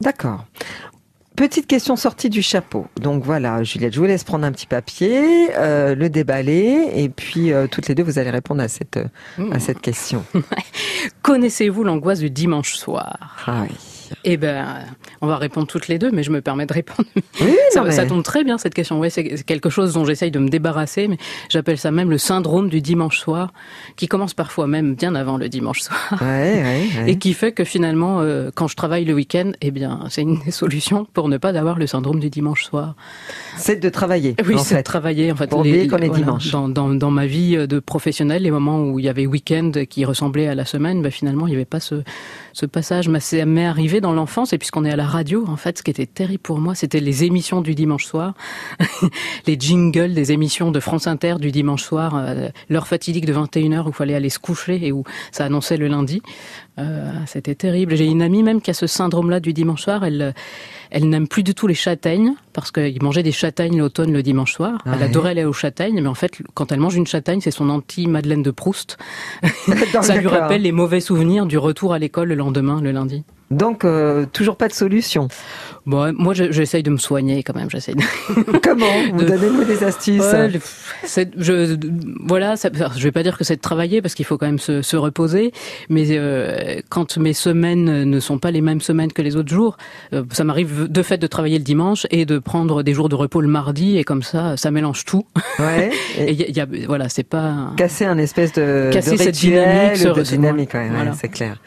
D'accord. 0.02 0.44
Petite 1.36 1.66
question 1.66 1.96
sortie 1.96 2.28
du 2.28 2.42
chapeau. 2.42 2.86
Donc 3.00 3.24
voilà, 3.24 3.62
Juliette, 3.62 3.94
je 3.94 4.00
vous 4.00 4.06
laisse 4.06 4.22
prendre 4.22 4.44
un 4.44 4.52
petit 4.52 4.66
papier, 4.66 5.48
euh, 5.56 5.94
le 5.94 6.10
déballer, 6.10 6.90
et 6.94 7.08
puis 7.08 7.52
euh, 7.52 7.66
toutes 7.66 7.88
les 7.88 7.94
deux, 7.94 8.02
vous 8.02 8.18
allez 8.18 8.30
répondre 8.30 8.62
à 8.62 8.68
cette, 8.68 8.98
à 9.50 9.58
cette 9.58 9.80
question. 9.80 10.24
Connaissez-vous 11.22 11.84
l'angoisse 11.84 12.20
du 12.20 12.30
dimanche 12.30 12.74
soir? 12.74 13.36
Ah 13.46 13.62
oui. 13.62 14.01
Eh 14.24 14.36
ben, 14.36 14.66
on 15.20 15.26
va 15.26 15.36
répondre 15.36 15.66
toutes 15.66 15.88
les 15.88 15.98
deux, 15.98 16.10
mais 16.10 16.22
je 16.22 16.30
me 16.30 16.40
permets 16.40 16.66
de 16.66 16.72
répondre. 16.72 17.08
Oui, 17.40 17.56
ça, 17.72 18.06
tombe 18.06 18.22
très 18.22 18.44
bien 18.44 18.58
cette 18.58 18.74
question. 18.74 19.00
Oui, 19.00 19.10
c'est 19.10 19.42
quelque 19.44 19.70
chose 19.70 19.94
dont 19.94 20.04
j'essaye 20.04 20.30
de 20.30 20.38
me 20.38 20.48
débarrasser, 20.48 21.08
mais 21.08 21.18
j'appelle 21.48 21.78
ça 21.78 21.90
même 21.90 22.10
le 22.10 22.18
syndrome 22.18 22.68
du 22.68 22.80
dimanche 22.80 23.18
soir, 23.18 23.52
qui 23.96 24.08
commence 24.08 24.34
parfois 24.34 24.66
même 24.66 24.94
bien 24.94 25.14
avant 25.14 25.36
le 25.36 25.48
dimanche 25.48 25.80
soir, 25.80 26.18
ouais, 26.20 26.62
ouais, 26.62 27.10
et 27.10 27.18
qui 27.18 27.34
fait 27.34 27.52
que 27.52 27.64
finalement, 27.64 28.20
euh, 28.20 28.50
quand 28.54 28.68
je 28.68 28.76
travaille 28.76 29.04
le 29.04 29.14
week-end, 29.14 29.52
eh 29.60 29.70
bien, 29.70 30.00
c'est 30.10 30.22
une 30.22 30.40
des 30.44 30.50
solutions 30.50 31.06
pour 31.12 31.28
ne 31.28 31.36
pas 31.36 31.56
avoir 31.56 31.78
le 31.78 31.86
syndrome 31.86 32.20
du 32.20 32.30
dimanche 32.30 32.64
soir. 32.64 32.94
C'est 33.56 33.80
de 33.80 33.88
travailler. 33.88 34.34
Oui, 34.46 34.56
c'est 34.58 34.76
de 34.76 34.82
travailler. 34.82 35.32
En 35.32 35.36
fait, 35.36 35.48
pour 35.48 35.64
les, 35.64 35.88
qu'on 35.88 35.98
est 35.98 36.08
dimanche. 36.08 36.50
Dans, 36.50 36.68
dans, 36.68 36.88
dans, 36.94 37.10
ma 37.10 37.26
vie 37.26 37.56
de 37.66 37.78
professionnelle, 37.78 38.42
les 38.42 38.50
moments 38.50 38.82
où 38.82 38.98
il 38.98 39.04
y 39.04 39.08
avait 39.08 39.26
week-end 39.26 39.72
qui 39.88 40.04
ressemblait 40.04 40.48
à 40.48 40.54
la 40.54 40.64
semaine, 40.64 41.02
ben, 41.02 41.10
finalement, 41.10 41.46
il 41.46 41.50
n'y 41.50 41.56
avait 41.56 41.64
pas 41.64 41.80
ce 41.80 42.02
ce 42.52 42.66
passage 42.66 43.08
m'est 43.08 43.64
arrivé 43.64 44.00
dans 44.00 44.12
l'enfance, 44.12 44.52
et 44.52 44.58
puisqu'on 44.58 44.84
est 44.84 44.90
à 44.90 44.96
la 44.96 45.06
radio, 45.06 45.44
en 45.48 45.56
fait, 45.56 45.78
ce 45.78 45.82
qui 45.82 45.90
était 45.90 46.06
terrible 46.06 46.42
pour 46.42 46.58
moi, 46.58 46.74
c'était 46.74 47.00
les 47.00 47.24
émissions 47.24 47.60
du 47.60 47.74
dimanche 47.74 48.04
soir, 48.04 48.34
les 49.46 49.58
jingles 49.58 50.14
des 50.14 50.32
émissions 50.32 50.70
de 50.70 50.80
France 50.80 51.06
Inter 51.06 51.36
du 51.40 51.50
dimanche 51.50 51.82
soir, 51.82 52.14
euh, 52.16 52.48
l'heure 52.68 52.86
fatidique 52.86 53.26
de 53.26 53.34
21h 53.34 53.84
où 53.84 53.88
il 53.88 53.94
fallait 53.94 54.14
aller 54.14 54.30
se 54.30 54.38
coucher 54.38 54.86
et 54.86 54.92
où 54.92 55.04
ça 55.30 55.44
annonçait 55.44 55.76
le 55.76 55.88
lundi. 55.88 56.22
Euh, 56.78 57.12
c'était 57.26 57.54
terrible. 57.54 57.96
J'ai 57.96 58.06
une 58.06 58.22
amie 58.22 58.42
même 58.42 58.62
qui 58.62 58.70
a 58.70 58.74
ce 58.74 58.86
syndrome-là 58.86 59.40
du 59.40 59.52
dimanche 59.52 59.82
soir. 59.82 60.04
Elle, 60.04 60.34
elle 60.90 61.08
n'aime 61.08 61.28
plus 61.28 61.42
du 61.42 61.54
tout 61.54 61.66
les 61.66 61.74
châtaignes 61.74 62.34
parce 62.52 62.70
qu'il 62.70 63.02
mangeait 63.02 63.22
des 63.22 63.32
châtaignes 63.32 63.78
l'automne 63.78 64.12
le 64.12 64.22
dimanche 64.22 64.54
soir. 64.54 64.82
Elle 64.86 65.02
adorait 65.02 65.30
aller 65.30 65.44
aux 65.44 65.52
châtaignes, 65.52 66.00
mais 66.00 66.08
en 66.08 66.14
fait, 66.14 66.42
quand 66.54 66.72
elle 66.72 66.80
mange 66.80 66.96
une 66.96 67.06
châtaigne, 67.06 67.40
c'est 67.40 67.50
son 67.50 67.68
anti-Madeleine 67.68 68.42
de 68.42 68.50
Proust. 68.50 68.96
Ça 70.02 70.16
lui 70.16 70.28
rappelle 70.28 70.62
les 70.62 70.72
mauvais 70.72 71.00
souvenirs 71.00 71.46
du 71.46 71.58
retour 71.58 71.92
à 71.92 71.98
l'école 71.98 72.28
le 72.28 72.34
lendemain, 72.36 72.80
le 72.80 72.90
lundi. 72.90 73.24
Donc, 73.52 73.84
euh, 73.84 74.26
toujours 74.32 74.56
pas 74.56 74.68
de 74.68 74.72
solution. 74.72 75.28
Bon, 75.84 76.14
moi, 76.16 76.32
j'essaye 76.32 76.82
de 76.84 76.90
me 76.90 76.96
soigner 76.96 77.42
quand 77.42 77.54
même. 77.56 77.68
J'essaye. 77.68 77.96
Comment 78.62 78.86
Vous 79.14 79.24
donnez-moi 79.24 79.64
des 79.64 79.82
astuces. 79.82 80.22
je, 81.36 81.76
voilà, 82.24 82.56
ça, 82.56 82.70
je 82.96 83.02
vais 83.02 83.10
pas 83.10 83.22
dire 83.24 83.36
que 83.36 83.42
c'est 83.42 83.56
de 83.56 83.60
travailler 83.60 84.00
parce 84.00 84.14
qu'il 84.14 84.24
faut 84.24 84.38
quand 84.38 84.46
même 84.46 84.60
se, 84.60 84.82
se 84.82 84.96
reposer. 84.96 85.52
Mais 85.88 86.06
euh, 86.10 86.80
quand 86.88 87.18
mes 87.18 87.32
semaines 87.32 88.04
ne 88.04 88.20
sont 88.20 88.38
pas 88.38 88.52
les 88.52 88.60
mêmes 88.60 88.80
semaines 88.80 89.12
que 89.12 89.22
les 89.22 89.34
autres 89.36 89.52
jours, 89.52 89.76
euh, 90.12 90.22
ça 90.30 90.44
m'arrive 90.44 90.90
de 90.90 91.02
fait 91.02 91.18
de 91.18 91.26
travailler 91.26 91.58
le 91.58 91.64
dimanche 91.64 92.06
et 92.10 92.26
de 92.26 92.38
prendre 92.38 92.82
des 92.82 92.94
jours 92.94 93.08
de 93.08 93.16
repos 93.16 93.40
le 93.40 93.48
mardi 93.48 93.98
et 93.98 94.04
comme 94.04 94.22
ça, 94.22 94.56
ça 94.56 94.70
mélange 94.70 95.04
tout. 95.04 95.26
Ouais. 95.58 95.90
et 96.18 96.32
y 96.32 96.60
a, 96.60 96.66
voilà, 96.86 97.08
c'est 97.08 97.22
pas 97.24 97.72
casser 97.76 98.04
un 98.04 98.18
espèce 98.18 98.52
de 98.52 98.90
casser 98.92 99.12
de 99.12 99.16
cette 99.16 99.34
dynamique, 99.34 100.02
de 100.02 100.22
dynamique, 100.22 100.74
ouais, 100.74 100.88
voilà. 100.90 101.12
c'est 101.14 101.28
clair. 101.28 101.58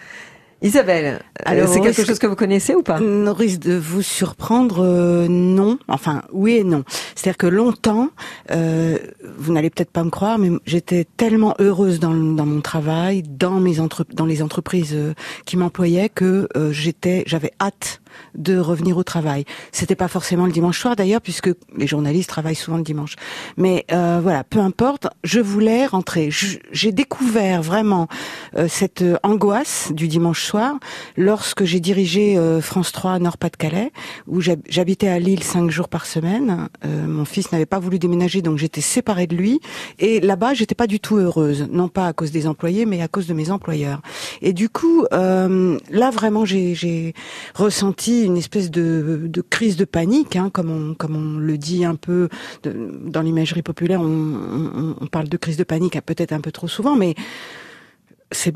Isabelle, 0.65 1.19
euh, 1.47 1.67
c'est 1.67 1.79
quelque 1.79 2.03
chose 2.03 2.17
que 2.17 2.25
vous 2.25 2.35
connaissez 2.35 2.73
ou 2.73 2.81
pas? 2.81 2.97
Risque 2.97 3.59
de 3.59 3.75
vous 3.75 4.01
surprendre, 4.01 4.83
euh, 4.83 5.27
non. 5.29 5.77
Enfin, 5.87 6.23
oui 6.31 6.53
et 6.53 6.63
non. 6.63 6.83
C'est-à-dire 7.13 7.37
que 7.37 7.45
longtemps, 7.45 8.09
euh, 8.49 8.97
vous 9.37 9.53
n'allez 9.53 9.69
peut-être 9.69 9.91
pas 9.91 10.03
me 10.03 10.09
croire, 10.09 10.39
mais 10.39 10.49
j'étais 10.65 11.05
tellement 11.17 11.53
heureuse 11.59 11.99
dans, 11.99 12.15
dans, 12.15 12.47
mon 12.47 12.61
travail, 12.61 13.21
dans 13.21 13.59
mes 13.59 13.79
entre, 13.79 14.07
dans 14.11 14.25
les 14.25 14.41
entreprises 14.41 14.93
euh, 14.95 15.13
qui 15.45 15.55
m'employaient, 15.55 16.09
que 16.09 16.49
j'étais, 16.71 17.23
j'avais 17.27 17.51
hâte 17.61 18.01
de 18.35 18.57
revenir 18.57 18.97
au 18.97 19.03
travail. 19.03 19.45
C'était 19.71 19.95
pas 19.95 20.07
forcément 20.07 20.45
le 20.45 20.51
dimanche 20.51 20.79
soir 20.79 20.95
d'ailleurs, 20.95 21.21
puisque 21.21 21.49
les 21.75 21.87
journalistes 21.87 22.29
travaillent 22.29 22.55
souvent 22.55 22.77
le 22.77 22.83
dimanche. 22.83 23.15
Mais 23.57 23.85
euh, 23.91 24.19
voilà, 24.21 24.43
peu 24.43 24.59
importe, 24.59 25.07
je 25.23 25.39
voulais 25.39 25.85
rentrer. 25.85 26.29
J'ai 26.71 26.91
découvert 26.91 27.61
vraiment 27.61 28.07
euh, 28.55 28.67
cette 28.69 29.01
euh, 29.01 29.17
angoisse 29.23 29.91
du 29.93 30.07
dimanche 30.07 30.43
soir 30.43 30.75
lorsque 31.17 31.63
j'ai 31.63 31.79
dirigé 31.79 32.39
France 32.61 32.91
3 32.91 33.19
Nord-Pas-de-Calais, 33.19 33.91
où 34.27 34.41
j'habitais 34.41 35.07
à 35.07 35.19
Lille 35.19 35.43
cinq 35.43 35.69
jours 35.69 35.89
par 35.89 36.05
semaine. 36.05 36.69
mon 36.83 37.25
fils 37.25 37.51
n'avait 37.51 37.65
pas 37.65 37.79
voulu 37.79 37.99
déménager, 37.99 38.41
donc 38.41 38.57
j'étais 38.57 38.81
séparée 38.81 39.27
de 39.27 39.35
lui. 39.35 39.59
Et 39.99 40.19
là-bas, 40.19 40.53
j'étais 40.53 40.75
pas 40.75 40.87
du 40.87 40.99
tout 40.99 41.17
heureuse, 41.17 41.67
non 41.71 41.87
pas 41.87 42.07
à 42.07 42.13
cause 42.13 42.31
des 42.31 42.47
employés, 42.47 42.85
mais 42.85 43.01
à 43.01 43.07
cause 43.07 43.27
de 43.27 43.33
mes 43.33 43.51
employeurs. 43.51 44.01
Et 44.41 44.53
du 44.53 44.69
coup, 44.69 45.05
là 45.11 46.11
vraiment, 46.11 46.45
j'ai 46.45 47.13
ressenti 47.53 48.04
une 48.07 48.37
espèce 48.37 48.71
de, 48.71 49.29
crise 49.49 49.77
de 49.77 49.85
panique, 49.85 50.35
hein, 50.35 50.49
comme, 50.51 50.69
on, 50.69 50.93
comme 50.93 51.15
on 51.15 51.39
le 51.39 51.57
dit 51.57 51.85
un 51.85 51.95
peu 51.95 52.29
dans 52.63 53.21
l'imagerie 53.21 53.61
populaire, 53.61 54.01
on, 54.01 55.07
parle 55.11 55.27
de 55.27 55.37
crise 55.37 55.57
de 55.57 55.63
panique 55.63 55.99
peut-être 56.05 56.33
un 56.33 56.41
peu 56.41 56.51
trop 56.51 56.67
souvent, 56.67 56.95
mais 56.95 57.15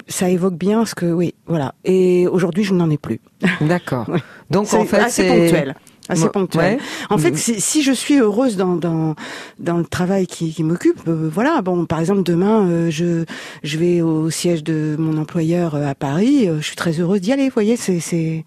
ça 0.08 0.30
évoque 0.30 0.56
bien 0.56 0.84
ce 0.84 0.96
que 0.96 1.06
oui 1.06 1.36
voilà 1.46 1.76
et 1.86 2.28
aujourd'hui 2.28 2.64
je 2.64 2.74
n'en 2.74 2.90
ai 2.90 2.98
plus 2.98 3.22
d'accord 3.62 4.08
donc 4.50 4.74
en 4.74 4.84
fait 4.84 5.10
c'est 5.10 5.28
ponctuel 5.28 5.76
assez 6.10 6.28
ponctuel. 6.30 6.80
En 7.10 7.18
fait, 7.18 7.32
mm-hmm. 7.32 7.60
si, 7.60 7.84
je 7.84 7.92
suis 7.92 8.20
heureuse 8.20 8.58
dans 8.58 8.76
dans, 8.76 9.16
dans 9.60 9.78
le 9.78 9.86
travail 9.86 10.28
qui, 10.28 10.54
qui 10.54 10.64
m'occupe, 10.64 11.00
euh, 11.08 11.30
voilà. 11.32 11.62
Bon, 11.62 11.86
par 11.86 12.00
exemple, 12.00 12.24
demain, 12.24 12.68
euh, 12.68 12.90
je 12.90 13.26
je 13.64 13.78
vais 13.78 14.02
au 14.02 14.30
siège 14.30 14.64
de 14.64 14.96
mon 15.00 15.18
employeur 15.18 15.76
euh, 15.76 15.88
à 15.88 15.96
Paris. 15.96 16.48
je 16.48 16.66
suis 16.66 16.76
très 16.76 17.00
heureuse 17.00 17.22
d'y 17.22 17.32
aller. 17.32 17.46
Vous 17.46 17.54
voyez, 17.54 17.78
c'est 17.78 18.00
c'est 18.00 18.44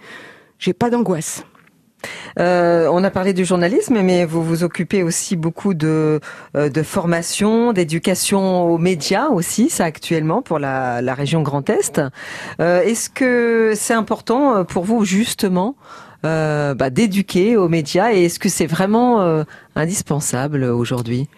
j'ai 0.62 0.72
pas 0.72 0.90
d'angoisse. 0.90 1.44
Euh, 2.38 2.88
on 2.90 3.02
a 3.04 3.10
parlé 3.10 3.32
du 3.32 3.44
journalisme, 3.44 4.00
mais 4.00 4.24
vous 4.24 4.42
vous 4.42 4.62
occupez 4.62 5.02
aussi 5.02 5.36
beaucoup 5.36 5.74
de, 5.74 6.20
euh, 6.56 6.68
de 6.68 6.82
formation, 6.82 7.72
d'éducation 7.72 8.64
aux 8.64 8.78
médias 8.78 9.28
aussi, 9.28 9.70
ça 9.70 9.84
actuellement 9.84 10.40
pour 10.40 10.58
la, 10.60 11.02
la 11.02 11.14
région 11.14 11.42
Grand 11.42 11.68
Est. 11.68 12.00
Euh, 12.60 12.82
Est-ce 12.82 13.10
que 13.10 13.72
c'est 13.74 13.94
important 13.94 14.64
pour 14.64 14.84
vous 14.84 15.04
justement 15.04 15.74
euh, 16.24 16.74
bah, 16.74 16.90
d'éduquer 16.90 17.56
aux 17.56 17.68
médias 17.68 18.12
et 18.12 18.24
est-ce 18.24 18.38
que 18.38 18.48
c'est 18.48 18.66
vraiment 18.66 19.20
euh, 19.20 19.42
indispensable 19.74 20.62
aujourd'hui? 20.64 21.28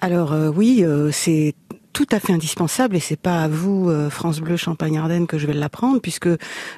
Alors 0.00 0.34
oui, 0.56 0.84
c'est 1.12 1.54
tout 1.92 2.06
à 2.10 2.20
fait 2.20 2.32
indispensable 2.32 2.96
et 2.96 3.00
c'est 3.00 3.20
pas 3.20 3.42
à 3.42 3.48
vous 3.48 3.88
euh, 3.88 4.10
France 4.10 4.40
Bleu 4.40 4.56
Champagne 4.56 4.98
Ardenne 4.98 5.26
que 5.26 5.38
je 5.38 5.46
vais 5.46 5.52
l'apprendre 5.52 6.00
puisque 6.00 6.28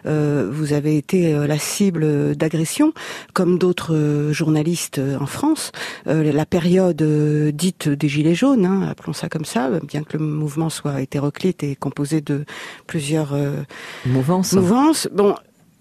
euh, 0.07 0.51
vous 0.53 0.73
avez 0.73 0.97
été 0.97 1.35
euh, 1.35 1.47
la 1.47 1.59
cible 1.59 2.35
d'agression 2.37 2.93
comme 3.33 3.59
d'autres 3.59 4.31
journalistes 4.33 5.01
en 5.21 5.27
France. 5.27 5.73
la 6.07 6.47
période 6.47 7.03
dite 7.53 7.89
des 7.89 8.09
gilets 8.09 8.35
jaunes, 8.35 8.67
hein, 8.67 8.89
appelons 8.91 9.13
ça 9.13 9.29
comme 9.29 9.45
ça, 9.45 9.71
bien 9.83 10.03
que 10.03 10.17
le 10.17 10.25
mouvement 10.25 10.71
soit 10.71 11.01
hétéroclite 11.01 11.63
et 11.63 11.77
composé 11.77 12.21
de 12.21 12.45
plusieurs 12.87 13.37
mouvances. 14.07 14.53
Mouvances. 14.53 15.09
Bon, 15.13 15.35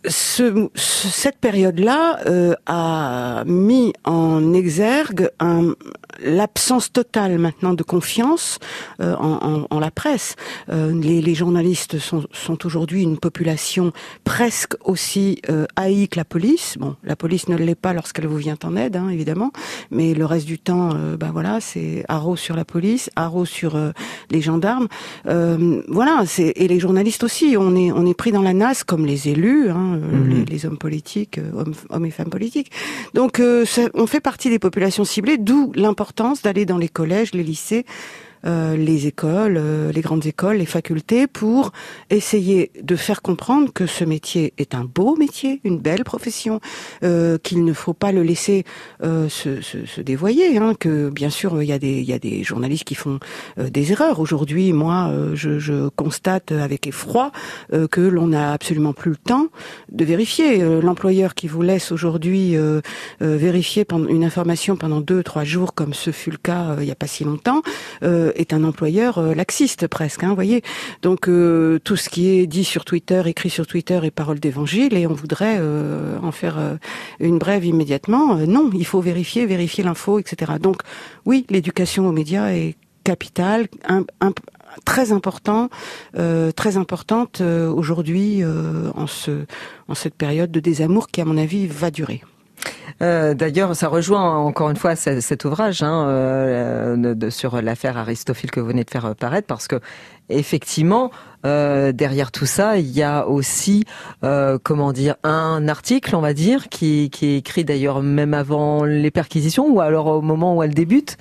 ce, 0.07 0.69
cette 0.75 1.37
période-là 1.37 2.19
a 2.65 3.43
mis 3.45 3.93
en 4.03 4.53
exergue 4.53 5.29
un, 5.39 5.73
l'absence 6.21 6.91
totale 6.91 7.37
maintenant 7.37 7.73
de 7.73 7.83
confiance 7.83 8.59
euh, 9.01 9.15
en, 9.15 9.65
en, 9.69 9.79
la 9.79 9.91
presse. 9.91 10.35
Euh, 10.69 10.93
les, 10.93 11.21
les, 11.21 11.35
journalistes 11.35 11.99
sont, 11.99 12.25
sont 12.31 12.65
aujourd'hui 12.65 13.03
une 13.03 13.17
population 13.17 13.91
presque 14.23 14.75
aussi 14.85 15.41
euh, 15.49 15.65
haïe 15.75 16.07
que 16.07 16.17
la 16.17 16.25
police. 16.25 16.77
Bon, 16.79 16.95
la 17.03 17.15
police 17.15 17.49
ne 17.49 17.55
l'est 17.55 17.75
pas 17.75 17.93
lorsqu'elle 17.93 18.27
vous 18.27 18.37
vient 18.37 18.57
en 18.63 18.75
aide, 18.75 18.95
hein, 18.95 19.09
évidemment, 19.09 19.51
mais 19.91 20.13
le 20.13 20.25
reste 20.25 20.45
du 20.45 20.59
temps, 20.59 20.93
ben 21.19 21.31
voilà, 21.31 21.59
c'est 21.59 22.05
haro 22.07 22.35
sur 22.35 22.55
la 22.55 22.65
police, 22.65 23.09
haro 23.15 23.45
sur 23.45 23.77
les 24.29 24.41
gendarmes. 24.41 24.87
voilà, 25.25 26.23
c'est 26.25 26.53
et 26.55 26.67
les 26.67 26.79
journalistes 26.79 27.23
aussi. 27.23 27.55
On 27.57 27.75
est 27.75 27.91
on 27.91 28.05
est 28.05 28.13
pris 28.13 28.31
dans 28.31 28.41
la 28.41 28.53
nasse 28.53 28.83
comme 28.83 29.05
les 29.05 29.29
élus, 29.29 29.69
hein, 29.69 29.92
mhm. 29.97 30.45
les, 30.49 30.65
hommes 30.65 30.77
politiques, 30.77 31.39
hommes, 31.55 31.73
hommes, 31.89 32.05
et 32.05 32.11
femmes 32.11 32.29
politiques. 32.29 32.71
Donc, 33.13 33.41
on 33.41 34.07
fait 34.07 34.21
partie 34.21 34.49
des 34.49 34.59
populations 34.59 35.05
ciblées, 35.05 35.37
d'où 35.37 35.71
l'importance 35.75 36.41
d'aller 36.41 36.65
dans 36.65 36.77
les 36.77 36.89
collèges, 36.89 37.33
les 37.33 37.43
lycées, 37.43 37.85
euh, 37.85 38.32
les 38.43 39.07
écoles, 39.07 39.57
euh, 39.57 39.91
les 39.91 40.01
grandes 40.01 40.25
écoles, 40.25 40.57
les 40.57 40.65
facultés, 40.65 41.27
pour 41.27 41.71
essayer 42.09 42.71
de 42.81 42.95
faire 42.95 43.21
comprendre 43.21 43.71
que 43.71 43.85
ce 43.85 44.03
métier 44.03 44.53
est 44.57 44.75
un 44.75 44.83
beau 44.83 45.15
métier, 45.15 45.61
une 45.63 45.79
belle 45.79 46.03
profession, 46.03 46.59
euh, 47.03 47.37
qu'il 47.37 47.63
ne 47.63 47.73
faut 47.73 47.93
pas 47.93 48.11
le 48.11 48.23
laisser 48.23 48.63
se, 49.01 49.61
se, 49.61 49.85
se, 49.85 50.01
dévoyer. 50.01 50.57
Hein, 50.57 50.73
que 50.79 51.09
bien 51.09 51.29
sûr, 51.29 51.61
il 51.61 51.67
y 51.67 51.71
a 51.71 51.79
des 51.79 52.01
y 52.01 52.13
a 52.13 52.19
des 52.19 52.43
journalistes 52.43 52.83
qui 52.83 52.95
font 52.95 53.19
des 53.57 53.91
erreurs. 53.91 54.19
Aujourd'hui, 54.19 54.73
moi, 54.73 55.13
je, 55.33 55.59
je, 55.59 55.89
constate 55.89 56.51
avec 56.51 56.87
effroi 56.87 57.31
que 57.91 58.01
l'on 58.01 58.27
n'a 58.27 58.53
absolument 58.53 58.93
plus 58.93 59.11
le 59.11 59.17
temps 59.17 59.47
de 59.91 60.05
vérifier. 60.05 60.59
L'employeur 60.81 61.35
qui 61.35 61.47
vous 61.47 61.61
laisse 61.61 61.91
aujourd'hui 61.91 62.55
vérifier 63.19 63.85
une 64.09 64.23
information 64.23 64.75
pendant 64.75 65.01
deux 65.01 65.23
trois 65.23 65.43
jours, 65.43 65.73
comme 65.73 65.93
ce 65.93 66.11
fut 66.11 66.31
le 66.31 66.37
cas 66.37 66.75
il 66.79 66.85
n'y 66.85 66.91
a 66.91 66.95
pas 66.95 67.07
si 67.07 67.23
longtemps 67.23 67.61
est 68.35 68.53
un 68.53 68.63
employeur 68.63 69.17
euh, 69.17 69.33
laxiste 69.33 69.87
presque, 69.87 70.23
hein, 70.23 70.33
voyez. 70.33 70.61
Donc 71.01 71.27
euh, 71.27 71.79
tout 71.83 71.95
ce 71.95 72.09
qui 72.09 72.29
est 72.29 72.47
dit 72.47 72.63
sur 72.63 72.85
Twitter, 72.85 73.21
écrit 73.25 73.49
sur 73.49 73.67
Twitter 73.67 73.99
est 74.03 74.11
parole 74.11 74.39
d'évangile 74.39 74.95
et 74.95 75.07
on 75.07 75.13
voudrait 75.13 75.57
euh, 75.59 76.17
en 76.21 76.31
faire 76.31 76.57
une 77.19 77.37
brève 77.37 77.65
immédiatement. 77.65 78.35
non, 78.35 78.69
il 78.73 78.85
faut 78.85 79.01
vérifier, 79.01 79.45
vérifier 79.45 79.83
l'info, 79.83 80.19
etc. 80.19 80.53
Donc 80.59 80.81
oui, 81.25 81.45
l'éducation 81.49 82.07
aux 82.07 82.11
médias 82.11 82.49
est 82.49 82.75
capitale, 83.03 83.67
très 84.85 85.11
important, 85.11 85.69
très 86.55 86.77
importante 86.77 87.41
aujourd'hui 87.41 88.43
en 88.45 89.07
ce 89.07 89.45
en 89.87 89.95
cette 89.95 90.15
période 90.15 90.51
de 90.51 90.59
désamour 90.59 91.07
qui 91.07 91.21
à 91.21 91.25
mon 91.25 91.37
avis 91.37 91.67
va 91.67 91.91
durer. 91.91 92.21
Euh, 93.01 93.33
d'ailleurs, 93.33 93.75
ça 93.75 93.87
rejoint 93.87 94.37
encore 94.37 94.69
une 94.69 94.77
fois 94.77 94.95
cet 94.95 95.45
ouvrage 95.45 95.83
hein, 95.83 96.07
euh, 96.07 97.15
de, 97.15 97.29
sur 97.29 97.61
l'affaire 97.61 97.97
Aristophile 97.97 98.51
que 98.51 98.59
vous 98.59 98.67
venez 98.67 98.83
de 98.83 98.89
faire 98.89 99.15
paraître, 99.15 99.47
parce 99.47 99.67
que 99.67 99.79
effectivement, 100.29 101.11
euh, 101.45 101.91
derrière 101.91 102.31
tout 102.31 102.45
ça, 102.45 102.77
il 102.77 102.89
y 102.89 103.03
a 103.03 103.27
aussi, 103.27 103.85
comment 104.63 104.93
dire, 104.93 105.15
un 105.23 105.67
article, 105.67 106.15
on 106.15 106.21
va 106.21 106.33
dire, 106.33 106.69
qui, 106.69 107.09
qui 107.09 107.27
est 107.27 107.37
écrit 107.37 107.65
d'ailleurs 107.65 108.01
même 108.01 108.33
avant 108.33 108.85
les 108.85 109.11
perquisitions 109.11 109.67
ou 109.67 109.81
alors 109.81 110.07
au 110.07 110.21
moment 110.21 110.55
où 110.55 110.63
elle 110.63 110.73
débute, 110.73 111.17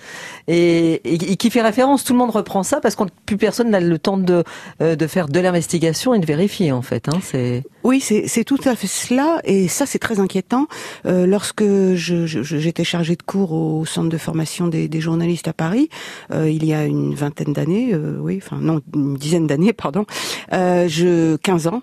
et, 0.47 1.01
et 1.05 1.37
qui 1.37 1.51
fait 1.51 1.63
référence. 1.63 2.05
Tout 2.05 2.13
le 2.13 2.19
monde 2.19 2.31
reprend 2.31 2.63
ça 2.63 2.81
parce 2.81 2.95
que 2.95 3.05
plus 3.27 3.37
personne 3.37 3.71
n'a 3.71 3.81
le 3.81 3.99
temps 3.99 4.19
de, 4.19 4.45
de 4.81 5.07
faire 5.07 5.29
de 5.29 5.41
l'investigation 5.41 6.15
et 6.15 6.21
de 6.21 6.27
vérifier 6.27 6.71
en 6.71 6.83
fait. 6.83 7.09
Hein, 7.09 7.19
c'est 7.23 7.65
Oui, 7.85 8.01
c'est 8.01 8.45
tout 8.45 8.61
à 8.65 8.77
fait 8.77 8.87
cela, 8.87 9.41
et 9.45 9.67
ça 9.67 9.87
c'est 9.87 9.99
très 9.99 10.21
inquiétant. 10.21 10.67
Euh, 11.05 11.27
lorsque 11.27 11.65
j'étais 11.95 12.85
je, 12.85 12.89
chargée 12.89 13.17
de 13.17 13.23
cours 13.23 13.53
au 13.53 13.85
centre 13.85 14.09
de 14.09 14.17
formation 14.17 14.69
des, 14.69 14.89
des 14.89 15.01
journalistes 15.01 15.49
à 15.49 15.53
Paris, 15.53 15.89
euh, 16.31 16.49
il 16.49 16.65
y 16.65 16.73
a 16.75 16.85
une 16.85 17.15
vingtaine 17.15 17.53
d'années, 17.53 17.93
euh, 17.93 18.19
oui, 18.21 18.41
enfin 18.43 18.59
non, 18.61 18.81
une 18.95 19.15
dizaine 19.15 19.47
d'années, 19.47 19.73
pardon, 19.73 20.07
euh, 20.53 20.87
je 20.89 21.37
15 21.37 21.67
ans, 21.67 21.83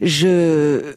je, 0.00 0.94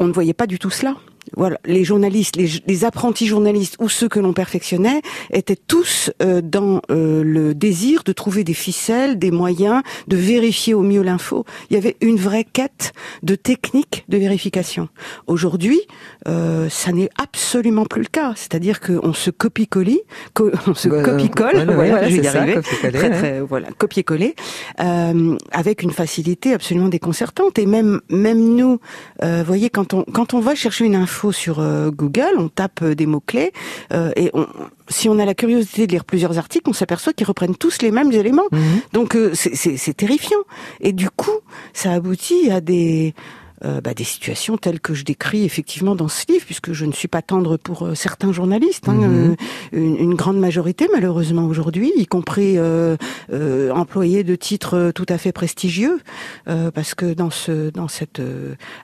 on 0.00 0.06
ne 0.06 0.12
voyait 0.12 0.34
pas 0.34 0.46
du 0.46 0.58
tout 0.58 0.70
cela 0.70 0.96
voilà, 1.36 1.58
les 1.64 1.84
journalistes, 1.84 2.36
les, 2.36 2.84
apprentis 2.84 3.26
journalistes 3.26 3.76
ou 3.80 3.88
ceux 3.88 4.08
que 4.08 4.20
l'on 4.20 4.32
perfectionnait 4.32 5.02
étaient 5.32 5.56
tous 5.56 6.10
euh, 6.22 6.40
dans 6.40 6.80
euh, 6.90 7.22
le 7.24 7.54
désir 7.54 8.02
de 8.04 8.12
trouver 8.12 8.44
des 8.44 8.54
ficelles, 8.54 9.18
des 9.18 9.30
moyens 9.30 9.82
de 10.06 10.16
vérifier 10.16 10.74
au 10.74 10.82
mieux 10.82 11.02
l'info. 11.02 11.44
Il 11.70 11.74
y 11.74 11.76
avait 11.76 11.96
une 12.00 12.16
vraie 12.16 12.44
quête 12.44 12.92
de 13.22 13.34
technique 13.34 14.04
de 14.08 14.16
vérification. 14.18 14.88
Aujourd'hui, 15.26 15.80
euh, 16.28 16.68
ça 16.68 16.92
n'est 16.92 17.10
absolument 17.20 17.84
plus 17.84 18.02
le 18.02 18.08
cas. 18.08 18.32
C'est-à-dire 18.36 18.80
qu'on 18.80 19.12
se 19.12 19.30
copie-colle, 19.30 19.98
on 20.66 20.74
se 20.74 20.88
copie-colle, 20.88 21.64
voilà, 21.72 22.08
je 22.08 22.16
vais 22.16 22.22
y 22.22 22.26
arriver, 22.26 22.60
très, 22.62 23.10
très, 23.10 23.40
voilà, 23.40 23.68
copier-coller, 23.76 24.34
avec 24.78 25.82
une 25.82 25.90
facilité 25.90 26.54
absolument 26.54 26.88
déconcertante. 26.88 27.58
Et 27.58 27.66
même, 27.66 28.00
même 28.08 28.54
nous, 28.54 28.80
vous 29.22 29.44
voyez, 29.44 29.70
quand 29.70 29.94
on 29.94 30.04
quand 30.12 30.34
on 30.34 30.40
va 30.40 30.54
chercher 30.54 30.84
une 30.84 30.94
info 30.94 31.17
sur 31.32 31.60
euh, 31.60 31.90
Google, 31.90 32.34
on 32.38 32.48
tape 32.48 32.80
euh, 32.82 32.94
des 32.94 33.06
mots-clés 33.06 33.52
euh, 33.92 34.10
et 34.16 34.30
si 34.88 35.08
on 35.08 35.18
a 35.18 35.24
la 35.24 35.34
curiosité 35.34 35.86
de 35.86 35.92
lire 35.92 36.04
plusieurs 36.04 36.38
articles, 36.38 36.68
on 36.70 36.72
s'aperçoit 36.72 37.12
qu'ils 37.12 37.26
reprennent 37.26 37.56
tous 37.56 37.82
les 37.82 37.90
mêmes 37.90 38.12
éléments. 38.12 38.46
Mhm. 38.52 38.60
Donc 38.92 39.18
c'est 39.34 39.96
terrifiant. 39.96 40.38
Et 40.80 40.92
du 40.92 41.10
coup, 41.10 41.38
ça 41.74 41.92
aboutit 41.92 42.50
à 42.50 42.60
des 42.60 43.14
euh, 43.64 43.80
bah, 43.80 43.92
des 43.92 44.04
situations 44.04 44.56
telles 44.56 44.78
que 44.78 44.94
je 44.94 45.04
décris 45.04 45.44
effectivement 45.44 45.96
dans 45.96 46.06
ce 46.06 46.24
livre, 46.28 46.44
puisque 46.44 46.72
je 46.72 46.84
ne 46.84 46.92
suis 46.92 47.08
pas 47.08 47.22
tendre 47.22 47.56
pour 47.56 47.86
euh, 47.86 47.94
certains 47.96 48.32
journalistes, 48.32 48.88
hein, 48.88 48.94
mhm. 48.94 49.36
euh, 49.74 49.96
une, 49.98 50.14
grande 50.14 50.38
majorité 50.38 50.88
malheureusement 50.92 51.46
aujourd'hui, 51.46 51.92
y 51.96 52.06
compris 52.06 52.58
employés 53.30 54.24
de 54.24 54.34
titres 54.34 54.90
tout 54.94 55.06
à 55.08 55.18
fait 55.18 55.32
prestigieux, 55.32 56.00
parce 56.46 56.94
que 56.94 57.14
dans 57.14 57.30
ce 57.30 57.70
dans 57.70 57.86
cette 57.86 58.20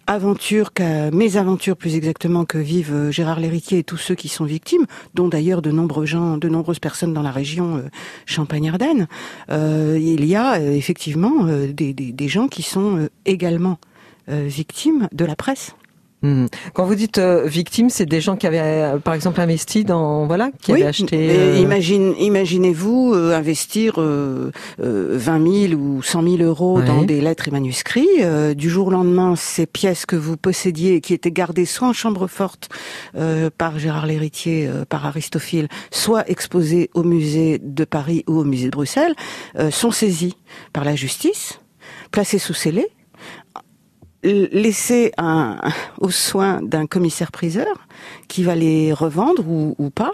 aventure, 0.06 0.70
mes 1.12 1.36
aventures 1.36 1.76
plus 1.76 1.96
exactement 1.96 2.44
que 2.44 2.58
vivent 2.58 3.10
Gérard 3.10 3.40
Léritier 3.40 3.78
et 3.78 3.84
tous 3.84 3.96
ceux 3.96 4.14
qui 4.14 4.28
sont 4.28 4.44
victimes, 4.44 4.86
dont 5.14 5.28
d'ailleurs 5.28 5.62
de 5.62 5.72
nombreux 5.72 6.06
gens, 6.06 6.36
de 6.36 6.48
nombreuses 6.48 6.78
personnes 6.78 7.14
dans 7.14 7.22
la 7.22 7.32
région 7.32 7.82
Champagne-Ardenne, 8.26 9.08
il 9.50 10.24
y 10.24 10.36
a 10.36 10.60
effectivement 10.60 11.46
des, 11.46 11.92
des, 11.94 12.12
des 12.12 12.28
gens 12.28 12.48
qui 12.48 12.62
sont 12.62 13.08
également 13.24 13.78
euh, 13.82 13.93
victimes 14.28 15.08
de 15.12 15.24
la 15.24 15.36
presse. 15.36 15.74
Hmm. 16.24 16.46
Quand 16.72 16.86
vous 16.86 16.94
dites 16.94 17.18
euh, 17.18 17.44
victimes, 17.44 17.90
c'est 17.90 18.06
des 18.06 18.22
gens 18.22 18.36
qui 18.36 18.46
avaient, 18.46 18.58
euh, 18.62 18.98
par 18.98 19.12
exemple, 19.12 19.42
investi 19.42 19.84
dans, 19.84 20.26
voilà, 20.26 20.50
qui 20.62 20.72
avaient 20.72 20.86
acheté. 20.86 21.60
Imagine, 21.60 22.14
imaginez-vous 22.18 23.12
investir 23.14 23.96
20 23.98 24.52
000 24.78 25.74
ou 25.74 26.02
100 26.02 26.22
000 26.22 26.42
euros 26.42 26.80
dans 26.80 27.02
des 27.02 27.20
lettres 27.20 27.48
et 27.48 27.50
manuscrits. 27.50 28.08
du 28.56 28.70
jour 28.70 28.86
au 28.86 28.90
lendemain, 28.90 29.36
ces 29.36 29.66
pièces 29.66 30.06
que 30.06 30.16
vous 30.16 30.38
possédiez, 30.38 31.02
qui 31.02 31.12
étaient 31.12 31.30
gardées 31.30 31.66
soit 31.66 31.88
en 31.88 31.92
chambre 31.92 32.26
forte 32.26 32.70
par 33.58 33.78
Gérard 33.78 34.06
Lhéritier, 34.06 34.70
par 34.88 35.04
Aristophile, 35.04 35.68
soit 35.90 36.28
exposées 36.30 36.90
au 36.94 37.02
musée 37.02 37.60
de 37.62 37.84
Paris 37.84 38.24
ou 38.26 38.38
au 38.38 38.44
musée 38.44 38.66
de 38.66 38.70
Bruxelles, 38.70 39.14
sont 39.70 39.90
saisies 39.90 40.36
par 40.72 40.84
la 40.84 40.96
justice, 40.96 41.60
placées 42.10 42.38
sous 42.38 42.54
scellé 42.54 42.88
laisser 44.24 45.12
un, 45.18 45.60
aux 46.00 46.10
soins 46.10 46.60
d'un 46.62 46.86
commissaire-priseur 46.86 47.86
qui 48.28 48.42
va 48.42 48.54
les 48.54 48.92
revendre 48.92 49.46
ou, 49.46 49.74
ou 49.78 49.90
pas. 49.90 50.12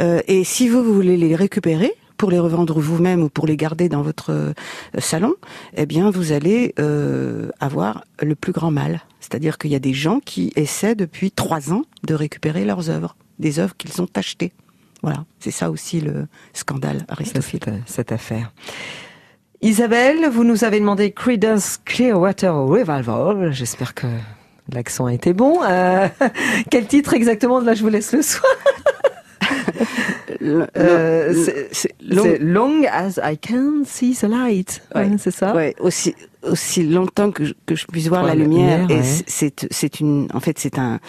Euh, 0.00 0.20
et 0.26 0.44
si 0.44 0.68
vous, 0.68 0.82
voulez 0.82 1.16
les 1.16 1.34
récupérer, 1.34 1.94
pour 2.16 2.30
les 2.30 2.38
revendre 2.38 2.78
vous-même 2.78 3.22
ou 3.22 3.28
pour 3.28 3.46
les 3.46 3.56
garder 3.56 3.88
dans 3.88 4.02
votre 4.02 4.30
euh, 4.30 4.52
salon, 4.98 5.34
eh 5.76 5.86
bien, 5.86 6.10
vous 6.10 6.32
allez 6.32 6.74
euh, 6.78 7.50
avoir 7.60 8.04
le 8.22 8.34
plus 8.34 8.52
grand 8.52 8.70
mal. 8.70 9.02
C'est-à-dire 9.20 9.58
qu'il 9.58 9.70
y 9.70 9.74
a 9.74 9.80
des 9.80 9.94
gens 9.94 10.20
qui 10.20 10.52
essaient 10.56 10.94
depuis 10.94 11.30
trois 11.30 11.72
ans 11.72 11.82
de 12.04 12.14
récupérer 12.14 12.64
leurs 12.64 12.90
œuvres, 12.90 13.16
des 13.38 13.58
œuvres 13.58 13.76
qu'ils 13.76 14.00
ont 14.00 14.08
achetées. 14.14 14.52
Voilà, 15.02 15.24
c'est 15.38 15.50
ça 15.50 15.70
aussi 15.70 16.00
le 16.00 16.26
scandale 16.54 17.04
Aristophile. 17.08 17.60
cette 17.86 18.12
affaire. 18.12 18.52
Isabelle, 19.64 20.28
vous 20.30 20.44
nous 20.44 20.62
avez 20.62 20.78
demandé 20.78 21.10
Creedence 21.10 21.78
Clearwater 21.86 22.54
Revival. 22.54 23.50
J'espère 23.50 23.94
que 23.94 24.06
l'accent 24.70 25.06
a 25.06 25.14
été 25.14 25.32
bon. 25.32 25.62
Euh, 25.62 26.06
quel 26.70 26.86
titre 26.86 27.14
exactement 27.14 27.60
Là, 27.60 27.72
je 27.72 27.82
vous 27.82 27.88
laisse 27.88 28.12
le 28.12 28.20
soin. 28.20 28.50
Euh, 30.42 31.46
c'est 31.72 31.94
long, 32.02 32.82
as 32.90 33.18
I 33.22 33.38
can 33.38 33.84
see 33.86 34.14
the 34.14 34.24
light. 34.24 34.82
c'est 35.16 35.30
ça. 35.30 35.54
Ouais, 35.54 35.74
aussi 35.80 36.14
aussi 36.42 36.82
longtemps 36.82 37.30
que 37.30 37.46
je, 37.46 37.54
que 37.64 37.74
je 37.74 37.86
puisse 37.86 38.08
voir 38.08 38.24
la, 38.24 38.34
lumière. 38.34 38.86
et 38.90 39.02
c'est 39.02 39.66
c'est 39.70 40.00
une 40.00 40.28
en 40.34 40.40
fait 40.40 40.58
c'est 40.58 40.78
un 40.78 41.00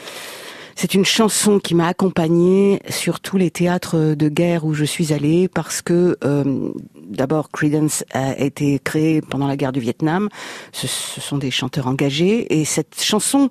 c'est 0.75 0.93
une 0.93 1.05
chanson 1.05 1.59
qui 1.59 1.73
m'a 1.73 1.87
accompagnée 1.87 2.81
sur 2.89 3.21
tous 3.21 3.37
les 3.37 3.49
théâtres 3.49 4.13
de 4.13 4.29
guerre 4.29 4.65
où 4.65 4.73
je 4.73 4.83
suis 4.83 5.13
allée 5.13 5.47
parce 5.47 5.81
que 5.81 6.17
euh, 6.23 6.71
d'abord 7.09 7.49
Creedence 7.51 8.03
a 8.11 8.37
été 8.39 8.79
créé 8.79 9.21
pendant 9.21 9.47
la 9.47 9.57
guerre 9.57 9.71
du 9.71 9.79
Vietnam. 9.79 10.29
Ce, 10.71 10.87
sont 10.87 11.37
des 11.37 11.51
chanteurs 11.51 11.87
engagés 11.87 12.59
et 12.59 12.65
cette 12.65 13.01
chanson, 13.01 13.49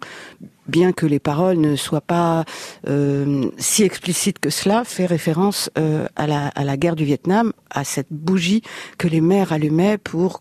bien 0.69 0.93
que 0.93 1.07
les 1.07 1.19
paroles 1.19 1.59
ne 1.59 1.77
soient 1.77 2.01
pas 2.01 2.45
euh, 2.89 3.51
si 3.59 3.83
explicites 3.83 4.39
que 4.39 4.51
cela, 4.51 4.85
fait 4.85 5.07
référence 5.07 5.71
euh, 5.79 6.07
à, 6.17 6.27
la, 6.27 6.49
à 6.49 6.65
la 6.65 6.77
guerre 6.77 6.97
du 6.97 7.05
Vietnam, 7.05 7.53
à 7.71 7.85
cette 7.85 8.13
bougie 8.13 8.63
que 8.99 9.09
les 9.09 9.21
mères 9.21 9.53
allumaient 9.53 9.99
pour 9.99 10.41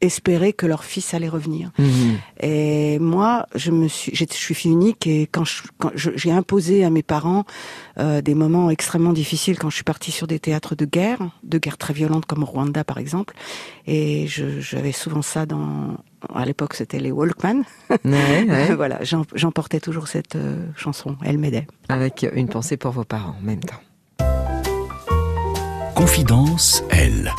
espérer 0.00 0.52
que 0.52 0.66
leur 0.66 0.84
fils 0.84 1.12
allait 1.14 1.28
revenir. 1.28 1.70
Mhm. 1.78 2.18
Et 2.40 2.98
moi, 2.98 3.46
je 3.54 3.70
me 3.70 3.88
suis, 3.88 4.14
je 4.14 4.24
suis 4.30 4.54
fille 4.54 4.72
unique 4.72 5.06
et 5.06 5.28
quand 5.30 5.44
j'ai 5.94 6.32
imposé 6.32 6.84
à 6.84 6.90
mes 6.90 7.02
parents 7.02 7.44
euh, 7.98 8.22
des 8.22 8.34
moments 8.34 8.70
extrêmement 8.70 9.12
difficiles 9.12 9.58
quand 9.58 9.68
je 9.68 9.74
suis 9.74 9.84
partie 9.84 10.10
sur 10.10 10.26
des 10.26 10.38
théâtres 10.38 10.74
de 10.74 10.84
guerre, 10.84 11.18
de 11.42 11.58
guerre 11.58 11.76
très 11.76 11.92
violentes 11.92 12.26
comme 12.26 12.44
Rwanda 12.44 12.84
par 12.84 12.98
exemple, 12.98 13.34
et 13.86 14.26
j'avais 14.26 14.92
souvent 14.92 15.22
ça 15.22 15.44
dans, 15.46 15.96
à 16.34 16.44
l'époque 16.44 16.74
c'était 16.74 16.98
les 16.98 17.10
Walkman. 17.10 17.62
Ouais, 18.04 18.74
voilà, 18.76 19.00
j'emportais 19.02 19.80
toujours 19.80 20.08
cette 20.08 20.36
euh, 20.36 20.66
chanson, 20.76 21.16
elle 21.24 21.38
m'aidait. 21.38 21.66
Avec 21.88 22.26
une 22.34 22.48
pensée 22.48 22.76
pour 22.76 22.92
vos 22.92 23.04
parents 23.04 23.36
en 23.38 23.44
même 23.44 23.60
temps. 23.60 23.80
Confidence, 25.94 26.82
elle. 26.88 27.30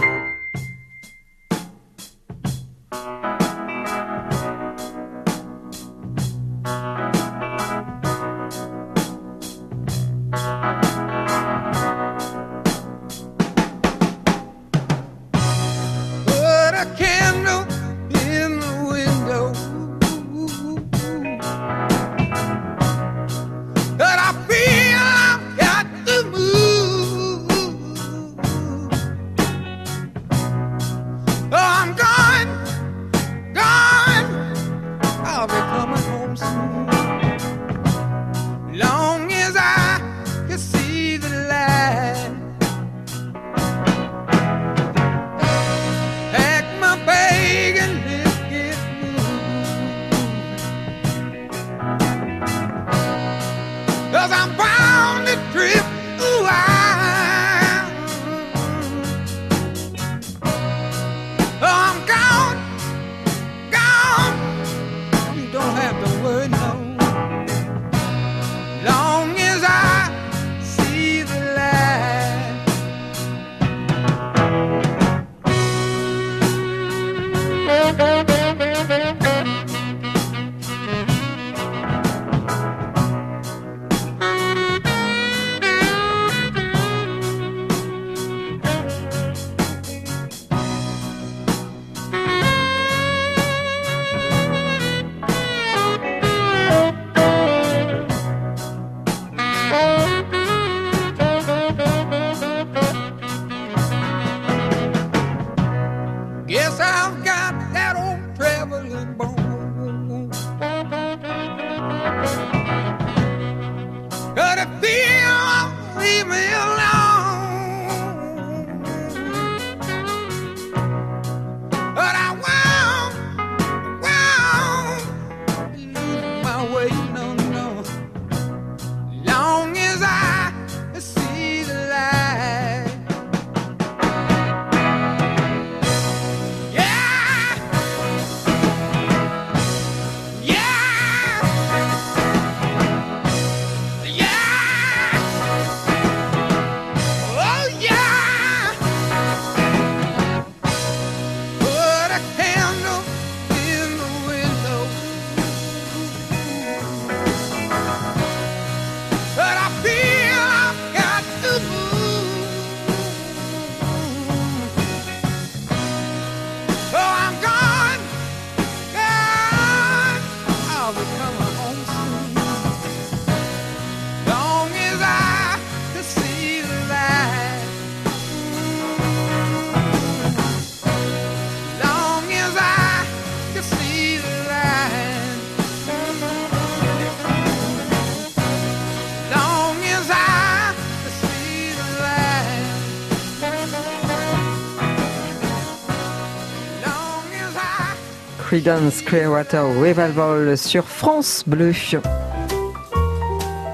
Creedence 198.61 199.01
Clearwater 199.01 199.63
Revival 199.79 200.55
sur 200.55 200.85
France 200.85 201.43
Bleu. 201.47 201.71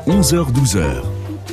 11h-12h, 0.07 1.03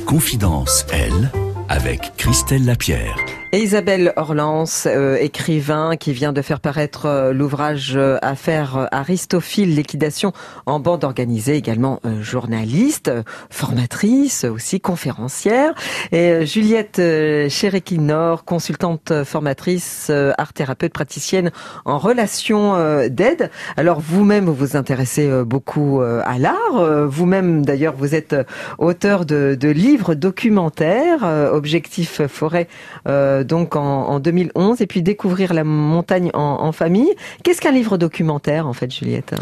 Confidence, 0.05 0.85
elle, 0.93 1.31
avec 1.67 2.13
Christelle 2.15 2.63
Lapierre. 2.63 3.24
Et 3.55 3.59
Isabelle 3.59 4.11
Orlance, 4.17 4.85
euh, 4.85 5.15
écrivain 5.15 5.95
qui 5.95 6.11
vient 6.11 6.33
de 6.33 6.41
faire 6.41 6.59
paraître 6.59 7.05
euh, 7.05 7.31
l'ouvrage 7.31 7.93
euh, 7.95 8.17
Affaire 8.21 8.89
Aristophile, 8.91 9.73
liquidation 9.73 10.33
en 10.65 10.81
bande 10.81 11.05
organisée, 11.05 11.55
également 11.55 12.01
journaliste, 12.19 13.09
formatrice, 13.49 14.43
aussi 14.43 14.81
conférencière. 14.81 15.73
Et 16.11 16.45
Juliette 16.45 16.97
Cherekinor, 16.97 18.43
consultante 18.43 19.23
formatrice, 19.23 20.11
art 20.37 20.51
thérapeute, 20.51 20.91
praticienne 20.91 21.51
en 21.85 21.97
relation 21.97 22.75
d'aide. 23.07 23.51
Alors 23.77 24.01
vous-même, 24.01 24.45
vous 24.45 24.53
vous 24.53 24.75
intéressez 24.75 25.29
beaucoup 25.45 26.01
à 26.01 26.37
l'art. 26.39 27.07
Vous-même, 27.07 27.65
d'ailleurs, 27.65 27.95
vous 27.97 28.15
êtes 28.15 28.35
auteur 28.79 29.25
de, 29.25 29.55
de 29.59 29.69
livres 29.69 30.15
documentaires, 30.15 31.23
Objectif 31.53 32.25
Forêt 32.27 32.67
donc 33.45 33.75
en, 33.75 34.19
2011, 34.19 34.81
et 34.81 34.87
puis 34.87 35.01
découvrir 35.01 35.53
la 35.53 35.63
montagne 35.63 36.29
en, 36.33 36.71
famille. 36.71 37.13
Qu'est-ce 37.43 37.61
qu'un 37.61 37.71
livre 37.71 37.97
documentaire, 37.97 38.67
en 38.67 38.73
fait, 38.73 38.91
Juliette? 38.91 39.35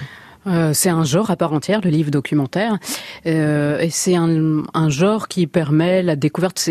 Euh, 0.46 0.72
c'est 0.74 0.90
un 0.90 1.04
genre 1.04 1.32
à 1.32 1.38
part 1.38 1.54
entière, 1.54 1.80
le 1.84 1.90
livre 1.90 2.12
documentaire, 2.12 2.78
euh, 3.26 3.80
et 3.80 3.90
c'est 3.90 4.16
un, 4.16 4.90
genre 4.90 5.28
qui 5.28 5.48
permet 5.48 6.04
la 6.04 6.16
découverte. 6.16 6.70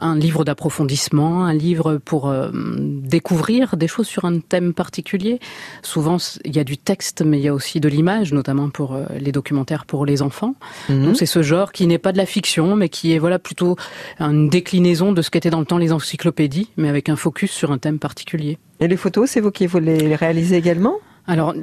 Un 0.00 0.16
livre 0.16 0.44
d'approfondissement, 0.44 1.44
un 1.44 1.52
livre 1.52 1.98
pour 2.04 2.28
euh, 2.28 2.50
découvrir 2.52 3.76
des 3.76 3.88
choses 3.88 4.06
sur 4.06 4.24
un 4.24 4.40
thème 4.40 4.72
particulier. 4.72 5.38
Souvent, 5.82 6.16
il 6.44 6.56
y 6.56 6.58
a 6.58 6.64
du 6.64 6.78
texte, 6.78 7.22
mais 7.22 7.38
il 7.38 7.44
y 7.44 7.48
a 7.48 7.54
aussi 7.54 7.80
de 7.80 7.88
l'image, 7.88 8.32
notamment 8.32 8.70
pour 8.70 8.94
euh, 8.94 9.04
les 9.18 9.32
documentaires 9.32 9.84
pour 9.84 10.06
les 10.06 10.22
enfants. 10.22 10.54
Mhm. 10.88 11.04
Donc 11.04 11.16
c'est 11.16 11.26
ce 11.26 11.42
genre 11.42 11.72
qui 11.72 11.86
n'est 11.86 11.98
pas 11.98 12.12
de 12.12 12.18
la 12.18 12.26
fiction, 12.26 12.76
mais 12.76 12.88
qui 12.88 13.12
est 13.12 13.18
voilà 13.18 13.38
plutôt 13.38 13.76
une 14.18 14.48
déclinaison 14.48 15.12
de 15.12 15.22
ce 15.22 15.30
qu'étaient 15.30 15.50
dans 15.50 15.60
le 15.60 15.66
temps 15.66 15.78
les 15.78 15.92
encyclopédies, 15.92 16.70
mais 16.76 16.88
avec 16.88 17.08
un 17.08 17.16
focus 17.16 17.50
sur 17.50 17.72
un 17.72 17.78
thème 17.78 17.98
particulier. 17.98 18.58
Et 18.80 18.88
les 18.88 18.96
photos, 18.96 19.30
c'est 19.30 19.40
vous 19.40 19.50
qui 19.50 19.66
vous 19.66 19.78
les 19.78 20.16
réalisez 20.16 20.56
également? 20.56 20.96
Alors, 21.26 21.54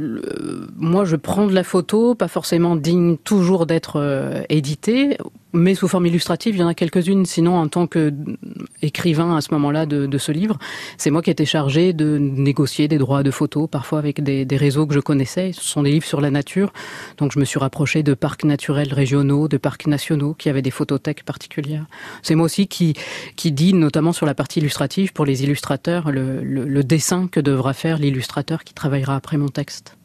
moi, 0.77 1.03
je 1.03 1.15
prends 1.17 1.45
de 1.45 1.53
la 1.53 1.63
photo, 1.63 2.15
pas 2.15 2.30
forcément 2.30 2.75
digne 2.77 3.17
toujours 3.17 3.65
d'être 3.65 3.97
euh, 3.97 4.43
éditée, 4.47 5.17
mais 5.54 5.74
sous 5.76 5.88
forme 5.88 6.06
illustrative, 6.06 6.56
il 6.56 6.60
y 6.60 6.64
en 6.64 6.68
a 6.68 6.74
quelques-unes. 6.74 7.26
Sinon, 7.26 7.58
en 7.58 7.68
tant 7.68 7.88
qu'écrivain 7.88 9.36
à 9.36 9.41
ce 9.41 9.54
moment-là 9.54 9.86
de, 9.86 10.18
ce 10.18 10.32
livre, 10.32 10.58
c'est 10.97 11.10
moi 11.10 11.22
qui 11.22 11.32
étais 11.32 11.45
chargé 11.45 11.93
de 11.93 12.18
négocier 12.18 12.88
des 12.88 12.97
droits 12.97 13.24
de 13.24 13.32
photos, 13.32 13.68
parfois 13.70 14.00
avec 14.00 14.22
des, 14.22 14.45
réseaux 14.58 14.86
que 14.86 14.93
je 14.93 15.00
connaissais. 15.00 15.52
Ce 15.54 15.64
sont 15.64 15.84
des 15.84 15.91
livres 15.91 16.06
sur 16.06 16.22
la 16.22 16.32
nature, 16.32 16.74
donc 17.18 17.32
je 17.32 17.39
me 17.39 17.45
suis 17.45 17.60
rapproché 17.60 18.04
de 18.04 18.14
parcs 18.14 18.43
naturels 18.43 18.93
régionaux, 18.93 19.47
de 19.47 19.58
parcs 19.58 19.88
nationaux 19.88 20.34
qui 20.34 20.50
avaient 20.50 20.62
des 20.62 20.72
photothèques 20.72 21.24
particulières. 21.24 21.86
C'est 22.22 22.36
moi 22.36 22.45
aussi 22.45 22.68
qui 22.68 22.93
qui 23.36 23.52
dit, 23.52 23.74
notamment 23.74 24.12
sur 24.12 24.26
la 24.26 24.34
partie 24.34 24.60
illustrative, 24.60 25.14
pour 25.14 25.26
les 25.26 25.43
illustrateurs, 25.43 26.12
le 26.12 26.84
dessin 26.84 27.28
que 27.28 27.39
devra 27.39 27.74
faire 27.74 27.97
l'illustrateur 27.97 28.64
qui 28.64 28.74
travaillera 28.74 29.16
après 29.16 29.38
mon 29.38 29.47
texte. 29.47 29.99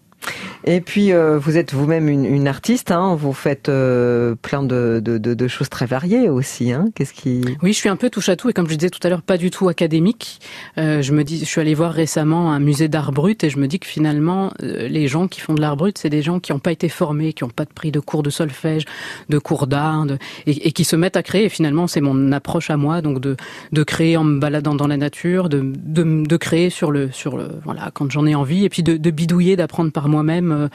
Et 0.67 0.81
puis, 0.81 1.13
euh, 1.13 1.39
vous 1.39 1.59
êtes 1.59 1.75
vous-même 1.75 2.09
une, 2.09 2.49
artiste, 2.49 2.91
hein, 2.91 3.15
vous 3.15 3.35
faites 3.35 3.69
euh, 3.69 4.35
plein 4.35 4.63
de, 4.63 5.49
choses 5.49 5.69
très 5.69 5.85
variées 5.85 6.31
aussi. 6.31 6.73
Hein. 6.73 6.87
Qu'est-ce 6.95 7.13
qui 7.13 7.43
Oui, 7.63 7.73
je 7.73 7.79
suis 7.79 7.91
un 7.91 7.97
peu 7.97 8.09
touche 8.09 8.31
à 8.31 8.37
tout 8.37 8.49
et 8.49 8.55
comme 8.55 8.69
je 8.69 8.75
disais 8.75 8.89
tout 8.89 9.01
à 9.03 9.11
l'heure, 9.11 9.23
pas 9.23 9.37
du 9.37 9.51
tout 9.51 9.69
académique. 9.69 10.41
Euh, 10.79 11.03
je 11.03 11.13
me 11.13 11.23
dis, 11.23 11.41
je 11.41 11.45
suis 11.45 11.61
allée 11.61 11.75
voir 11.75 11.93
récemment 11.93 12.51
un 12.53 12.61
musée 12.61 12.89
d'art 12.89 13.13
brut 13.13 13.45
et 13.45 13.51
je 13.51 13.59
me 13.59 13.69
dis 13.69 13.79
que 13.79 13.87
finalement, 13.87 14.53
les 14.61 15.07
gens 15.07 15.29
qui 15.29 15.41
font 15.41 15.55
de 15.55 15.61
l'art 15.61 15.77
brut, 15.77 15.99
c'est 15.99 16.09
des 16.09 16.23
gens 16.23 16.41
qui 16.41 16.53
n'ont 16.53 16.59
pas 16.59 16.73
été 16.73 16.89
formés, 16.89 17.35
qui 17.35 17.45
n'ont 17.45 17.51
pas 17.51 17.65
de 17.65 17.73
prix 17.73 17.93
de 17.93 18.01
cours 18.01 18.23
de 18.23 18.31
solfège, 18.31 18.85
de 19.29 19.39
cours 19.39 19.67
d'art, 19.67 20.07
et, 20.47 20.73
qui 20.73 20.85
se 20.85 20.97
mettent 20.97 21.17
à 21.17 21.23
créer. 21.23 21.45
Et 21.45 21.49
finalement, 21.51 21.87
c'est 21.87 22.01
mon 22.01 22.33
approche 22.33 22.71
à 22.71 22.77
moi, 22.77 23.03
donc 23.03 23.21
de, 23.21 23.37
créer 23.85 24.17
en 24.17 24.25
me 24.25 24.41
baladant 24.41 24.75
dans 24.75 24.87
la 24.87 24.97
nature, 24.97 25.51
de, 25.51 26.37
créer 26.37 26.71
sur 26.71 26.91
le, 26.91 27.11
sur 27.13 27.37
le, 27.37 27.49
voilà, 27.65 27.91
quand 27.93 28.11
j'en 28.11 28.27
ai 28.27 28.35
envie, 28.35 28.65
et 28.65 28.71
puis 28.71 28.83
de, 28.83 28.97
de 28.97 29.11
bidouiller, 29.11 29.57
d'apprendre 29.57 29.93
par 29.93 30.09
moi-même 30.15 30.53
euh, 30.53 30.69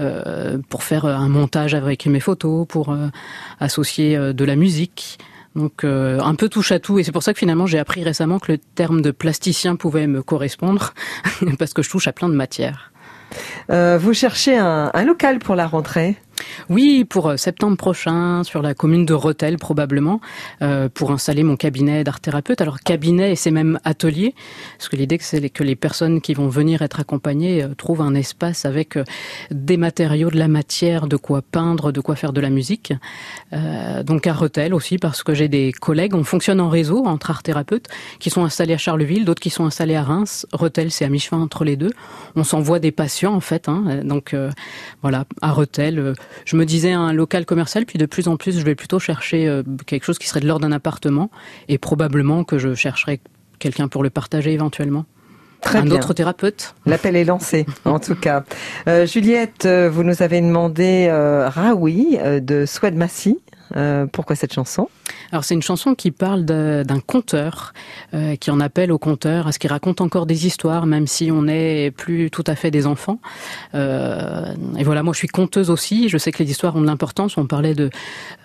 euh, 0.00 0.58
pour 0.68 0.82
faire 0.82 1.04
un 1.04 1.28
montage 1.28 1.74
avec 1.74 2.06
mes 2.06 2.20
photos, 2.20 2.66
pour 2.66 2.90
euh, 2.90 3.08
associer 3.60 4.18
de 4.18 4.44
la 4.44 4.56
musique. 4.56 5.18
Donc 5.56 5.82
un 5.82 6.34
peu 6.36 6.48
touche 6.48 6.70
à 6.70 6.78
tout 6.78 7.00
et 7.00 7.02
c'est 7.02 7.10
pour 7.10 7.24
ça 7.24 7.32
que 7.32 7.40
finalement 7.40 7.66
j'ai 7.66 7.80
appris 7.80 8.04
récemment 8.04 8.38
que 8.38 8.52
le 8.52 8.58
terme 8.58 9.02
de 9.02 9.10
plasticien 9.10 9.74
pouvait 9.74 10.06
me 10.06 10.22
correspondre 10.22 10.94
parce 11.58 11.74
que 11.74 11.82
je 11.82 11.90
touche 11.90 12.06
à 12.06 12.12
plein 12.12 12.28
de 12.28 12.36
matières. 12.36 12.92
vous 13.68 14.14
cherchez 14.14 14.56
un, 14.56 14.92
un 14.94 15.04
local 15.04 15.40
pour 15.40 15.56
la 15.56 15.66
rentrée? 15.66 16.16
Oui, 16.68 17.04
pour 17.04 17.28
euh, 17.28 17.36
septembre 17.36 17.76
prochain, 17.76 18.44
sur 18.44 18.62
la 18.62 18.74
commune 18.74 19.06
de 19.06 19.14
Rotel 19.14 19.58
probablement, 19.58 20.20
euh, 20.62 20.88
pour 20.88 21.10
installer 21.10 21.42
mon 21.42 21.56
cabinet 21.56 22.04
d'art 22.04 22.20
thérapeute. 22.20 22.60
Alors 22.60 22.80
cabinet 22.80 23.32
et 23.32 23.36
c'est 23.36 23.50
même 23.50 23.78
atelier, 23.84 24.34
parce 24.76 24.88
que 24.88 24.96
l'idée 24.96 25.18
c'est 25.20 25.48
que 25.50 25.64
les 25.64 25.76
personnes 25.76 26.20
qui 26.20 26.34
vont 26.34 26.48
venir 26.48 26.82
être 26.82 27.00
accompagnées 27.00 27.62
euh, 27.62 27.74
trouvent 27.74 28.02
un 28.02 28.14
espace 28.14 28.64
avec 28.64 28.98
des 29.50 29.76
matériaux, 29.76 30.30
de 30.30 30.38
la 30.38 30.48
matière, 30.48 31.06
de 31.06 31.16
quoi 31.16 31.42
peindre, 31.42 31.92
de 31.92 32.00
quoi 32.00 32.16
faire 32.16 32.32
de 32.32 32.40
la 32.40 32.50
musique. 32.50 32.92
donc 34.04 34.26
à 34.26 34.32
Rotel 34.32 34.74
aussi, 34.74 34.98
parce 34.98 35.22
que 35.22 35.34
j'ai 35.34 35.48
des 35.48 35.72
collègues, 35.72 36.14
on 36.14 36.24
fonctionne 36.24 36.60
en 36.60 36.68
réseau 36.68 37.04
entre 37.06 37.30
art 37.30 37.42
thérapeutes, 37.42 37.88
qui 38.18 38.30
sont 38.30 38.44
installés 38.44 38.74
à 38.74 38.78
Charleville, 38.78 39.24
d'autres 39.24 39.40
qui 39.40 39.50
sont 39.50 39.64
installés 39.64 39.96
à 39.96 40.02
Reims. 40.02 40.46
Rotel, 40.52 40.90
c'est 40.90 41.04
à 41.04 41.08
mi-chemin 41.08 41.40
entre 41.40 41.64
les 41.64 41.76
deux. 41.76 41.92
On 42.36 42.44
s'envoie 42.44 42.78
des 42.78 42.92
patients 42.92 43.34
en 43.34 43.40
fait. 43.40 43.68
Hein, 43.68 44.02
donc 44.04 44.34
voilà, 45.02 45.24
à 45.42 45.52
Rotel 45.52 46.14
je 46.44 46.56
me 46.56 46.64
disais 46.64 46.92
un 46.92 47.12
local 47.12 47.46
commercial, 47.46 47.86
puis 47.86 47.98
de 47.98 48.06
plus 48.06 48.28
en 48.28 48.36
plus, 48.36 48.58
je 48.58 48.64
vais 48.64 48.74
plutôt 48.74 48.98
chercher 48.98 49.48
euh, 49.48 49.62
quelque 49.86 50.04
chose 50.04 50.18
qui 50.18 50.28
serait 50.28 50.40
de 50.40 50.46
l'ordre 50.46 50.66
d'un 50.66 50.72
appartement, 50.72 51.30
et 51.68 51.78
probablement 51.78 52.44
que 52.44 52.58
je 52.58 52.74
chercherai 52.74 53.20
quelqu'un 53.58 53.88
pour 53.88 54.02
le 54.02 54.10
partager 54.10 54.52
éventuellement. 54.52 55.04
Très 55.60 55.78
un 55.78 55.90
autre 55.90 56.14
thérapeute. 56.14 56.74
L'appel 56.86 57.16
est 57.16 57.24
lancé, 57.24 57.66
en 57.84 57.98
tout 57.98 58.14
cas. 58.14 58.44
Euh, 58.88 59.06
Juliette, 59.06 59.66
euh, 59.66 59.90
vous 59.90 60.02
nous 60.02 60.22
avez 60.22 60.40
demandé 60.40 61.06
euh, 61.10 61.48
Raoui 61.48 62.18
de 62.40 62.64
Swed 62.66 62.96
Massy. 62.96 63.38
pourquoi 64.12 64.36
cette 64.36 64.52
chanson? 64.52 64.88
Alors 65.32 65.44
c'est 65.44 65.54
une 65.54 65.62
chanson 65.62 65.94
qui 65.94 66.10
parle 66.10 66.44
d'un 66.44 67.00
conteur 67.00 67.72
euh, 68.14 68.36
qui 68.36 68.50
en 68.50 68.60
appelle 68.60 68.92
au 68.92 68.98
conteur 68.98 69.46
à 69.46 69.52
ce 69.52 69.58
qu'il 69.58 69.70
raconte 69.70 70.00
encore 70.00 70.26
des 70.26 70.46
histoires, 70.46 70.86
même 70.86 71.06
si 71.06 71.30
on 71.30 71.42
n'est 71.42 71.90
plus 71.90 72.30
tout 72.30 72.44
à 72.46 72.54
fait 72.54 72.70
des 72.70 72.86
enfants. 72.86 73.20
Euh, 73.74 74.54
et 74.78 74.84
voilà, 74.84 75.02
moi 75.02 75.12
je 75.12 75.18
suis 75.18 75.28
conteuse 75.28 75.70
aussi. 75.70 76.08
Je 76.08 76.18
sais 76.18 76.32
que 76.32 76.42
les 76.42 76.50
histoires 76.50 76.76
ont 76.76 76.80
de 76.80 76.86
l'importance. 76.86 77.36
On 77.36 77.46
parlait 77.46 77.74
de 77.74 77.90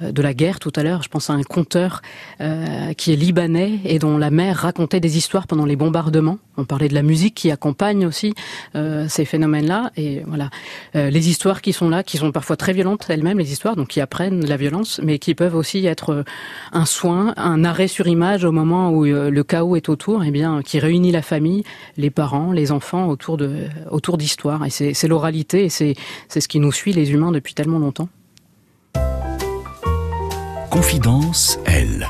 de 0.01 0.21
la 0.21 0.33
guerre 0.33 0.59
tout 0.59 0.73
à 0.75 0.83
l'heure. 0.83 1.03
Je 1.03 1.09
pense 1.09 1.29
à 1.29 1.33
un 1.33 1.43
conteur 1.43 2.01
euh, 2.41 2.93
qui 2.93 3.13
est 3.13 3.15
libanais 3.15 3.79
et 3.85 3.99
dont 3.99 4.17
la 4.17 4.31
mère 4.31 4.57
racontait 4.57 4.99
des 4.99 5.17
histoires 5.17 5.47
pendant 5.47 5.65
les 5.65 5.75
bombardements. 5.75 6.37
On 6.57 6.65
parlait 6.65 6.87
de 6.87 6.93
la 6.93 7.03
musique 7.03 7.35
qui 7.35 7.51
accompagne 7.51 8.05
aussi 8.05 8.33
euh, 8.75 9.07
ces 9.09 9.25
phénomènes-là. 9.25 9.91
Et 9.97 10.23
voilà, 10.25 10.49
euh, 10.95 11.09
les 11.09 11.29
histoires 11.29 11.61
qui 11.61 11.73
sont 11.73 11.89
là, 11.89 12.03
qui 12.03 12.17
sont 12.17 12.31
parfois 12.31 12.55
très 12.55 12.73
violentes 12.73 13.05
elles-mêmes, 13.09 13.39
les 13.39 13.51
histoires, 13.51 13.75
donc 13.75 13.89
qui 13.89 14.01
apprennent 14.01 14.45
la 14.45 14.57
violence, 14.57 14.99
mais 15.03 15.19
qui 15.19 15.35
peuvent 15.35 15.55
aussi 15.55 15.85
être 15.85 16.23
un 16.75 16.85
soin, 16.85 17.33
un 17.37 17.63
arrêt 17.63 17.87
sur 17.87 18.07
image 18.07 18.43
au 18.43 18.51
moment 18.51 18.91
où 18.91 19.05
euh, 19.05 19.31
le 19.31 19.43
chaos 19.43 19.75
est 19.75 19.89
autour, 19.89 20.23
et 20.23 20.27
eh 20.27 20.31
bien, 20.31 20.61
qui 20.61 20.77
réunit 20.77 21.11
la 21.11 21.21
famille, 21.21 21.63
les 21.97 22.09
parents, 22.09 22.51
les 22.51 22.71
enfants 22.71 23.07
autour 23.07 23.39
autour 23.89 24.17
d'histoires. 24.17 24.65
Et 24.65 24.69
c'est 24.69 25.07
l'oralité 25.07 25.65
et 25.65 25.69
c'est 25.69 25.95
ce 26.29 26.47
qui 26.47 26.59
nous 26.59 26.71
suit 26.71 26.93
les 26.93 27.11
humains 27.11 27.31
depuis 27.31 27.53
tellement 27.53 27.79
longtemps. 27.79 28.09
Confidence, 30.69 31.57
elle. 31.65 32.09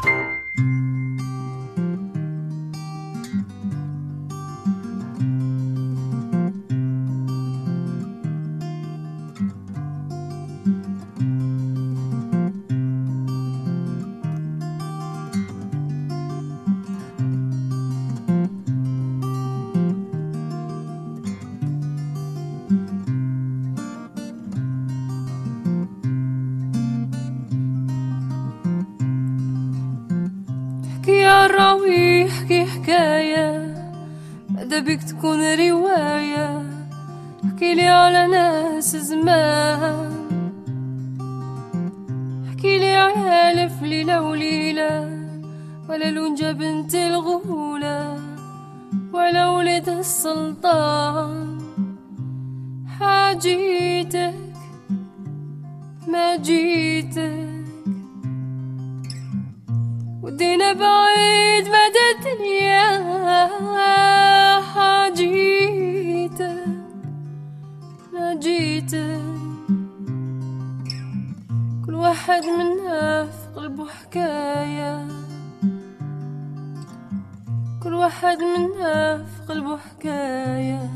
كل 77.86 77.93
واحد 77.93 78.38
منا 78.41 79.17
في 79.17 79.53
قلبه 79.53 79.77
حكاية. 79.77 80.89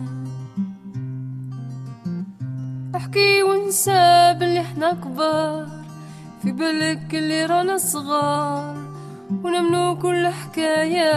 احكي 2.95 3.43
وانسى 3.43 4.35
باللي 4.39 4.61
إحنا 4.61 4.93
كبار 4.93 5.67
في 6.41 6.51
بالك 6.51 7.15
اللي 7.15 7.45
رانا 7.45 7.77
صغار 7.77 8.77
ونمنو 9.43 9.97
كل 9.97 10.27
حكاية. 10.27 11.13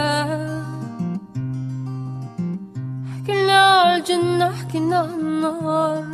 حكينا 3.13 3.57
على 3.57 3.95
الجنة 3.97 4.51
حكينا 4.51 4.97
على 4.97 5.09
النار 5.09 6.05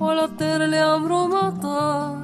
ولا 0.00 0.24
الطير 0.24 0.64
اللي 0.64 0.78
عمره 0.78 1.26
ما 1.26 1.50
طار 1.50 2.18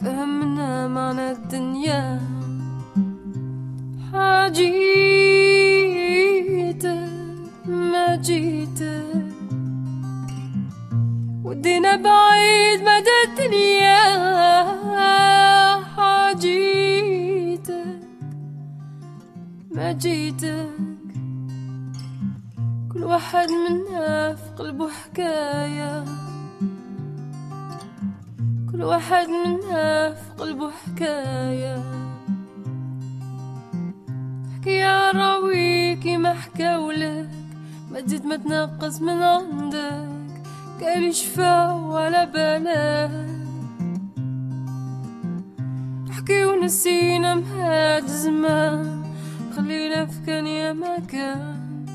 فهمنا 0.00 0.88
معنى 0.88 1.30
الدنيا. 1.30 2.20
حاجيتك 4.12 5.75
ما 8.06 8.16
جيتك 8.16 9.26
ودينا 11.44 11.96
بعيد 11.96 12.80
مدى 12.80 13.16
الدنيا 13.26 13.96
ما 19.70 19.92
جيتك. 19.92 20.68
كل 22.92 23.04
واحد 23.04 23.48
منا 23.50 24.34
في 24.34 24.50
قلبه 24.58 24.88
حكاية. 24.88 26.04
كل 28.72 28.82
واحد 28.82 29.26
منا 29.28 30.14
في 30.14 30.30
قلبه 30.38 30.70
حكاية. 30.70 31.82
احكي 34.52 34.70
يا 34.70 35.10
راويكي 35.10 36.16
ما 36.16 36.34
حكاولك. 36.34 37.45
ما 37.90 38.00
تزيد 38.00 38.26
ما 38.26 38.36
تنقص 38.36 39.00
من 39.00 39.22
عندك 39.22 40.42
قال 40.80 41.14
شفا 41.14 41.72
ولا 41.72 42.24
بالك 42.24 43.26
احكي 46.10 46.44
ونسينا 46.44 47.34
مهاد 47.34 48.06
زمان 48.06 49.02
خلينا 49.56 50.06
في 50.06 50.26
كان 50.26 50.46
يا 50.46 50.72
ما 50.72 50.98
كان 50.98 51.86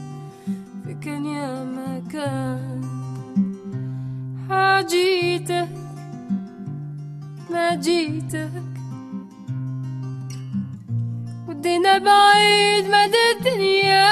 في 0.84 0.94
كان 0.94 1.26
يا 1.26 1.64
ما 1.64 2.02
كان 2.12 2.82
حاجيتك 4.50 5.70
ما 7.52 7.76
ودينا 11.62 11.98
بعيد 11.98 12.86
مدى 12.86 13.24
الدنيا 13.38 14.12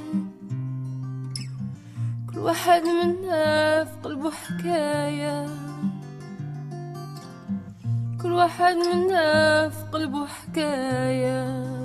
كل 2.33 2.39
واحد 2.39 2.83
منا 2.83 3.85
في 3.85 3.91
قلبه 4.03 4.31
حكاية 4.31 5.47
كل 8.23 8.33
واحد 8.33 8.77
منا 8.77 9.69
في 9.69 9.83
قلبه 9.93 10.27
حكايه 10.27 11.78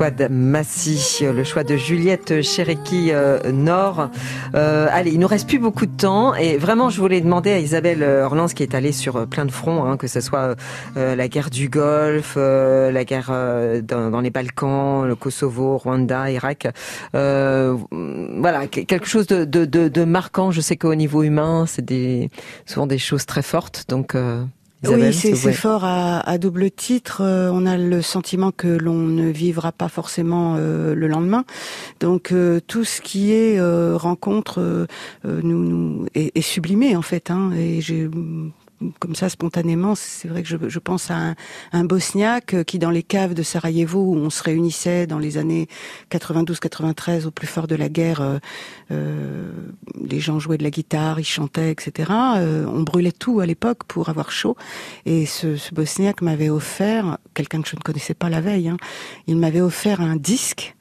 Swad 0.00 0.28
Massy, 0.30 1.26
le 1.26 1.44
choix 1.44 1.62
de 1.62 1.76
Juliette 1.76 2.40
Chereki 2.40 3.10
euh, 3.12 3.52
Nord. 3.52 4.08
Euh, 4.54 4.88
allez, 4.90 5.10
il 5.10 5.20
nous 5.20 5.26
reste 5.26 5.46
plus 5.46 5.58
beaucoup 5.58 5.84
de 5.84 5.94
temps 5.94 6.34
et 6.34 6.56
vraiment, 6.56 6.88
je 6.88 6.98
voulais 6.98 7.20
demander 7.20 7.50
à 7.52 7.58
Isabelle 7.58 8.02
Orlans 8.02 8.46
qui 8.46 8.62
est 8.62 8.74
allée 8.74 8.92
sur 8.92 9.26
plein 9.26 9.44
de 9.44 9.50
fronts, 9.50 9.84
hein, 9.84 9.98
que 9.98 10.06
ce 10.06 10.22
soit 10.22 10.56
euh, 10.96 11.14
la 11.14 11.28
guerre 11.28 11.50
du 11.50 11.68
Golfe, 11.68 12.36
euh, 12.38 12.90
la 12.90 13.04
guerre 13.04 13.28
euh, 13.28 13.82
dans, 13.82 14.08
dans, 14.08 14.22
les 14.22 14.30
Balkans, 14.30 15.06
le 15.06 15.14
Kosovo, 15.16 15.76
Rwanda, 15.76 16.30
Irak. 16.30 16.66
Euh, 17.14 17.76
voilà, 17.90 18.68
quelque 18.68 19.06
chose 19.06 19.26
de, 19.26 19.44
de, 19.44 19.66
de, 19.66 19.88
de 19.88 20.04
marquant. 20.04 20.50
Je 20.50 20.62
sais 20.62 20.78
qu'au 20.78 20.94
niveau 20.94 21.24
humain, 21.24 21.66
c'est 21.66 21.84
des, 21.84 22.30
souvent 22.64 22.86
des 22.86 22.96
choses 22.96 23.26
très 23.26 23.42
fortes. 23.42 23.84
Donc 23.90 24.16
Isabelle, 24.82 25.14
oui, 25.22 25.36
c'est 25.36 25.52
fort 25.52 25.84
à, 25.84 26.20
à, 26.20 26.38
double 26.38 26.70
titre. 26.70 27.20
Euh, 27.22 27.50
on 27.52 27.66
a 27.66 27.76
le 27.76 28.00
sentiment 28.00 28.50
que 28.50 28.66
l'on 28.66 28.94
ne 28.94 29.28
vivra 29.28 29.72
pas 29.72 29.88
forcément 29.88 30.56
euh, 30.58 30.94
le 30.94 31.06
lendemain. 31.06 31.44
Donc 32.00 32.32
euh, 32.32 32.60
tout 32.66 32.84
ce 32.84 33.02
qui 33.02 33.32
est 33.32 33.58
euh, 33.58 33.96
rencontre 33.96 34.86
nous, 35.24 35.42
nous 35.42 36.06
est, 36.14 36.36
est, 36.36 36.40
sublimé 36.40 36.96
en 36.96 37.02
fait. 37.02 37.30
Hein, 37.30 37.52
et 37.56 37.82
j'ai 37.82 38.08
comme 38.98 39.14
ça 39.14 39.28
spontanément, 39.28 39.94
c'est 39.94 40.28
vrai 40.28 40.42
que 40.42 40.48
je, 40.48 40.56
je 40.68 40.78
pense 40.78 41.10
à 41.10 41.16
un, 41.16 41.34
un, 41.72 41.84
bosniaque 41.84 42.64
qui, 42.64 42.78
dans 42.78 42.90
les 42.90 43.02
caves 43.02 43.34
de 43.34 43.42
Sarajevo, 43.42 44.00
où 44.00 44.16
on 44.16 44.30
se 44.30 44.42
réunissait 44.42 45.06
dans 45.06 45.18
les 45.18 45.36
années 45.36 45.68
92-93, 46.10 47.26
au 47.26 47.30
plus 47.30 47.46
fort 47.46 47.66
de 47.66 47.74
la 47.74 47.88
guerre, 47.88 48.20
euh, 48.20 48.38
euh, 48.90 49.50
les 50.02 50.20
gens 50.20 50.38
jouaient 50.38 50.58
de 50.58 50.62
la 50.62 50.70
guitare, 50.70 51.20
ils 51.20 51.24
chantaient, 51.24 51.70
etc. 51.70 52.10
Euh, 52.36 52.64
on 52.66 52.82
brûlait 52.82 53.12
tout 53.12 53.40
à 53.40 53.46
l'époque 53.46 53.84
pour 53.84 54.08
avoir 54.08 54.32
chaud. 54.32 54.56
Et 55.04 55.26
ce, 55.26 55.56
ce 55.56 55.74
bosniaque 55.74 56.22
m'avait 56.22 56.50
offert, 56.50 57.18
quelqu'un 57.34 57.60
que 57.60 57.68
je 57.68 57.76
ne 57.76 57.82
connaissais 57.82 58.14
pas 58.14 58.30
la 58.30 58.40
veille, 58.40 58.68
hein, 58.68 58.78
il 59.26 59.36
m'avait 59.36 59.60
offert 59.60 60.00
un 60.00 60.16
disque 60.16 60.74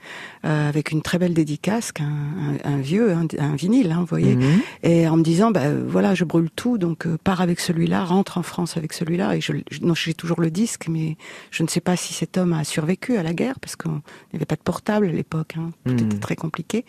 euh, 0.46 0.70
avec 0.70 0.92
une 0.92 1.02
très 1.02 1.18
belle 1.18 1.34
dédicace, 1.34 1.92
un, 2.00 2.04
un, 2.04 2.74
un 2.74 2.78
vieux, 2.78 3.12
un, 3.12 3.28
un, 3.38 3.56
vinyle, 3.56 3.92
hein, 3.92 4.00
vous 4.00 4.06
voyez, 4.06 4.36
mmh. 4.36 4.62
et 4.84 5.08
en 5.08 5.18
me 5.18 5.24
disant, 5.24 5.52
bah, 5.52 5.74
voilà, 5.74 6.16
je 6.16 6.24
brûle 6.24 6.50
tout, 6.56 6.78
donc 6.78 7.06
euh, 7.06 7.18
pars 7.24 7.42
avec 7.42 7.60
celui-là, 7.60 8.06
rentre 8.06 8.38
en 8.38 8.44
France 8.44 8.78
avec 8.78 8.94
celui-là. 8.94 9.36
Et 9.36 9.42
je, 9.42 9.54
je 9.70 9.80
non, 9.82 9.94
j'ai 9.94 10.14
toujours 10.14 10.40
le 10.40 10.50
disque, 10.50 10.88
mais 10.88 11.18
je 11.52 11.64
ne 11.64 11.68
sais 11.68 11.82
pas 11.82 11.96
si 11.96 12.14
cet 12.14 12.38
homme 12.38 12.54
a 12.54 12.64
survécu 12.64 13.18
à 13.18 13.24
la 13.24 13.34
guerre, 13.34 13.60
parce 13.60 13.76
qu'il 13.76 13.92
n'y 13.92 14.36
avait 14.36 14.46
pas 14.46 14.56
de 14.56 14.62
portable 14.62 15.08
à 15.08 15.12
l'époque, 15.12 15.56
hein, 15.58 15.72
tout 15.86 15.94
mmh. 15.94 16.06
était 16.06 16.20
très 16.20 16.36
compliqué. 16.36 16.86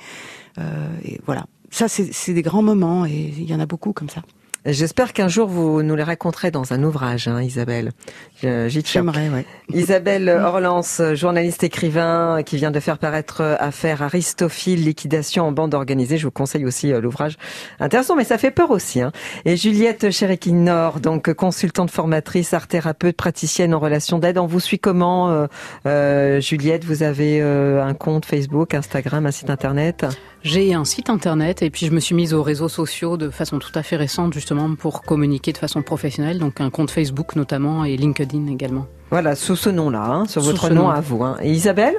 Euh, 0.59 0.88
et 1.05 1.20
voilà, 1.26 1.46
ça, 1.70 1.88
c'est 1.88 2.34
des 2.34 2.42
grands 2.42 2.62
moments, 2.62 3.05
et 3.05 3.32
il 3.36 3.51
y 3.51 3.55
en 3.55 3.61
a 3.61 3.66
beaucoup 3.66 3.92
comme 3.92 4.09
ça. 4.09 4.22
J'espère 4.66 5.12
qu'un 5.12 5.28
jour 5.28 5.48
vous 5.48 5.82
nous 5.82 5.96
les 5.96 6.02
raconterez 6.02 6.50
dans 6.50 6.72
un 6.72 6.82
ouvrage, 6.82 7.28
hein, 7.28 7.42
Isabelle. 7.42 7.92
J'aimerais, 8.42 9.28
ouais. 9.30 9.46
Isabelle 9.72 10.28
Orlans, 10.28 10.82
journaliste 11.14 11.64
écrivain 11.64 12.42
qui 12.44 12.56
vient 12.56 12.70
de 12.70 12.80
faire 12.80 12.98
paraître 12.98 13.56
Affaire 13.58 14.02
Aristophile, 14.02 14.84
liquidation 14.84 15.46
en 15.46 15.52
bande 15.52 15.74
organisée. 15.74 16.18
Je 16.18 16.26
vous 16.26 16.30
conseille 16.30 16.66
aussi 16.66 16.92
l'ouvrage 16.92 17.36
intéressant, 17.78 18.16
mais 18.16 18.24
ça 18.24 18.36
fait 18.36 18.50
peur 18.50 18.70
aussi. 18.70 19.00
Hein. 19.00 19.12
Et 19.44 19.56
Juliette 19.56 20.11
Cherekin-Nord, 20.11 21.00
donc 21.00 21.32
consultante 21.32 21.90
formatrice, 21.90 22.52
art 22.52 22.66
thérapeute, 22.66 23.16
praticienne 23.16 23.74
en 23.74 23.78
relation 23.78 24.18
d'aide. 24.18 24.38
On 24.38 24.46
vous 24.46 24.61
suit 24.61 24.78
comment, 24.78 25.30
euh, 25.30 25.46
euh, 25.86 26.40
Juliette? 26.40 26.84
Vous 26.84 27.02
avez 27.02 27.40
euh, 27.40 27.82
un 27.82 27.94
compte 27.94 28.26
Facebook, 28.26 28.74
Instagram, 28.74 29.26
un 29.26 29.30
site 29.30 29.50
internet? 29.50 30.06
J'ai 30.43 30.72
un 30.72 30.84
site 30.84 31.11
internet 31.11 31.62
et 31.62 31.70
puis 31.70 31.86
je 31.86 31.93
me 31.93 32.01
suis 32.01 32.14
mise 32.14 32.32
aux 32.32 32.43
réseaux 32.43 32.68
sociaux 32.68 33.16
de 33.16 33.28
façon 33.30 33.59
tout 33.59 33.72
à 33.74 33.82
fait 33.82 33.97
récente 33.97 34.32
justement 34.32 34.74
pour 34.74 35.03
communiquer 35.03 35.53
de 35.53 35.59
façon 35.59 35.82
professionnelle, 35.82 36.38
donc 36.38 36.61
un 36.61 36.70
compte 36.70 36.91
Facebook 36.91 37.36
notamment 37.36 37.84
et 37.84 37.97
LinkedIn 37.97 38.47
également. 38.47 38.86
Voilà, 39.11 39.34
sous 39.34 39.56
ce 39.56 39.70
nom-là, 39.70 40.04
hein, 40.04 40.26
sur 40.26 40.40
sous 40.40 40.50
votre 40.50 40.68
nom, 40.68 40.82
nom, 40.82 40.90
à 40.90 41.00
vous. 41.00 41.24
Hein. 41.24 41.36
Et 41.42 41.50
Isabelle? 41.50 41.96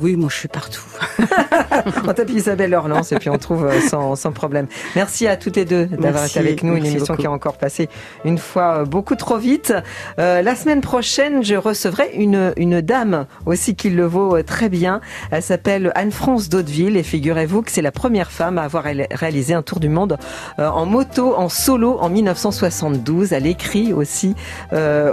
Oui, 0.00 0.14
moi 0.14 0.28
je 0.30 0.36
suis 0.36 0.48
partout. 0.48 0.84
on 2.06 2.12
tape 2.12 2.30
Isabelle 2.30 2.74
Orlance 2.74 3.10
et 3.10 3.16
puis 3.16 3.28
on 3.28 3.38
trouve 3.38 3.66
euh, 3.66 3.80
sans, 3.80 4.14
sans 4.14 4.30
problème. 4.30 4.66
Merci 4.94 5.26
à 5.26 5.36
toutes 5.36 5.56
les 5.56 5.64
deux 5.64 5.86
d'avoir 5.86 6.26
été 6.26 6.38
avec 6.38 6.62
nous. 6.62 6.76
Une 6.76 6.86
émission 6.86 7.16
qui 7.16 7.26
a 7.26 7.30
encore 7.30 7.56
passé 7.56 7.88
une 8.24 8.38
fois 8.38 8.78
euh, 8.78 8.84
beaucoup 8.84 9.16
trop 9.16 9.36
vite. 9.36 9.74
Euh, 10.20 10.42
la 10.42 10.54
semaine 10.54 10.80
prochaine, 10.80 11.42
je 11.42 11.56
recevrai 11.56 12.12
une, 12.14 12.52
une 12.56 12.80
dame 12.80 13.26
aussi 13.46 13.74
qui 13.74 13.90
le 13.90 14.06
vaut 14.06 14.40
très 14.42 14.68
bien. 14.68 15.00
Elle 15.32 15.42
s'appelle 15.42 15.90
Anne-France 15.96 16.48
Daudeville 16.48 16.96
et 16.96 17.02
figurez-vous 17.02 17.62
que 17.62 17.72
c'est 17.72 17.82
la 17.82 17.92
première 17.92 18.30
femme 18.30 18.58
à 18.58 18.62
avoir 18.62 18.84
réalisé 19.10 19.54
un 19.54 19.62
tour 19.62 19.80
du 19.80 19.88
monde 19.88 20.18
en 20.58 20.86
moto, 20.86 21.34
en 21.36 21.48
solo 21.48 21.98
en 22.00 22.08
1972. 22.08 23.32
Elle 23.32 23.46
écrit 23.46 23.92
aussi 23.92 24.34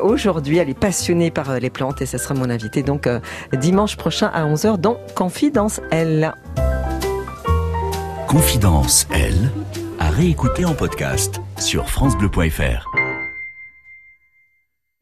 aujourd'hui. 0.04 0.58
Elle 0.58 0.70
est 0.70 0.80
passionnée 0.80 1.31
par 1.32 1.60
les 1.60 1.70
plantes 1.70 2.02
et 2.02 2.06
ce 2.06 2.18
sera 2.18 2.34
mon 2.34 2.50
invité 2.50 2.84
donc 2.84 3.08
dimanche 3.54 3.98
prochain 3.98 4.28
à 4.34 4.46
11h 4.46 4.78
dans 4.78 4.98
Confidence 5.16 5.82
Elle. 5.92 6.34
Confidence 8.28 9.08
Elle, 9.12 9.52
à 10.00 10.10
réécouter 10.10 10.64
en 10.64 10.74
podcast 10.74 11.42
sur 11.58 11.90
FranceBleu.fr. 11.90 13.11